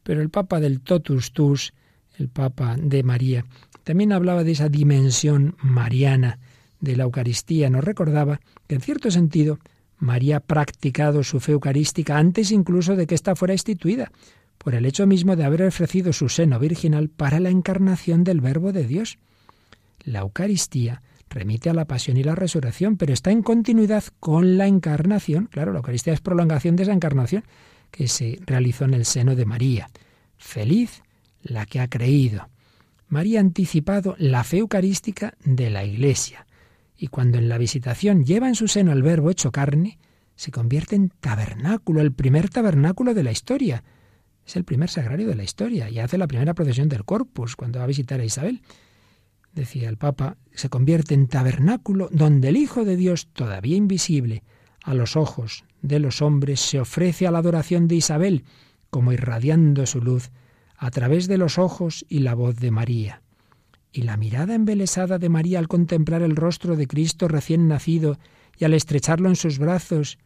Pero 0.04 0.22
el 0.22 0.30
Papa 0.30 0.62
del 0.62 0.80
Totus 0.80 1.34
Tus, 1.34 1.74
el 2.18 2.30
Papa 2.30 2.78
de 2.80 3.04
María, 3.04 3.44
también 3.84 4.14
hablaba 4.14 4.46
de 4.46 4.54
esa 4.54 4.70
dimensión 4.70 5.58
mariana 5.62 6.40
de 6.80 6.96
la 6.96 7.04
Eucaristía. 7.04 7.70
Nos 7.70 7.84
recordaba 7.84 8.40
que, 8.68 8.76
en 8.76 8.82
cierto 8.82 9.12
sentido, 9.12 9.60
María 9.98 10.38
ha 10.38 10.40
practicado 10.42 11.24
su 11.24 11.40
fe 11.40 11.54
eucarística 11.54 12.18
antes 12.18 12.52
incluso 12.52 12.96
de 12.96 13.08
que 13.08 13.16
ésta 13.16 13.36
fuera 13.36 13.54
instituida, 13.54 14.12
por 14.58 14.76
el 14.76 14.86
hecho 14.86 15.08
mismo 15.08 15.36
de 15.36 15.44
haber 15.44 15.64
ofrecido 15.64 16.14
su 16.14 16.30
seno 16.30 16.60
virginal 16.60 17.10
para 17.10 17.40
la 17.40 17.50
encarnación 17.50 18.24
del 18.24 18.42
Verbo 18.42 18.72
de 18.72 18.86
Dios. 18.86 19.18
La 20.04 20.20
Eucaristía 20.20 21.02
remite 21.30 21.70
a 21.70 21.74
la 21.74 21.86
pasión 21.86 22.18
y 22.18 22.24
la 22.24 22.36
resurrección, 22.36 22.98
pero 22.98 23.14
está 23.14 23.32
en 23.32 23.44
continuidad 23.44 24.04
con 24.20 24.58
la 24.58 24.68
encarnación. 24.68 25.48
Claro, 25.48 25.72
la 25.72 25.80
Eucaristía 25.80 26.14
es 26.14 26.22
prolongación 26.22 26.76
de 26.76 26.84
esa 26.84 26.94
encarnación 26.94 27.44
que 27.92 28.08
se 28.08 28.40
realizó 28.46 28.86
en 28.86 28.94
el 28.94 29.06
seno 29.06 29.36
de 29.36 29.46
María. 29.46 29.90
Feliz 30.38 31.04
la 31.44 31.66
que 31.66 31.80
ha 31.80 31.88
creído. 31.88 32.50
María 33.10 33.40
ha 33.40 33.42
anticipado 33.42 34.16
la 34.18 34.44
fe 34.44 34.58
eucarística 34.58 35.36
de 35.44 35.70
la 35.70 35.86
Iglesia, 35.86 36.47
y 36.98 37.08
cuando 37.08 37.38
en 37.38 37.50
la 37.50 37.58
visitación 37.58 38.26
lleva 38.26 38.48
en 38.48 38.56
su 38.56 38.68
seno 38.68 38.92
el 38.92 39.04
Verbo 39.04 39.30
hecho 39.30 39.52
carne, 39.52 40.00
se 40.36 40.52
convierte 40.52 40.96
en 40.96 41.10
tabernáculo, 41.10 42.02
el 42.02 42.12
primer 42.12 42.50
tabernáculo 42.50 43.14
de 43.14 43.24
la 43.24 43.32
historia. 43.32 43.84
Es 44.46 44.56
el 44.56 44.64
primer 44.64 44.90
sagrario 44.90 45.28
de 45.28 45.36
la 45.36 45.44
historia 45.44 45.90
y 45.90 46.00
hace 46.00 46.18
la 46.18 46.28
primera 46.28 46.54
procesión 46.54 46.90
del 46.90 47.06
Corpus 47.06 47.56
cuando 47.56 47.80
va 47.80 47.86
a 47.86 47.88
visitar 47.88 48.20
a 48.20 48.26
Isabel 48.26 48.62
decía 49.58 49.90
el 49.90 49.98
Papa, 49.98 50.38
se 50.54 50.70
convierte 50.70 51.14
en 51.14 51.28
tabernáculo 51.28 52.08
donde 52.12 52.50
el 52.50 52.58
Hijo 52.58 52.86
de 52.86 52.96
Dios, 52.96 53.28
todavía 53.34 53.76
invisible 53.76 54.44
a 54.84 54.94
los 54.94 55.18
ojos 55.18 55.66
de 55.82 56.00
los 56.00 56.22
hombres, 56.22 56.62
se 56.62 56.80
ofrece 56.80 57.28
a 57.28 57.32
la 57.32 57.40
adoración 57.40 57.88
de 57.88 57.96
Isabel, 57.96 58.46
como 58.90 59.12
irradiando 59.12 59.86
su 59.86 60.02
luz 60.02 60.32
a 60.78 60.92
través 60.92 61.28
de 61.28 61.38
los 61.38 61.58
ojos 61.58 62.06
y 62.08 62.20
la 62.20 62.36
voz 62.36 62.56
de 62.56 62.72
María. 62.72 63.22
Y 63.92 64.04
la 64.04 64.18
mirada 64.18 64.56
embelesada 64.56 65.18
de 65.18 65.30
María 65.30 65.60
al 65.60 65.68
contemplar 65.68 66.22
el 66.22 66.36
rostro 66.36 66.76
de 66.76 66.88
Cristo 66.88 67.28
recién 67.28 67.68
nacido 67.68 68.18
y 68.58 68.66
al 68.66 68.74
estrecharlo 68.74 69.30
en 69.30 69.36
sus 69.36 69.60
brazos, 69.60 70.18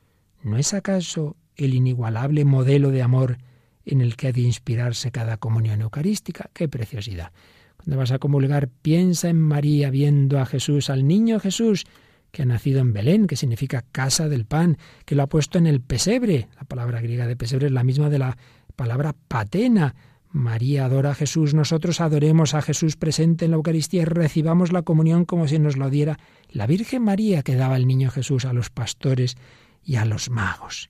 ¿no 0.43 0.57
es 0.57 0.73
acaso 0.73 1.35
el 1.55 1.73
inigualable 1.73 2.45
modelo 2.45 2.91
de 2.91 3.01
amor 3.01 3.37
en 3.85 4.01
el 4.01 4.15
que 4.15 4.27
ha 4.27 4.31
de 4.31 4.41
inspirarse 4.41 5.11
cada 5.11 5.37
comunión 5.37 5.81
eucarística? 5.81 6.49
¡Qué 6.53 6.67
preciosidad! 6.67 7.31
Cuando 7.77 7.97
vas 7.97 8.11
a 8.11 8.19
comulgar, 8.19 8.69
piensa 8.69 9.29
en 9.29 9.41
María 9.41 9.89
viendo 9.89 10.39
a 10.39 10.45
Jesús, 10.45 10.89
al 10.89 11.07
niño 11.07 11.39
Jesús, 11.39 11.85
que 12.31 12.43
ha 12.43 12.45
nacido 12.45 12.79
en 12.79 12.93
Belén, 12.93 13.27
que 13.27 13.35
significa 13.35 13.83
casa 13.91 14.29
del 14.29 14.45
pan, 14.45 14.77
que 15.05 15.15
lo 15.15 15.23
ha 15.23 15.27
puesto 15.27 15.57
en 15.57 15.67
el 15.67 15.81
pesebre. 15.81 16.47
La 16.55 16.63
palabra 16.63 17.01
griega 17.01 17.27
de 17.27 17.35
pesebre 17.35 17.67
es 17.67 17.71
la 17.71 17.83
misma 17.83 18.09
de 18.09 18.19
la 18.19 18.37
palabra 18.75 19.15
patena. 19.27 19.95
María 20.33 20.85
adora 20.85 21.11
a 21.11 21.15
Jesús, 21.15 21.53
nosotros 21.53 21.99
adoremos 21.99 22.53
a 22.53 22.61
Jesús 22.61 22.95
presente 22.95 23.45
en 23.45 23.51
la 23.51 23.57
Eucaristía 23.57 24.03
y 24.03 24.05
recibamos 24.05 24.71
la 24.71 24.81
comunión 24.83 25.25
como 25.25 25.47
si 25.47 25.59
nos 25.59 25.77
lo 25.77 25.89
diera 25.89 26.19
la 26.49 26.67
Virgen 26.67 27.03
María 27.03 27.43
que 27.43 27.55
daba 27.55 27.75
el 27.75 27.87
niño 27.87 28.09
Jesús 28.11 28.45
a 28.45 28.53
los 28.53 28.69
pastores 28.69 29.35
y 29.83 29.95
a 29.95 30.05
los 30.05 30.29
magos. 30.29 30.89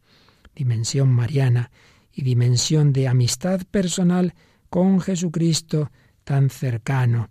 Dimensión 0.55 1.09
mariana 1.11 1.71
y 2.13 2.21
dimensión 2.21 2.93
de 2.93 3.07
amistad 3.07 3.61
personal 3.69 4.33
con 4.69 5.01
Jesucristo 5.01 5.91
tan 6.23 6.49
cercano, 6.49 7.29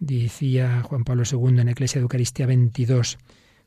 decía 0.00 0.82
Juan 0.82 1.04
Pablo 1.04 1.22
II 1.30 1.60
en 1.60 1.68
Eclesia 1.68 2.00
de 2.00 2.02
Eucaristía 2.02 2.46
22. 2.46 3.18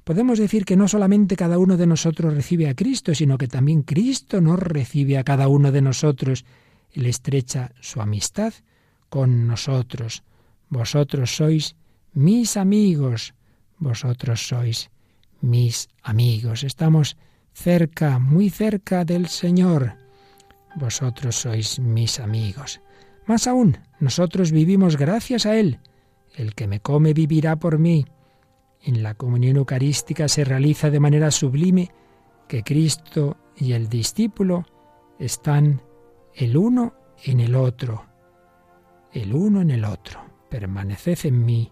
Podemos 0.04 0.38
decir 0.38 0.66
que 0.66 0.76
no 0.76 0.88
solamente 0.88 1.36
cada 1.36 1.58
uno 1.58 1.78
de 1.78 1.88
nosotros 1.88 2.34
recibe 2.34 2.70
a 2.70 2.76
Cristo, 2.76 3.16
sino 3.16 3.38
que 3.38 3.48
también 3.48 3.82
Cristo 3.82 4.42
nos 4.42 4.60
recibe 4.60 5.18
a 5.18 5.24
cada 5.24 5.48
uno 5.48 5.72
de 5.72 5.82
nosotros. 5.82 6.46
Él 6.96 7.06
estrecha 7.06 7.72
su 7.82 8.02
amistad 8.02 8.54
con 9.10 9.48
nosotros. 9.48 10.24
Vosotros 10.70 11.36
sois 11.36 11.76
mis 12.14 12.56
amigos, 12.56 13.34
vosotros 13.78 14.48
sois 14.48 14.90
mis 15.42 15.90
amigos. 16.02 16.64
Estamos 16.64 17.18
cerca, 17.54 18.18
muy 18.18 18.50
cerca 18.50 19.04
del 19.04 19.28
Señor. 19.28 19.96
Vosotros 20.76 21.36
sois 21.36 21.80
mis 21.80 22.20
amigos. 22.20 22.82
Más 23.28 23.48
aún, 23.48 23.78
nosotros 24.00 24.52
vivimos 24.52 24.98
gracias 24.98 25.46
a 25.46 25.58
Él. 25.58 25.80
El 26.34 26.56
que 26.56 26.68
me 26.68 26.80
come 26.80 27.14
vivirá 27.14 27.58
por 27.58 27.78
mí. 27.78 28.06
En 28.82 29.04
la 29.04 29.16
comunión 29.16 29.58
eucarística 29.58 30.30
se 30.30 30.46
realiza 30.46 30.90
de 30.90 31.00
manera 31.00 31.32
sublime 31.32 31.92
que 32.48 32.64
Cristo 32.64 33.38
y 33.58 33.74
el 33.74 33.90
discípulo 33.90 34.66
están 35.20 35.82
el 36.36 36.58
uno 36.58 36.94
en 37.24 37.40
el 37.40 37.56
otro, 37.56 38.06
el 39.14 39.34
uno 39.34 39.62
en 39.62 39.72
el 39.72 39.86
otro. 39.86 40.22
Permaneced 40.50 41.26
en 41.26 41.46
mí 41.46 41.72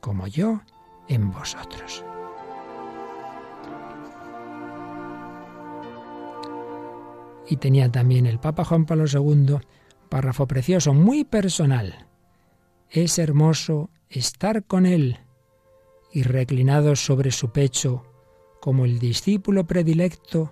como 0.00 0.26
yo 0.26 0.60
en 1.08 1.30
vosotros. 1.30 2.04
Y 7.48 7.56
tenía 7.56 7.90
también 7.90 8.26
el 8.26 8.38
Papa 8.38 8.64
Juan 8.64 8.86
Pablo 8.86 9.04
II 9.12 9.58
párrafo 10.08 10.46
precioso, 10.46 10.92
muy 10.92 11.24
personal. 11.24 12.08
Es 12.90 13.18
hermoso 13.18 13.90
estar 14.08 14.64
con 14.64 14.86
Él 14.86 15.18
y 16.12 16.24
reclinado 16.24 16.96
sobre 16.96 17.30
su 17.30 17.50
pecho, 17.50 18.04
como 18.60 18.84
el 18.84 18.98
discípulo 18.98 19.66
predilecto, 19.66 20.50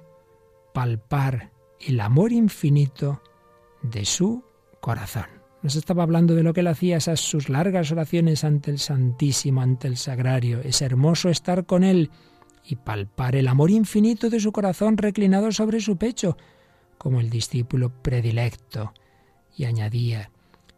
palpar 0.72 1.52
el 1.80 2.00
amor 2.00 2.32
infinito 2.32 3.20
de 3.82 4.04
su 4.04 4.44
corazón. 4.80 5.26
Nos 5.62 5.74
estaba 5.74 6.04
hablando 6.04 6.34
de 6.34 6.42
lo 6.42 6.52
que 6.52 6.60
él 6.60 6.68
hacía, 6.68 6.98
esas 6.98 7.20
sus 7.20 7.48
largas 7.48 7.90
oraciones 7.90 8.44
ante 8.44 8.70
el 8.70 8.78
Santísimo, 8.78 9.60
ante 9.60 9.88
el 9.88 9.96
Sagrario. 9.96 10.60
Es 10.60 10.82
hermoso 10.82 11.30
estar 11.30 11.66
con 11.66 11.82
él 11.82 12.10
y 12.64 12.76
palpar 12.76 13.34
el 13.34 13.48
amor 13.48 13.70
infinito 13.70 14.30
de 14.30 14.40
su 14.40 14.52
corazón 14.52 14.96
reclinado 14.96 15.50
sobre 15.50 15.80
su 15.80 15.96
pecho, 15.96 16.36
como 16.96 17.20
el 17.20 17.30
discípulo 17.30 17.90
predilecto 18.02 18.92
y 19.56 19.64
añadía, 19.64 20.30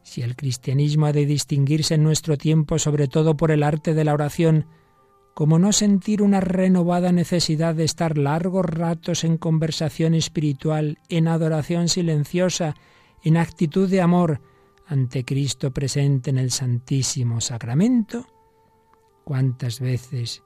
si 0.03 0.22
el 0.22 0.34
cristianismo 0.36 1.07
ha 1.07 1.12
de 1.12 1.26
distinguirse 1.26 1.94
en 1.94 2.03
nuestro 2.03 2.38
tiempo 2.38 2.78
sobre 2.78 3.07
todo 3.07 3.36
por 3.36 3.51
el 3.51 3.62
arte 3.62 3.92
de 3.92 4.05
la 4.05 4.14
oración, 4.14 4.66
¿cómo 5.35 5.59
no 5.59 5.72
sentir 5.72 6.22
una 6.22 6.41
renovada 6.41 7.12
necesidad 7.12 7.74
de 7.74 7.85
estar 7.85 8.18
largos 8.18 8.66
ratos 8.66 9.24
en 9.24 9.37
conversación 9.37 10.14
espiritual, 10.14 10.99
en 11.09 11.28
adoración 11.28 11.89
silenciosa, 11.89 12.74
en 13.22 13.37
actitud 13.37 13.89
de 13.89 14.01
amor 14.01 14.41
ante 14.87 15.24
Cristo 15.24 15.72
presente 15.72 16.31
en 16.31 16.39
el 16.39 16.51
Santísimo 16.51 17.41
Sacramento? 17.41 18.26
¿Cuántas 19.24 19.81
veces, 19.81 20.43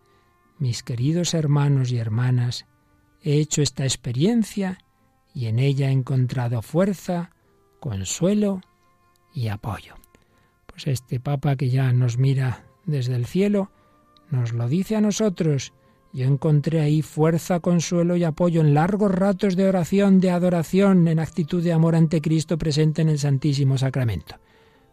mis 0.58 0.82
queridos 0.82 1.34
hermanos 1.34 1.90
y 1.90 1.98
hermanas, 1.98 2.66
he 3.22 3.38
hecho 3.38 3.62
esta 3.62 3.84
experiencia 3.84 4.78
y 5.34 5.46
en 5.46 5.58
ella 5.58 5.88
he 5.88 5.92
encontrado 5.92 6.62
fuerza, 6.62 7.30
consuelo 7.80 8.60
y 9.34 9.48
apoyo. 9.48 9.94
Pues 10.66 10.86
este 10.86 11.20
Papa 11.20 11.56
que 11.56 11.68
ya 11.68 11.92
nos 11.92 12.16
mira 12.18 12.64
desde 12.86 13.16
el 13.16 13.26
cielo, 13.26 13.70
nos 14.30 14.52
lo 14.52 14.68
dice 14.68 14.96
a 14.96 15.00
nosotros. 15.00 15.72
Yo 16.12 16.26
encontré 16.26 16.80
ahí 16.80 17.02
fuerza, 17.02 17.60
consuelo 17.60 18.16
y 18.16 18.24
apoyo 18.24 18.60
en 18.60 18.74
largos 18.74 19.12
ratos 19.12 19.56
de 19.56 19.68
oración, 19.68 20.20
de 20.20 20.30
adoración, 20.30 21.08
en 21.08 21.18
actitud 21.18 21.62
de 21.62 21.72
amor 21.72 21.96
ante 21.96 22.20
Cristo 22.20 22.56
presente 22.56 23.02
en 23.02 23.08
el 23.08 23.18
Santísimo 23.18 23.76
Sacramento. 23.78 24.36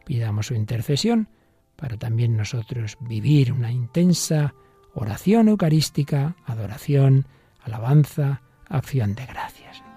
Pidamos 0.06 0.48
su 0.48 0.56
intercesión 0.56 1.30
para 1.76 1.98
también 1.98 2.36
nosotros 2.36 2.98
vivir 3.02 3.54
una 3.54 3.72
intensa 3.72 4.54
oración 4.94 5.48
eucarística, 5.48 6.36
adoración, 6.46 7.26
alabanza, 7.64 8.42
acción 8.68 9.16
de 9.16 9.26
gracias. 9.26 9.91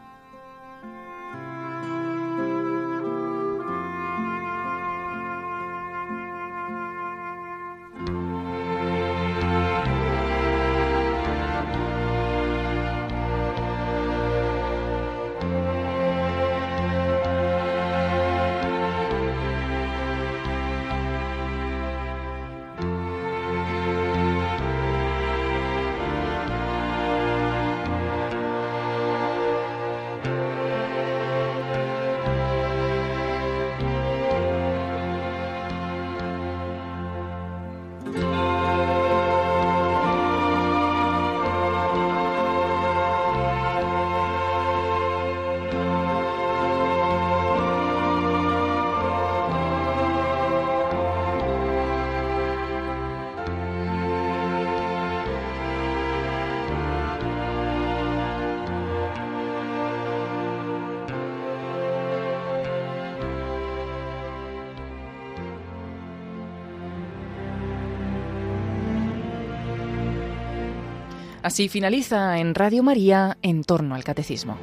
Así 71.44 71.68
finaliza 71.68 72.38
en 72.38 72.54
Radio 72.54 72.82
María 72.82 73.36
en 73.42 73.64
torno 73.64 73.94
al 73.94 74.02
catecismo. 74.02 74.56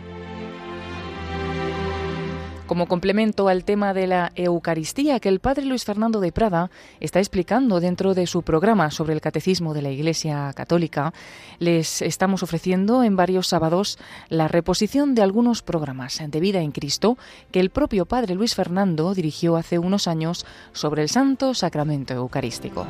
Como 2.66 2.88
complemento 2.88 3.50
al 3.50 3.66
tema 3.66 3.94
de 3.94 4.08
la 4.08 4.32
Eucaristía 4.34 5.20
que 5.20 5.30
el 5.30 5.40
padre 5.40 5.66
Luis 5.66 5.86
Fernando 5.86 6.20
de 6.20 6.32
Prada 6.32 6.72
está 7.00 7.20
explicando 7.20 7.80
dentro 7.80 8.16
de 8.16 8.26
su 8.26 8.42
programa 8.42 8.90
sobre 8.90 9.14
el 9.14 9.22
catecismo 9.22 9.76
de 9.76 9.84
la 9.84 9.92
Iglesia 9.92 10.52
Católica, 10.56 11.14
les 11.60 12.02
estamos 12.02 12.42
ofreciendo 12.42 13.04
en 13.04 13.16
varios 13.16 13.46
sábados 13.46 14.00
la 14.30 14.48
reposición 14.48 15.14
de 15.14 15.22
algunos 15.22 15.62
programas 15.62 16.20
de 16.26 16.40
vida 16.40 16.62
en 16.62 16.72
Cristo 16.72 17.16
que 17.52 17.60
el 17.60 17.70
propio 17.70 18.08
padre 18.08 18.34
Luis 18.34 18.56
Fernando 18.56 19.14
dirigió 19.14 19.56
hace 19.56 19.78
unos 19.78 20.08
años 20.08 20.48
sobre 20.74 21.04
el 21.04 21.10
Santo 21.10 21.54
Sacramento 21.54 22.16
Eucarístico. 22.16 22.88